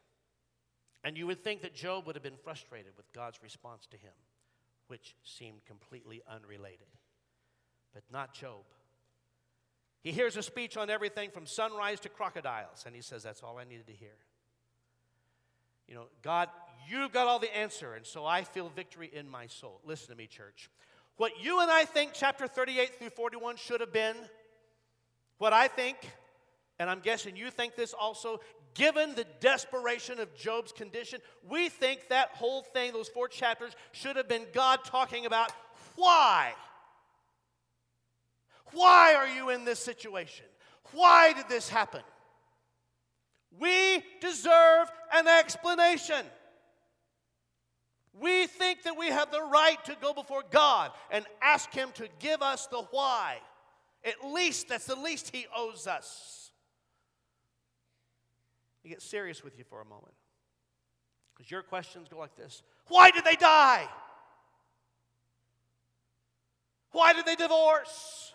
And 1.02 1.18
you 1.18 1.26
would 1.28 1.42
think 1.46 1.62
that 1.62 1.74
Job 1.74 2.06
would 2.06 2.16
have 2.16 2.24
been 2.24 2.36
frustrated 2.44 2.92
with 2.98 3.12
God's 3.14 3.42
response 3.42 3.88
to 3.92 3.98
him, 3.98 4.12
which 4.88 5.16
seemed 5.24 5.64
completely 5.66 6.22
unrelated. 6.30 6.88
But 7.94 8.04
not 8.12 8.34
Job. 8.34 8.66
He 10.04 10.12
hears 10.12 10.36
a 10.36 10.44
speech 10.44 10.76
on 10.76 10.90
everything 10.90 11.30
from 11.30 11.46
sunrise 11.46 12.02
to 12.02 12.10
crocodiles, 12.10 12.84
and 12.86 12.94
he 12.94 13.02
says, 13.02 13.24
That's 13.24 13.42
all 13.44 13.58
I 13.58 13.64
needed 13.64 13.88
to 13.88 13.94
hear. 13.94 14.18
You 15.88 15.96
know, 15.96 16.08
God, 16.22 16.50
you've 16.90 17.14
got 17.14 17.28
all 17.28 17.40
the 17.40 17.56
answer, 17.56 17.94
and 17.94 18.06
so 18.06 18.26
I 18.26 18.44
feel 18.44 18.68
victory 18.76 19.10
in 19.14 19.30
my 19.30 19.48
soul. 19.48 19.80
Listen 19.86 20.10
to 20.10 20.16
me, 20.16 20.28
church. 20.28 20.70
What 21.16 21.42
you 21.42 21.62
and 21.62 21.72
I 21.72 21.86
think 21.86 22.12
chapter 22.14 22.46
38 22.46 23.00
through 23.00 23.12
41 23.12 23.56
should 23.56 23.80
have 23.80 23.94
been, 23.94 24.16
what 25.38 25.54
I 25.54 25.68
think, 25.68 25.98
and 26.80 26.90
I'm 26.90 27.00
guessing 27.00 27.36
you 27.36 27.50
think 27.52 27.76
this 27.76 27.94
also, 27.94 28.40
given 28.74 29.16
the 29.16 29.26
desperation 29.40 30.20
of 30.20 30.36
Job's 30.36 30.72
condition, 30.72 31.20
we 31.48 31.70
think 31.70 32.10
that 32.10 32.30
whole 32.30 32.62
thing, 32.62 32.94
those 32.94 33.10
four 33.10 33.28
chapters, 33.28 33.74
should 33.92 34.16
have 34.16 34.28
been 34.28 34.46
God 34.54 34.84
talking 34.84 35.26
about 35.26 35.52
why. 35.96 36.54
Why 38.74 39.16
are 39.16 39.28
you 39.28 39.50
in 39.50 39.66
this 39.66 39.80
situation? 39.80 40.46
Why 40.94 41.34
did 41.34 41.50
this 41.50 41.70
happen? 41.70 42.02
We 43.60 44.04
deserve 44.22 44.92
an 45.14 45.28
explanation. 45.28 46.26
We 48.20 48.48
think 48.48 48.84
that 48.84 48.98
we 48.98 49.08
have 49.08 49.32
the 49.32 49.42
right 49.42 49.84
to 49.86 49.96
go 50.02 50.14
before 50.14 50.44
God 50.50 50.92
and 51.12 51.26
ask 51.42 51.72
Him 51.72 51.90
to 51.96 52.08
give 52.20 52.42
us 52.42 52.68
the 52.68 52.84
why. 52.92 53.38
At 54.08 54.26
least, 54.26 54.70
that's 54.70 54.86
the 54.86 54.96
least 54.96 55.30
He 55.36 55.46
owes 55.56 55.86
us 55.86 56.48
me 58.88 58.94
get 58.94 59.02
serious 59.02 59.44
with 59.44 59.58
you 59.58 59.66
for 59.66 59.82
a 59.82 59.86
moment. 59.86 60.14
Because 61.36 61.52
your 61.52 61.62
questions 61.62 62.08
go 62.10 62.18
like 62.18 62.36
this 62.36 62.64
Why 62.88 63.12
did 63.12 63.24
they 63.24 63.36
die? 63.36 63.88
Why 66.92 67.14
did 67.14 67.26
they 67.26 67.36
divorce? 67.36 68.34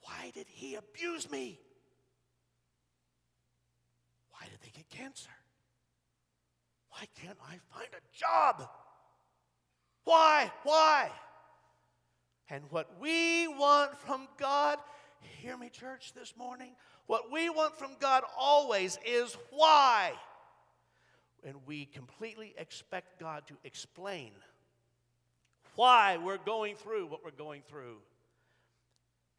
Why 0.00 0.32
did 0.34 0.46
he 0.48 0.74
abuse 0.74 1.30
me? 1.30 1.58
Why 4.32 4.46
did 4.50 4.58
they 4.62 4.70
get 4.76 4.90
cancer? 4.90 5.30
Why 6.90 7.06
can't 7.22 7.38
I 7.48 7.58
find 7.72 7.88
a 7.92 8.18
job? 8.18 8.68
Why? 10.04 10.50
Why? 10.64 11.10
And 12.50 12.64
what 12.70 13.00
we 13.00 13.48
want 13.48 13.96
from 13.96 14.28
God, 14.38 14.78
hear 15.20 15.56
me, 15.56 15.68
church, 15.68 16.12
this 16.14 16.34
morning, 16.36 16.72
what 17.06 17.32
we 17.32 17.50
want 17.50 17.78
from 17.78 17.92
God 18.00 18.24
always 18.38 18.98
is 19.06 19.36
why. 19.50 20.12
And 21.44 21.56
we 21.66 21.86
completely 21.86 22.54
expect 22.58 23.18
God 23.18 23.46
to 23.48 23.54
explain 23.64 24.32
why 25.74 26.18
we're 26.18 26.38
going 26.38 26.76
through 26.76 27.06
what 27.06 27.24
we're 27.24 27.30
going 27.30 27.62
through. 27.62 27.96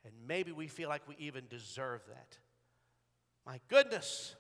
And 0.04 0.14
maybe 0.28 0.52
we 0.52 0.68
feel 0.68 0.90
like 0.90 1.08
we 1.08 1.16
even 1.18 1.46
deserve 1.50 2.02
that. 2.08 2.38
My 3.46 3.60
goodness. 3.70 4.36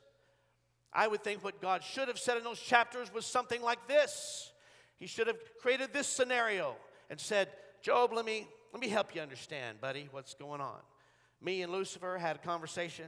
I 0.91 1.07
would 1.07 1.23
think 1.23 1.43
what 1.43 1.61
God 1.61 1.83
should 1.83 2.07
have 2.07 2.19
said 2.19 2.37
in 2.37 2.43
those 2.43 2.59
chapters 2.59 3.11
was 3.13 3.25
something 3.25 3.61
like 3.61 3.87
this. 3.87 4.51
He 4.97 5.07
should 5.07 5.27
have 5.27 5.37
created 5.59 5.91
this 5.91 6.07
scenario 6.07 6.75
and 7.09 7.19
said, 7.19 7.49
Job, 7.83 8.13
let 8.13 8.25
me, 8.25 8.47
let 8.71 8.81
me 8.81 8.87
help 8.87 9.13
you 9.13 9.21
understand, 9.21 9.79
buddy, 9.79 10.07
what's 10.11 10.33
going 10.33 10.61
on 10.61 10.79
me 11.43 11.61
and 11.61 11.71
Lucifer 11.71 12.17
had 12.17 12.37
a 12.37 12.39
conversation, 12.39 13.05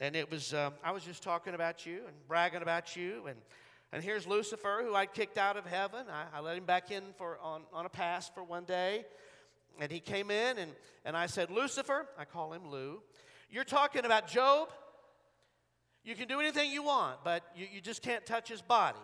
and 0.00 0.14
it 0.14 0.30
was 0.30 0.52
uh, 0.52 0.70
I 0.84 0.92
was 0.92 1.02
just 1.02 1.22
talking 1.22 1.54
about 1.54 1.86
you 1.86 2.02
and 2.06 2.14
bragging 2.28 2.62
about 2.62 2.94
you, 2.94 3.22
and 3.26 3.38
and 3.92 4.02
here's 4.02 4.26
Lucifer, 4.26 4.82
who 4.84 4.94
I 4.94 5.06
kicked 5.06 5.38
out 5.38 5.56
of 5.56 5.66
heaven. 5.66 6.06
I, 6.10 6.38
I 6.38 6.40
let 6.40 6.56
him 6.56 6.64
back 6.64 6.90
in 6.90 7.02
for 7.16 7.38
on, 7.42 7.62
on 7.72 7.86
a 7.86 7.88
pass 7.88 8.28
for 8.28 8.42
one 8.44 8.64
day, 8.64 9.04
and 9.80 9.90
he 9.90 10.00
came 10.00 10.30
in, 10.30 10.58
and 10.58 10.72
and 11.04 11.16
I 11.16 11.26
said, 11.26 11.50
Lucifer, 11.50 12.06
I 12.18 12.26
call 12.26 12.52
him 12.52 12.68
Lou, 12.68 13.00
you're 13.50 13.64
talking 13.64 14.04
about 14.04 14.28
Job. 14.28 14.68
You 16.04 16.16
can 16.16 16.26
do 16.26 16.40
anything 16.40 16.72
you 16.72 16.82
want, 16.82 17.18
but 17.22 17.44
you, 17.54 17.66
you 17.72 17.80
just 17.80 18.02
can't 18.02 18.26
touch 18.26 18.48
his 18.48 18.60
body. 18.60 18.98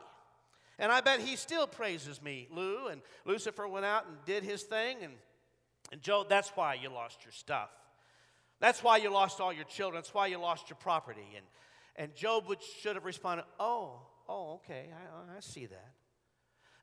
And 0.78 0.92
I 0.92 1.00
bet 1.00 1.20
he 1.20 1.36
still 1.36 1.66
praises 1.66 2.22
me, 2.22 2.48
Lou. 2.50 2.88
And 2.88 3.02
Lucifer 3.24 3.66
went 3.66 3.84
out 3.84 4.06
and 4.06 4.16
did 4.24 4.44
his 4.44 4.62
thing, 4.62 4.98
and, 5.02 5.12
and 5.90 6.00
Job, 6.00 6.28
that's 6.28 6.50
why 6.50 6.74
you 6.74 6.88
lost 6.88 7.24
your 7.24 7.32
stuff. 7.32 7.70
That's 8.60 8.82
why 8.82 8.96
you 8.98 9.10
lost 9.10 9.40
all 9.40 9.52
your 9.52 9.64
children. 9.64 9.98
That's 9.98 10.14
why 10.14 10.26
you 10.26 10.38
lost 10.38 10.68
your 10.68 10.76
property. 10.76 11.26
And, 11.36 11.46
and 11.96 12.14
Job 12.14 12.48
would, 12.48 12.58
should 12.80 12.96
have 12.96 13.04
responded, 13.04 13.44
Oh, 13.58 14.00
oh, 14.28 14.54
okay, 14.54 14.90
I, 14.92 15.36
I 15.36 15.40
see 15.40 15.66
that. 15.66 15.92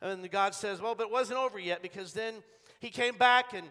And 0.02 0.30
God 0.30 0.54
says, 0.54 0.82
Well, 0.82 0.96
but 0.96 1.08
it 1.08 1.12
wasn't 1.12 1.40
over 1.40 1.60
yet 1.60 1.82
because 1.82 2.14
then 2.14 2.36
he 2.80 2.90
came 2.90 3.18
back 3.18 3.54
and 3.54 3.68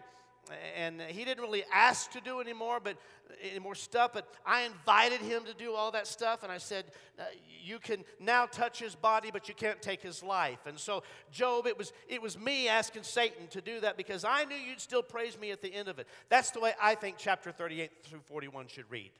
and 0.75 1.01
he 1.01 1.25
didn't 1.25 1.43
really 1.43 1.63
ask 1.73 2.11
to 2.11 2.21
do 2.21 2.39
anymore 2.39 2.79
but 2.83 2.97
any 3.41 3.59
more 3.59 3.75
stuff 3.75 4.11
but 4.13 4.27
i 4.45 4.61
invited 4.61 5.19
him 5.19 5.43
to 5.43 5.53
do 5.53 5.73
all 5.73 5.91
that 5.91 6.07
stuff 6.07 6.43
and 6.43 6.51
i 6.51 6.57
said 6.57 6.85
uh, 7.19 7.23
you 7.65 7.79
can 7.79 8.03
now 8.19 8.45
touch 8.45 8.79
his 8.79 8.95
body 8.95 9.29
but 9.31 9.49
you 9.49 9.55
can't 9.55 9.81
take 9.81 10.01
his 10.01 10.21
life. 10.21 10.59
And 10.65 10.77
so 10.77 11.03
job 11.31 11.65
it 11.65 11.77
was 11.77 11.91
it 12.07 12.21
was 12.21 12.37
me 12.37 12.67
asking 12.67 13.03
satan 13.03 13.47
to 13.47 13.61
do 13.61 13.79
that 13.79 13.97
because 13.97 14.23
i 14.23 14.45
knew 14.45 14.55
you'd 14.55 14.79
still 14.79 15.03
praise 15.03 15.37
me 15.39 15.51
at 15.51 15.61
the 15.61 15.73
end 15.73 15.87
of 15.87 15.99
it. 15.99 16.07
That's 16.29 16.51
the 16.51 16.59
way 16.59 16.73
i 16.81 16.95
think 16.95 17.17
chapter 17.17 17.51
38 17.51 17.91
through 18.03 18.21
41 18.21 18.67
should 18.67 18.89
read. 18.89 19.11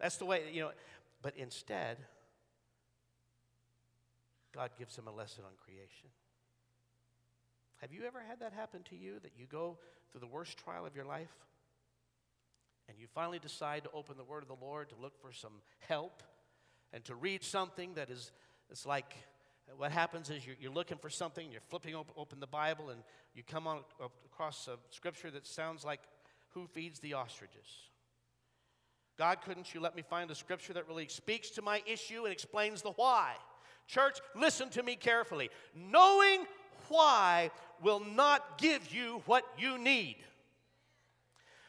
That's 0.00 0.16
the 0.16 0.24
way 0.24 0.42
you 0.52 0.62
know 0.62 0.70
but 1.22 1.34
instead 1.36 1.98
god 4.52 4.70
gives 4.78 4.96
him 4.96 5.06
a 5.06 5.12
lesson 5.12 5.44
on 5.44 5.52
creation. 5.64 6.08
Have 7.80 7.92
you 7.92 8.04
ever 8.06 8.20
had 8.26 8.40
that 8.40 8.52
happen 8.52 8.82
to 8.90 8.96
you 8.96 9.18
that 9.22 9.32
you 9.38 9.46
go 9.46 9.78
through 10.14 10.20
the 10.20 10.28
worst 10.28 10.56
trial 10.58 10.86
of 10.86 10.94
your 10.94 11.04
life, 11.04 11.34
and 12.88 12.96
you 12.96 13.08
finally 13.12 13.40
decide 13.40 13.82
to 13.82 13.90
open 13.92 14.16
the 14.16 14.22
Word 14.22 14.44
of 14.44 14.48
the 14.48 14.64
Lord 14.64 14.88
to 14.90 14.94
look 14.94 15.20
for 15.20 15.32
some 15.32 15.54
help 15.88 16.22
and 16.92 17.04
to 17.06 17.16
read 17.16 17.42
something 17.42 17.94
that 17.94 18.10
is 18.10 18.30
it's 18.70 18.86
like 18.86 19.12
what 19.76 19.90
happens 19.90 20.30
is 20.30 20.46
you're, 20.46 20.54
you're 20.60 20.72
looking 20.72 20.98
for 20.98 21.10
something, 21.10 21.50
you're 21.50 21.60
flipping 21.68 21.96
open, 21.96 22.14
open 22.16 22.38
the 22.38 22.46
Bible, 22.46 22.90
and 22.90 23.02
you 23.34 23.42
come 23.42 23.66
on 23.66 23.80
across 24.24 24.68
a 24.68 24.76
scripture 24.94 25.32
that 25.32 25.48
sounds 25.48 25.84
like 25.84 26.00
who 26.50 26.68
feeds 26.68 27.00
the 27.00 27.14
ostriches? 27.14 27.66
God, 29.18 29.38
couldn't 29.44 29.74
you 29.74 29.80
let 29.80 29.96
me 29.96 30.02
find 30.02 30.30
a 30.30 30.34
scripture 30.36 30.74
that 30.74 30.86
really 30.86 31.08
speaks 31.08 31.50
to 31.50 31.62
my 31.62 31.82
issue 31.86 32.22
and 32.22 32.32
explains 32.32 32.82
the 32.82 32.92
why? 32.92 33.32
Church, 33.88 34.18
listen 34.36 34.68
to 34.70 34.82
me 34.82 34.96
carefully. 34.96 35.50
Knowing 35.74 36.46
why 36.88 37.50
will 37.82 38.00
not 38.00 38.58
give 38.58 38.92
you 38.92 39.22
what 39.26 39.44
you 39.58 39.78
need. 39.78 40.16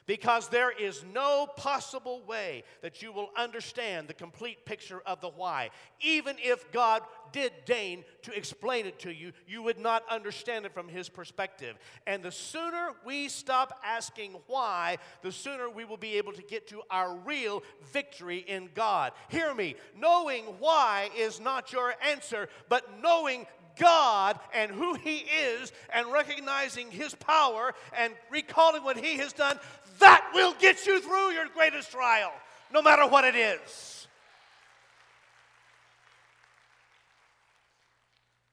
Because 0.07 0.49
there 0.49 0.70
is 0.70 1.03
no 1.16 1.47
possible 1.57 2.22
way 2.28 2.63
that 2.84 3.01
you 3.01 3.11
will 3.11 3.32
understand 3.36 4.07
the 4.07 4.13
complete 4.13 4.63
picture 4.63 5.01
of 5.03 5.20
the 5.20 5.30
why. 5.30 5.72
Even 5.99 6.36
if 6.38 6.72
God 6.72 7.01
did 7.32 7.51
deign 7.66 8.03
to 8.22 8.32
explain 8.38 8.86
it 8.86 8.99
to 8.99 9.11
you, 9.11 9.32
you 9.47 9.63
would 9.63 9.80
not 9.80 10.03
understand 10.07 10.68
it 10.68 10.74
from 10.76 10.88
His 10.88 11.09
perspective. 11.09 11.76
And 12.05 12.22
the 12.22 12.32
sooner 12.32 12.89
we 13.03 13.30
stop 13.30 13.82
asking 13.84 14.36
why, 14.45 14.99
the 15.24 15.32
sooner 15.32 15.72
we 15.72 15.86
will 15.86 15.97
be 15.97 16.18
able 16.18 16.34
to 16.34 16.43
get 16.43 16.68
to 16.68 16.84
our 16.91 17.16
real 17.26 17.63
victory 17.91 18.45
in 18.47 18.70
God. 18.76 19.11
Hear 19.30 19.55
me, 19.55 19.76
knowing 19.99 20.43
why 20.59 21.09
is 21.18 21.39
not 21.39 21.74
your 21.74 21.95
answer, 22.07 22.47
but 22.70 23.01
knowing 23.01 23.47
God 23.78 24.39
and 24.53 24.71
who 24.71 24.95
He 24.95 25.17
is 25.17 25.71
and 25.93 26.11
recognizing 26.11 26.91
His 26.91 27.15
power 27.15 27.73
and 27.97 28.13
recalling 28.32 28.84
what 28.84 28.97
He 28.97 29.17
has 29.17 29.34
done, 29.34 29.59
that 29.99 30.30
will 30.34 30.53
get 30.59 30.86
you 30.86 31.01
through 31.01 31.32
your 31.32 31.47
greatest 31.53 31.91
trial, 31.91 32.32
no 32.73 32.82
matter 32.82 33.07
what 33.07 33.26
it 33.26 33.36
is. 33.36 34.07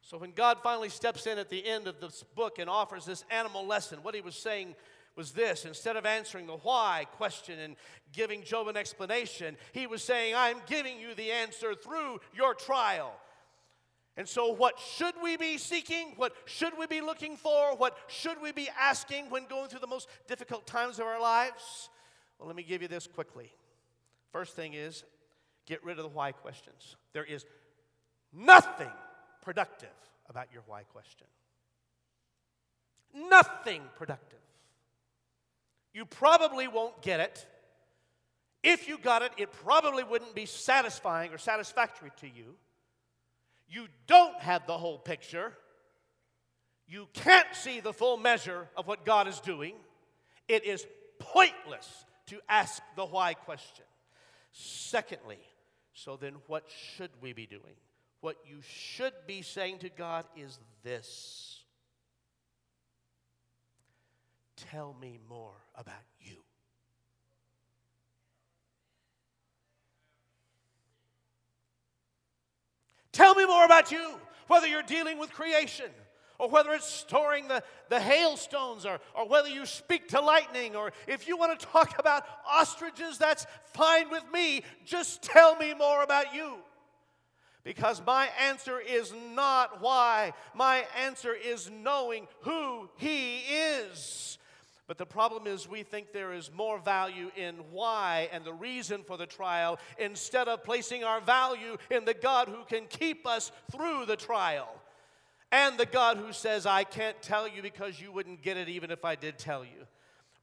So 0.03 0.19
when 0.19 0.33
God 0.33 0.59
finally 0.63 0.91
steps 0.91 1.27
in 1.27 1.39
at 1.39 1.49
the 1.49 1.67
end 1.67 1.87
of 1.87 1.99
this 1.99 2.23
book 2.35 2.59
and 2.59 2.69
offers 2.69 3.07
this 3.07 3.25
animal 3.31 3.67
lesson, 3.67 4.01
what 4.03 4.15
He 4.15 4.21
was 4.21 4.37
saying 4.37 4.75
was 5.17 5.33
this 5.33 5.65
instead 5.65 5.97
of 5.97 6.07
answering 6.07 6.47
the 6.47 6.57
why 6.57 7.07
question 7.13 7.59
and 7.59 7.77
giving 8.13 8.43
Job 8.43 8.69
an 8.69 8.77
explanation, 8.77 9.57
he 9.73 9.87
was 9.87 10.03
saying, 10.03 10.35
I'm 10.35 10.59
giving 10.67 10.99
you 10.99 11.15
the 11.15 11.33
answer 11.33 11.75
through 11.75 12.21
your 12.35 12.55
trial. 12.55 13.13
And 14.17 14.29
so, 14.29 14.53
what 14.53 14.79
should 14.79 15.15
we 15.23 15.37
be 15.37 15.57
seeking? 15.57 16.13
What 16.17 16.35
should 16.45 16.75
we 16.79 16.87
be 16.87 17.01
looking 17.01 17.37
for? 17.37 17.75
What 17.77 17.97
should 18.09 18.43
we 18.43 18.53
be 18.53 18.69
asking 18.79 19.31
when 19.31 19.47
going 19.47 19.69
through 19.69 19.81
the 19.81 19.87
most 19.87 20.09
difficult 20.29 20.67
times 20.67 20.99
of 20.99 21.07
our 21.07 21.21
lives? 21.21 21.89
Well, 22.39 22.47
let 22.47 22.57
me 22.57 22.63
give 22.63 22.83
you 22.83 22.89
this 22.89 23.07
quickly. 23.07 23.51
First 24.33 24.55
thing 24.55 24.75
is 24.75 25.05
get 25.67 25.83
rid 25.85 25.99
of 25.99 26.03
the 26.03 26.11
why 26.11 26.33
questions. 26.33 26.97
There 27.13 27.25
is 27.25 27.47
nothing 28.33 28.91
productive 29.43 29.89
about 30.29 30.49
your 30.53 30.63
why 30.67 30.83
question. 30.83 31.27
Nothing 33.15 33.83
productive. 33.97 34.39
You 35.95 36.05
probably 36.05 36.69
won't 36.69 37.01
get 37.03 37.21
it. 37.21 37.47
If 38.63 38.89
you 38.89 38.99
got 38.99 39.23
it, 39.23 39.33
it 39.37 39.53
probably 39.53 40.05
wouldn't 40.05 40.35
be 40.35 40.47
satisfying 40.47 41.33
or 41.33 41.39
satisfactory 41.39 42.11
to 42.21 42.27
you. 42.27 42.57
You 43.73 43.87
don't 44.07 44.39
have 44.41 44.67
the 44.67 44.77
whole 44.77 44.99
picture. 44.99 45.55
You 46.87 47.09
can't 47.15 47.49
see 47.55 47.81
the 47.81 47.95
full 47.95 48.19
measure 48.19 48.69
of 48.77 48.87
what 48.87 49.07
God 49.07 49.27
is 49.27 49.41
doing. 49.41 49.75
It 50.47 50.67
is 50.67 50.87
pointless 51.19 52.05
to 52.27 52.39
ask 52.51 52.83
the 52.97 53.07
why 53.07 53.33
question. 53.33 53.87
Secondly, 54.53 55.39
so 55.95 56.17
then 56.17 56.35
what 56.49 56.65
should 56.69 57.11
we 57.23 57.33
be 57.33 57.47
doing? 57.47 57.77
What 58.21 58.37
you 58.47 58.59
should 58.61 59.15
be 59.27 59.41
saying 59.41 59.79
to 59.79 59.89
God 59.89 60.27
is 60.37 60.59
this 60.85 61.61
Tell 64.71 64.95
me 65.01 65.19
more 65.29 65.57
about 65.75 65.95
you. 66.21 66.37
Tell 73.13 73.35
me 73.35 73.47
more 73.47 73.65
about 73.65 73.93
you, 73.93 74.15
whether 74.49 74.67
you're 74.67 74.83
dealing 74.83 75.19
with 75.19 75.33
creation 75.33 75.91
or 76.43 76.49
whether 76.49 76.73
it's 76.73 76.91
storing 76.91 77.47
the, 77.47 77.63
the 77.89 78.01
hailstones, 78.01 78.85
or, 78.85 78.99
or 79.15 79.29
whether 79.29 79.49
you 79.49 79.65
speak 79.65 80.09
to 80.09 80.21
lightning, 80.21 80.75
or 80.75 80.93
if 81.07 81.29
you 81.29 81.37
want 81.37 81.57
to 81.57 81.67
talk 81.67 82.01
about 82.01 82.25
ostriches, 82.51 83.17
that's 83.17 83.47
fine 83.75 84.11
with 84.11 84.25
me. 84.33 84.63
Just 84.85 85.23
tell 85.23 85.55
me 85.55 85.73
more 85.73 86.03
about 86.03 86.35
you. 86.35 86.57
Because 87.63 88.03
my 88.05 88.29
answer 88.41 88.81
is 88.81 89.15
not 89.37 89.81
why, 89.81 90.33
my 90.53 90.85
answer 91.01 91.33
is 91.33 91.71
knowing 91.71 92.27
who 92.41 92.91
He 92.97 93.39
is. 93.39 94.37
But 94.89 94.99
the 94.99 95.07
problem 95.07 95.47
is, 95.47 95.69
we 95.69 95.85
think 95.85 96.13
there 96.13 96.33
is 96.33 96.51
more 96.53 96.79
value 96.79 97.31
in 97.37 97.55
why 97.71 98.29
and 98.33 98.45
the 98.45 98.53
reason 98.53 99.05
for 99.05 99.17
the 99.17 99.27
trial 99.27 99.79
instead 99.99 100.49
of 100.49 100.65
placing 100.65 101.05
our 101.05 101.21
value 101.21 101.77
in 101.91 102.05
the 102.05 102.15
God 102.15 102.49
who 102.49 102.65
can 102.65 102.87
keep 102.89 103.27
us 103.27 103.53
through 103.71 104.07
the 104.07 104.17
trial 104.17 104.69
and 105.53 105.77
the 105.77 105.87
God 105.87 106.17
who 106.17 106.33
says, 106.33 106.65
I 106.65 106.83
can't 106.83 107.21
tell 107.21 107.47
you 107.47 107.61
because 107.61 108.01
you 108.01 108.11
wouldn't 108.11 108.43
get 108.43 108.57
it 108.57 108.71
even 108.71 108.91
if 108.91 109.05
I 109.05 109.15
did 109.15 109.39
tell 109.39 109.65
you. 109.65 109.87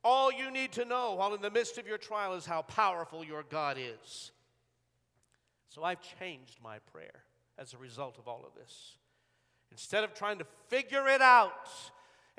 All 0.03 0.31
you 0.31 0.51
need 0.51 0.71
to 0.73 0.85
know 0.85 1.15
while 1.15 1.33
in 1.33 1.41
the 1.41 1.49
midst 1.49 1.77
of 1.79 1.87
your 1.87 1.97
trial 1.97 2.35
is 2.35 2.45
how 2.45 2.61
powerful 2.61 3.25
your 3.25 3.43
God 3.43 3.77
is. 3.77 4.31
So 5.69 5.83
I've 5.83 5.99
changed 6.19 6.59
my 6.63 6.77
prayer 6.93 7.23
as 7.57 7.73
a 7.73 7.77
result 7.77 8.17
of 8.19 8.27
all 8.27 8.45
of 8.45 8.53
this. 8.53 8.95
Instead 9.71 10.03
of 10.03 10.13
trying 10.13 10.37
to 10.37 10.45
figure 10.67 11.07
it 11.07 11.21
out, 11.21 11.67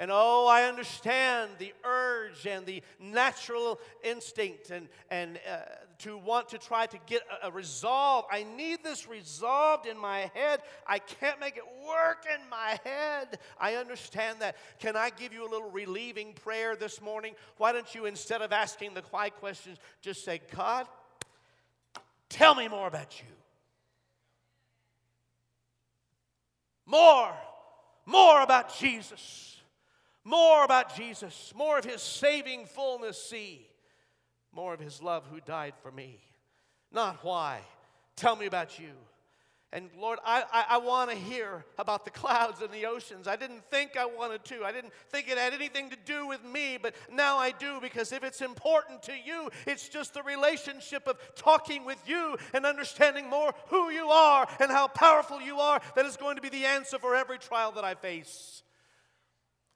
and 0.00 0.10
oh, 0.10 0.46
I 0.48 0.64
understand 0.64 1.50
the 1.58 1.74
urge 1.84 2.46
and 2.46 2.64
the 2.64 2.82
natural 2.98 3.78
instinct 4.02 4.70
and, 4.70 4.88
and 5.10 5.38
uh, 5.46 5.58
to 5.98 6.16
want 6.16 6.48
to 6.48 6.58
try 6.58 6.86
to 6.86 6.98
get 7.04 7.20
a, 7.42 7.48
a 7.48 7.50
resolve. 7.50 8.24
I 8.32 8.44
need 8.56 8.82
this 8.82 9.06
resolved 9.06 9.86
in 9.86 9.98
my 9.98 10.30
head. 10.34 10.62
I 10.86 11.00
can't 11.00 11.38
make 11.38 11.58
it 11.58 11.64
work 11.86 12.24
in 12.34 12.48
my 12.48 12.80
head. 12.82 13.38
I 13.60 13.74
understand 13.74 14.38
that. 14.40 14.56
Can 14.78 14.96
I 14.96 15.10
give 15.10 15.34
you 15.34 15.46
a 15.46 15.50
little 15.50 15.70
relieving 15.70 16.32
prayer 16.32 16.76
this 16.76 17.02
morning? 17.02 17.34
Why 17.58 17.72
don't 17.72 17.94
you, 17.94 18.06
instead 18.06 18.40
of 18.40 18.52
asking 18.52 18.94
the 18.94 19.02
why 19.10 19.28
questions, 19.28 19.76
just 20.00 20.24
say, 20.24 20.40
God, 20.56 20.86
tell 22.30 22.54
me 22.54 22.68
more 22.68 22.86
about 22.86 23.20
you. 23.20 23.26
More, 26.86 27.34
more 28.06 28.40
about 28.40 28.74
Jesus 28.78 29.59
more 30.24 30.64
about 30.64 30.96
Jesus, 30.96 31.52
more 31.56 31.78
of 31.78 31.84
his 31.84 32.02
saving 32.02 32.66
fullness 32.66 33.20
see, 33.22 33.66
more 34.52 34.74
of 34.74 34.80
his 34.80 35.02
love 35.02 35.24
who 35.30 35.40
died 35.40 35.74
for 35.82 35.90
me. 35.90 36.20
Not 36.92 37.24
why. 37.24 37.60
Tell 38.16 38.36
me 38.36 38.46
about 38.46 38.78
you. 38.78 38.90
And 39.72 39.88
Lord, 39.96 40.18
I, 40.24 40.42
I, 40.52 40.64
I 40.70 40.78
want 40.78 41.10
to 41.10 41.16
hear 41.16 41.64
about 41.78 42.04
the 42.04 42.10
clouds 42.10 42.60
and 42.60 42.72
the 42.72 42.86
oceans. 42.86 43.28
I 43.28 43.36
didn't 43.36 43.64
think 43.70 43.96
I 43.96 44.04
wanted 44.04 44.44
to. 44.46 44.64
I 44.64 44.72
didn't 44.72 44.92
think 45.10 45.28
it 45.30 45.38
had 45.38 45.54
anything 45.54 45.90
to 45.90 45.96
do 46.04 46.26
with 46.26 46.44
me, 46.44 46.76
but 46.76 46.96
now 47.10 47.36
I 47.36 47.52
do 47.52 47.78
because 47.80 48.10
if 48.10 48.24
it's 48.24 48.40
important 48.40 49.00
to 49.04 49.12
you, 49.12 49.48
it's 49.68 49.88
just 49.88 50.12
the 50.12 50.24
relationship 50.24 51.06
of 51.06 51.18
talking 51.36 51.84
with 51.84 52.02
you 52.04 52.36
and 52.52 52.66
understanding 52.66 53.30
more 53.30 53.52
who 53.68 53.90
you 53.90 54.08
are 54.08 54.48
and 54.58 54.72
how 54.72 54.88
powerful 54.88 55.40
you 55.40 55.60
are 55.60 55.80
that 55.94 56.04
is 56.04 56.16
going 56.16 56.34
to 56.34 56.42
be 56.42 56.48
the 56.48 56.64
answer 56.64 56.98
for 56.98 57.14
every 57.14 57.38
trial 57.38 57.70
that 57.72 57.84
I 57.84 57.94
face. 57.94 58.64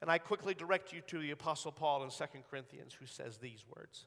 And 0.05 0.11
I 0.11 0.18
quickly 0.18 0.52
direct 0.52 0.92
you 0.92 1.00
to 1.07 1.18
the 1.18 1.30
Apostle 1.30 1.72
Paul 1.72 2.05
in 2.05 2.11
2 2.11 2.24
Corinthians, 2.50 2.92
who 2.92 3.07
says 3.07 3.38
these 3.38 3.64
words 3.74 4.05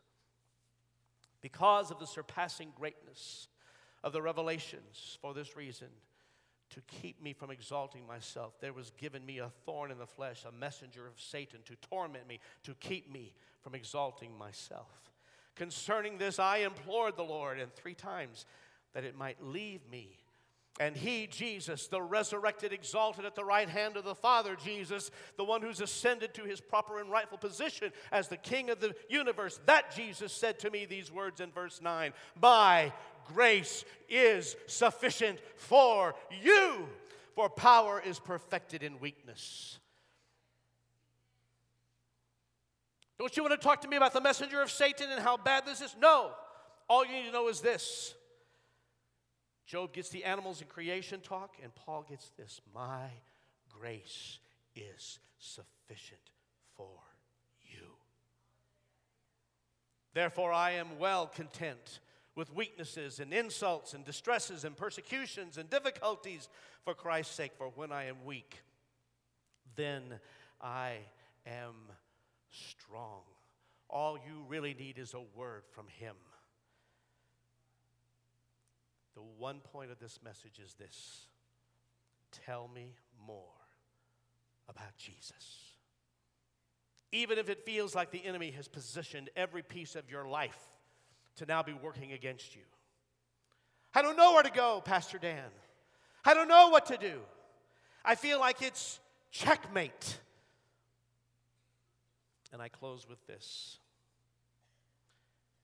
Because 1.41 1.89
of 1.89 1.97
the 1.97 2.05
surpassing 2.05 2.71
greatness 2.77 3.47
of 4.03 4.13
the 4.13 4.21
revelations, 4.21 5.17
for 5.19 5.33
this 5.33 5.57
reason, 5.57 5.87
to 6.69 6.81
keep 6.81 7.19
me 7.19 7.33
from 7.33 7.49
exalting 7.49 8.05
myself, 8.05 8.53
there 8.61 8.73
was 8.73 8.91
given 8.99 9.25
me 9.25 9.39
a 9.39 9.49
thorn 9.65 9.89
in 9.89 9.97
the 9.97 10.05
flesh, 10.05 10.45
a 10.47 10.51
messenger 10.51 11.07
of 11.07 11.19
Satan 11.19 11.61
to 11.65 11.75
torment 11.89 12.27
me, 12.27 12.41
to 12.61 12.75
keep 12.75 13.11
me 13.11 13.33
from 13.63 13.73
exalting 13.73 14.37
myself. 14.37 15.09
Concerning 15.55 16.19
this, 16.19 16.37
I 16.37 16.57
implored 16.57 17.17
the 17.17 17.23
Lord, 17.23 17.59
and 17.59 17.73
three 17.73 17.95
times 17.95 18.45
that 18.93 19.03
it 19.03 19.17
might 19.17 19.43
leave 19.43 19.81
me. 19.89 20.19
And 20.79 20.95
he, 20.95 21.25
Jesus, 21.25 21.87
the 21.87 22.01
resurrected, 22.01 22.71
exalted 22.71 23.25
at 23.25 23.35
the 23.35 23.43
right 23.43 23.67
hand 23.67 23.97
of 23.97 24.03
the 24.03 24.13
Father, 24.13 24.55
Jesus, 24.55 25.09
the 25.35 25.43
one 25.43 25.61
who's 25.61 25.81
ascended 25.81 26.35
to 26.35 26.43
his 26.43 26.61
proper 26.61 26.99
and 26.99 27.11
rightful 27.11 27.39
position 27.39 27.91
as 28.11 28.27
the 28.27 28.37
King 28.37 28.69
of 28.69 28.79
the 28.79 28.95
universe, 29.09 29.59
that 29.65 29.95
Jesus 29.95 30.31
said 30.31 30.59
to 30.59 30.69
me 30.69 30.85
these 30.85 31.11
words 31.11 31.41
in 31.41 31.51
verse 31.51 31.81
9 31.81 32.13
My 32.39 32.93
grace 33.33 33.85
is 34.07 34.55
sufficient 34.67 35.39
for 35.55 36.13
you, 36.43 36.87
for 37.33 37.49
power 37.49 38.01
is 38.05 38.19
perfected 38.19 38.83
in 38.83 38.99
weakness. 38.99 39.79
Don't 43.17 43.35
you 43.35 43.41
want 43.41 43.59
to 43.59 43.65
talk 43.65 43.81
to 43.81 43.87
me 43.87 43.97
about 43.97 44.13
the 44.13 44.21
messenger 44.21 44.61
of 44.61 44.69
Satan 44.69 45.09
and 45.09 45.19
how 45.19 45.37
bad 45.37 45.65
this 45.65 45.81
is? 45.81 45.95
No. 45.99 46.31
All 46.87 47.03
you 47.03 47.13
need 47.13 47.25
to 47.25 47.31
know 47.31 47.47
is 47.47 47.61
this 47.61 48.13
Job 49.67 49.91
gets 49.91 50.07
the 50.09 50.23
animals 50.23 50.61
and 50.61 50.69
creation 50.69 51.19
talk, 51.19 51.55
and 51.61 51.75
Paul 51.75 52.05
gets 52.09 52.31
this 52.37 52.61
My 52.73 53.09
grace 53.69 54.39
is 54.75 55.19
sufficient 55.39 56.21
for 56.77 56.87
you. 57.69 57.85
Therefore, 60.13 60.53
I 60.53 60.71
am 60.71 60.97
well 60.97 61.27
content 61.27 61.99
with 62.33 62.53
weaknesses 62.53 63.19
and 63.19 63.33
insults 63.33 63.93
and 63.93 64.05
distresses 64.05 64.63
and 64.63 64.77
persecutions 64.77 65.57
and 65.57 65.69
difficulties 65.69 66.47
for 66.85 66.93
Christ's 66.93 67.35
sake. 67.35 67.51
For 67.57 67.69
when 67.75 67.91
I 67.91 68.05
am 68.05 68.23
weak, 68.23 68.61
then 69.75 70.03
I 70.61 70.93
am 71.45 71.73
strong. 72.51 73.21
All 73.89 74.17
you 74.17 74.45
really 74.47 74.73
need 74.73 74.97
is 74.97 75.13
a 75.13 75.37
word 75.37 75.63
from 75.71 75.87
Him. 75.99 76.15
The 79.17 79.23
one 79.39 79.61
point 79.61 79.89
of 79.89 79.97
this 79.97 80.19
message 80.23 80.59
is 80.63 80.75
this 80.75 81.25
tell 82.45 82.67
me 82.67 82.93
more 83.25 83.41
about 84.69 84.95
Jesus. 84.95 85.73
Even 87.11 87.39
if 87.39 87.49
it 87.49 87.65
feels 87.65 87.95
like 87.95 88.11
the 88.11 88.23
enemy 88.23 88.51
has 88.51 88.67
positioned 88.67 89.31
every 89.35 89.63
piece 89.63 89.95
of 89.95 90.07
your 90.11 90.27
life 90.27 90.59
to 91.37 91.47
now 91.47 91.63
be 91.63 91.73
working 91.73 92.11
against 92.11 92.55
you. 92.55 92.61
I 93.95 94.03
don't 94.03 94.17
know 94.17 94.33
where 94.33 94.43
to 94.43 94.51
go, 94.51 94.83
Pastor 94.85 95.17
Dan. 95.17 95.49
I 96.23 96.35
don't 96.35 96.47
know 96.47 96.69
what 96.69 96.85
to 96.87 96.97
do. 96.97 97.21
I 98.05 98.13
feel 98.13 98.39
like 98.39 98.61
it's 98.61 98.99
checkmate. 99.31 100.19
And 102.53 102.61
I 102.61 102.67
close 102.67 103.07
with 103.09 103.25
this. 103.25 103.79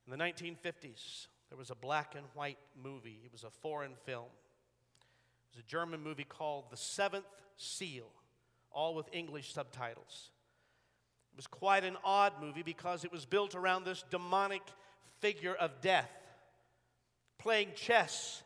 In 0.07 0.17
the 0.17 0.23
1950s, 0.23 1.27
there 1.53 1.59
was 1.59 1.69
a 1.69 1.75
black 1.75 2.15
and 2.15 2.25
white 2.33 2.57
movie, 2.83 3.19
it 3.23 3.31
was 3.31 3.43
a 3.43 3.49
foreign 3.51 3.93
film. 4.07 4.25
It 4.25 5.57
was 5.57 5.63
a 5.63 5.69
German 5.69 6.01
movie 6.01 6.23
called 6.23 6.63
The 6.71 6.77
Seventh 6.77 7.27
Seal, 7.57 8.07
all 8.71 8.95
with 8.95 9.05
English 9.11 9.53
subtitles. 9.53 10.31
It 11.31 11.35
was 11.35 11.45
quite 11.45 11.83
an 11.83 11.95
odd 12.03 12.33
movie 12.41 12.63
because 12.63 13.05
it 13.05 13.11
was 13.11 13.25
built 13.25 13.53
around 13.53 13.85
this 13.85 14.03
demonic 14.09 14.63
figure 15.19 15.53
of 15.53 15.79
death, 15.79 16.09
playing 17.37 17.73
chess 17.75 18.41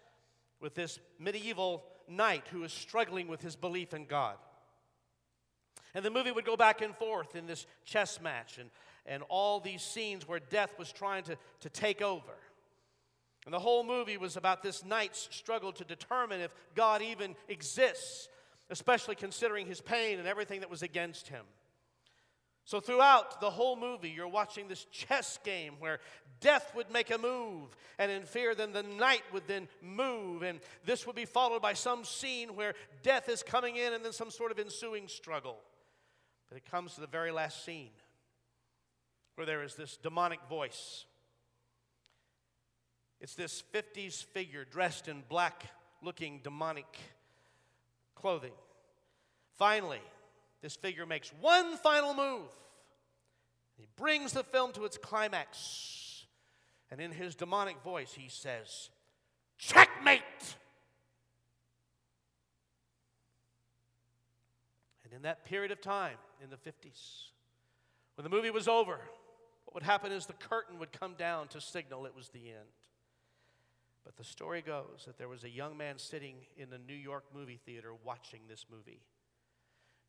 with 0.59 0.75
this 0.75 0.99
medieval 1.17 1.85
knight 2.09 2.43
who 2.51 2.61
is 2.65 2.73
struggling 2.73 3.29
with 3.29 3.39
his 3.39 3.55
belief 3.55 3.93
in 3.93 4.03
God. 4.03 4.35
And 5.95 6.03
the 6.03 6.11
movie 6.11 6.31
would 6.31 6.43
go 6.43 6.57
back 6.57 6.81
and 6.81 6.93
forth 6.93 7.37
in 7.37 7.47
this 7.47 7.67
chess 7.85 8.19
match 8.19 8.57
and, 8.57 8.69
and 9.05 9.23
all 9.29 9.61
these 9.61 9.81
scenes 9.81 10.27
where 10.27 10.41
death 10.41 10.77
was 10.77 10.91
trying 10.91 11.23
to, 11.23 11.37
to 11.61 11.69
take 11.69 12.01
over. 12.01 12.33
And 13.47 13.53
the 13.53 13.59
whole 13.59 13.85
movie 13.85 14.17
was 14.17 14.35
about 14.35 14.61
this 14.61 14.83
knight's 14.83 15.29
struggle 15.31 15.71
to 15.71 15.85
determine 15.85 16.41
if 16.41 16.53
God 16.75 17.01
even 17.01 17.33
exists, 17.47 18.27
especially 18.69 19.15
considering 19.15 19.67
his 19.67 19.79
pain 19.79 20.19
and 20.19 20.27
everything 20.27 20.59
that 20.59 20.69
was 20.69 20.81
against 20.81 21.29
him. 21.29 21.45
So, 22.65 22.81
throughout 22.81 23.39
the 23.39 23.49
whole 23.49 23.77
movie, 23.77 24.09
you're 24.09 24.27
watching 24.27 24.67
this 24.67 24.83
chess 24.91 25.39
game 25.45 25.75
where 25.79 26.01
death 26.41 26.73
would 26.75 26.91
make 26.91 27.09
a 27.09 27.17
move, 27.17 27.73
and 27.97 28.11
in 28.11 28.23
fear, 28.23 28.53
then 28.53 28.73
the 28.73 28.83
knight 28.83 29.23
would 29.31 29.47
then 29.47 29.69
move, 29.81 30.43
and 30.43 30.59
this 30.83 31.07
would 31.07 31.15
be 31.15 31.23
followed 31.23 31.61
by 31.61 31.71
some 31.71 32.03
scene 32.03 32.53
where 32.53 32.73
death 33.01 33.29
is 33.29 33.43
coming 33.43 33.77
in 33.77 33.93
and 33.93 34.03
then 34.03 34.11
some 34.11 34.29
sort 34.29 34.51
of 34.51 34.59
ensuing 34.59 35.07
struggle. 35.07 35.55
But 36.49 36.57
it 36.57 36.69
comes 36.69 36.95
to 36.95 36.99
the 36.99 37.07
very 37.07 37.31
last 37.31 37.63
scene 37.63 37.91
where 39.35 39.47
there 39.47 39.63
is 39.63 39.75
this 39.75 39.95
demonic 39.95 40.41
voice. 40.49 41.05
It's 43.19 43.35
this 43.35 43.63
50s 43.73 44.23
figure 44.23 44.65
dressed 44.65 45.07
in 45.07 45.23
black 45.27 45.65
looking 46.01 46.39
demonic 46.43 46.85
clothing. 48.15 48.51
Finally, 49.57 50.01
this 50.61 50.75
figure 50.75 51.05
makes 51.05 51.31
one 51.41 51.77
final 51.77 52.13
move. 52.13 52.49
He 53.75 53.87
brings 53.95 54.33
the 54.33 54.43
film 54.43 54.71
to 54.73 54.85
its 54.85 54.97
climax. 54.97 56.25
And 56.89 57.01
in 57.01 57.11
his 57.11 57.35
demonic 57.35 57.81
voice, 57.83 58.13
he 58.13 58.29
says, 58.29 58.89
Checkmate! 59.57 60.21
And 65.03 65.13
in 65.13 65.21
that 65.23 65.45
period 65.45 65.71
of 65.71 65.81
time, 65.81 66.17
in 66.43 66.49
the 66.49 66.57
50s, 66.57 67.29
when 68.15 68.23
the 68.23 68.29
movie 68.29 68.51
was 68.51 68.67
over, 68.67 68.99
what 69.65 69.73
would 69.73 69.83
happen 69.83 70.11
is 70.11 70.25
the 70.25 70.33
curtain 70.33 70.79
would 70.79 70.91
come 70.91 71.15
down 71.17 71.47
to 71.49 71.61
signal 71.61 72.05
it 72.05 72.15
was 72.15 72.29
the 72.29 72.49
end. 72.49 72.67
But 74.07 74.15
the 74.15 74.23
story 74.23 74.61
goes 74.61 75.03
that 75.05 75.17
there 75.17 75.27
was 75.27 75.43
a 75.43 75.49
young 75.49 75.75
man 75.75 75.97
sitting 75.97 76.35
in 76.55 76.69
the 76.69 76.77
New 76.77 76.95
York 76.95 77.25
movie 77.35 77.59
theater 77.65 77.89
watching 78.05 78.39
this 78.47 78.65
movie. 78.71 79.01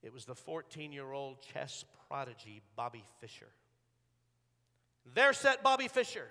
It 0.05 0.15
was 0.15 0.25
the 0.25 0.37
14 0.37 0.93
year 0.93 1.11
old 1.11 1.43
chess 1.43 1.85
prodigy, 2.07 2.63
Bobby 2.77 3.03
Fischer. 3.21 3.49
There 5.15 5.33
sat 5.33 5.65
Bobby 5.65 5.89
Fischer 5.89 6.29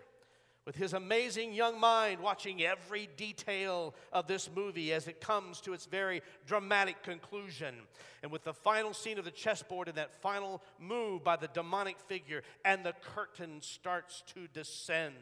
with 0.66 0.78
his 0.78 0.94
amazing 0.94 1.52
young 1.52 1.78
mind 1.78 2.22
watching 2.22 2.62
every 2.62 3.10
detail 3.18 3.94
of 4.14 4.28
this 4.28 4.50
movie 4.56 4.94
as 4.94 5.10
it 5.10 5.20
comes 5.20 5.60
to 5.60 5.74
its 5.74 5.88
very 5.88 6.22
dramatic 6.46 7.04
conclusion. 7.04 7.76
And 8.24 8.32
with 8.32 8.46
the 8.46 8.54
final 8.54 8.94
scene 8.94 9.20
of 9.20 9.26
the 9.26 9.32
chessboard 9.32 9.90
and 9.90 9.98
that 9.98 10.22
final 10.22 10.64
move 10.80 11.22
by 11.22 11.36
the 11.36 11.50
demonic 11.50 12.00
figure, 12.00 12.44
and 12.64 12.86
the 12.86 12.94
curtain 13.14 13.62
starts 13.62 14.24
to 14.36 14.48
descend. 14.54 15.16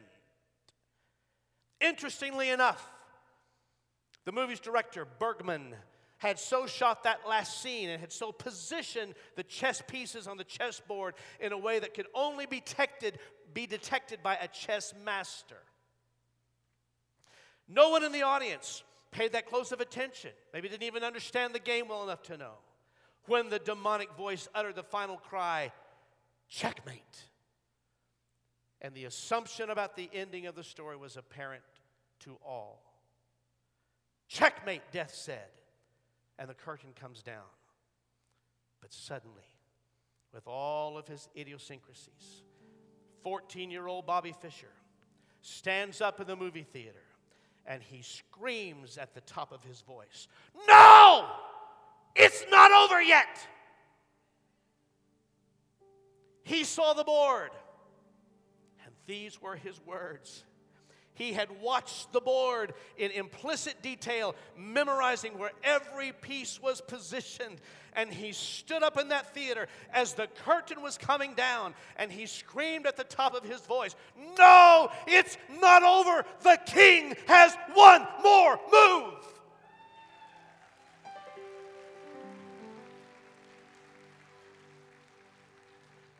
Interestingly 1.80 2.50
enough, 2.50 2.90
the 4.24 4.32
movie's 4.32 4.60
director, 4.60 5.06
Bergman, 5.18 5.74
had 6.18 6.38
so 6.38 6.66
shot 6.66 7.02
that 7.04 7.28
last 7.28 7.60
scene 7.60 7.90
and 7.90 8.00
had 8.00 8.12
so 8.12 8.32
positioned 8.32 9.14
the 9.36 9.42
chess 9.42 9.82
pieces 9.86 10.26
on 10.26 10.36
the 10.38 10.44
chessboard 10.44 11.14
in 11.40 11.52
a 11.52 11.58
way 11.58 11.78
that 11.78 11.94
could 11.94 12.06
only 12.14 12.46
be 12.46 12.60
detected, 12.60 13.18
be 13.52 13.66
detected 13.66 14.22
by 14.22 14.34
a 14.36 14.48
chess 14.48 14.94
master. 15.04 15.58
No 17.68 17.90
one 17.90 18.02
in 18.02 18.12
the 18.12 18.22
audience 18.22 18.82
paid 19.10 19.32
that 19.32 19.46
close 19.46 19.72
of 19.72 19.80
attention, 19.80 20.30
maybe 20.54 20.68
didn't 20.68 20.84
even 20.84 21.04
understand 21.04 21.54
the 21.54 21.58
game 21.58 21.88
well 21.88 22.02
enough 22.02 22.22
to 22.24 22.36
know, 22.36 22.54
when 23.26 23.50
the 23.50 23.58
demonic 23.58 24.12
voice 24.16 24.48
uttered 24.54 24.76
the 24.76 24.82
final 24.82 25.16
cry, 25.16 25.72
checkmate. 26.48 27.24
And 28.86 28.94
the 28.94 29.06
assumption 29.06 29.70
about 29.70 29.96
the 29.96 30.08
ending 30.12 30.46
of 30.46 30.54
the 30.54 30.62
story 30.62 30.96
was 30.96 31.16
apparent 31.16 31.64
to 32.20 32.38
all. 32.46 32.84
Checkmate, 34.28 34.92
death 34.92 35.12
said 35.12 35.48
and 36.38 36.48
the 36.48 36.54
curtain 36.54 36.90
comes 36.94 37.20
down. 37.20 37.50
But 38.80 38.92
suddenly, 38.92 39.50
with 40.32 40.46
all 40.46 40.96
of 40.96 41.08
his 41.08 41.28
idiosyncrasies, 41.36 42.44
14 43.24 43.72
year 43.72 43.88
old 43.88 44.06
Bobby 44.06 44.32
Fischer 44.40 44.70
stands 45.42 46.00
up 46.00 46.20
in 46.20 46.28
the 46.28 46.36
movie 46.36 46.62
theater 46.62 47.02
and 47.66 47.82
he 47.82 48.02
screams 48.02 48.98
at 48.98 49.14
the 49.14 49.20
top 49.22 49.50
of 49.50 49.64
his 49.64 49.80
voice 49.80 50.28
No! 50.68 51.26
It's 52.14 52.44
not 52.52 52.70
over 52.70 53.02
yet! 53.02 53.48
He 56.44 56.62
saw 56.62 56.94
the 56.94 57.02
board, 57.02 57.50
these 59.06 59.40
were 59.40 59.56
his 59.56 59.80
words 59.86 60.44
he 61.16 61.32
had 61.32 61.62
watched 61.62 62.12
the 62.12 62.20
board 62.20 62.74
in 62.98 63.10
implicit 63.10 63.80
detail, 63.82 64.34
memorizing 64.56 65.38
where 65.38 65.52
every 65.64 66.12
piece 66.12 66.60
was 66.60 66.82
positioned. 66.82 67.58
And 67.94 68.12
he 68.12 68.32
stood 68.32 68.82
up 68.82 69.00
in 69.00 69.08
that 69.08 69.32
theater 69.34 69.66
as 69.94 70.12
the 70.12 70.26
curtain 70.44 70.82
was 70.82 70.98
coming 70.98 71.32
down 71.32 71.74
and 71.96 72.12
he 72.12 72.26
screamed 72.26 72.86
at 72.86 72.98
the 72.98 73.04
top 73.04 73.34
of 73.34 73.44
his 73.44 73.62
voice, 73.62 73.96
No, 74.38 74.90
it's 75.06 75.38
not 75.58 75.82
over. 75.82 76.22
The 76.42 76.60
king 76.66 77.16
has 77.26 77.56
one 77.72 78.06
more 78.22 78.60
move. 78.70 79.14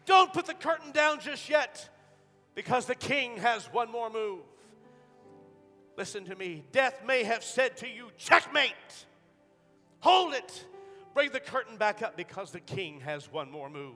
Don't 0.07 0.32
put 0.32 0.47
the 0.47 0.55
curtain 0.55 0.93
down 0.93 1.20
just 1.20 1.51
yet 1.51 1.91
because 2.57 2.86
the 2.86 2.94
king 2.96 3.36
has 3.36 3.66
one 3.66 3.92
more 3.92 4.11
move. 4.11 4.40
Listen 5.96 6.24
to 6.24 6.34
me. 6.34 6.64
Death 6.72 7.02
may 7.07 7.22
have 7.22 7.44
said 7.44 7.76
to 7.76 7.88
you, 7.88 8.09
checkmate. 8.18 8.72
Hold 10.00 10.34
it. 10.34 10.66
Bring 11.14 11.30
the 11.30 11.40
curtain 11.40 11.76
back 11.76 12.02
up 12.02 12.16
because 12.16 12.50
the 12.50 12.61
king 12.61 13.00
has 13.00 13.30
one 13.30 13.50
more 13.50 13.70
move. 13.70 13.94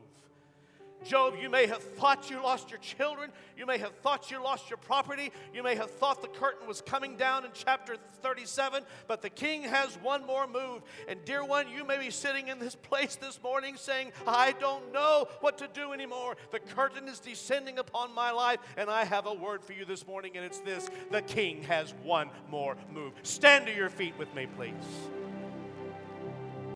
Job, 1.05 1.35
you 1.41 1.49
may 1.49 1.67
have 1.67 1.83
thought 1.83 2.31
you 2.31 2.43
lost 2.43 2.71
your 2.71 2.79
children. 2.81 3.31
You 3.57 3.67
may 3.67 3.79
have 3.79 3.93
thought 3.97 4.31
you 4.31 4.43
lost 4.43 4.69
your 4.69 4.77
property. 4.77 5.33
You 5.55 5.63
may 5.63 5.75
have 5.75 5.91
thought 5.91 6.23
the 6.23 6.29
curtain 6.29 6.69
was 6.69 6.81
coming 6.81 7.17
down 7.17 7.45
in 7.45 7.51
chapter 7.55 7.97
37, 8.23 8.83
but 9.09 9.23
the 9.23 9.31
king 9.31 9.63
has 9.63 9.97
one 10.03 10.27
more 10.27 10.47
move. 10.47 10.83
And, 11.09 11.25
dear 11.25 11.45
one, 11.45 11.69
you 11.71 11.85
may 11.85 11.99
be 11.99 12.11
sitting 12.11 12.49
in 12.49 12.59
this 12.59 12.75
place 12.75 13.17
this 13.17 13.43
morning 13.43 13.77
saying, 13.77 14.13
I 14.27 14.53
don't 14.53 14.93
know 14.93 15.29
what 15.41 15.59
to 15.59 15.69
do 15.73 15.93
anymore. 15.93 16.37
The 16.53 16.61
curtain 16.61 17.09
is 17.09 17.19
descending 17.19 17.79
upon 17.79 18.15
my 18.15 18.31
life, 18.31 18.61
and 18.77 18.91
I 18.91 19.05
have 19.05 19.27
a 19.27 19.35
word 19.35 19.65
for 19.65 19.73
you 19.73 19.85
this 19.85 20.07
morning, 20.07 20.37
and 20.37 20.45
it's 20.45 20.59
this 20.61 20.89
the 21.11 21.23
king 21.23 21.63
has 21.63 21.95
one 22.03 22.31
more 22.51 22.77
move. 22.93 23.13
Stand 23.23 23.67
to 23.67 23.75
your 23.75 23.89
feet 23.89 24.15
with 24.19 24.33
me, 24.35 24.47
please. 24.57 24.75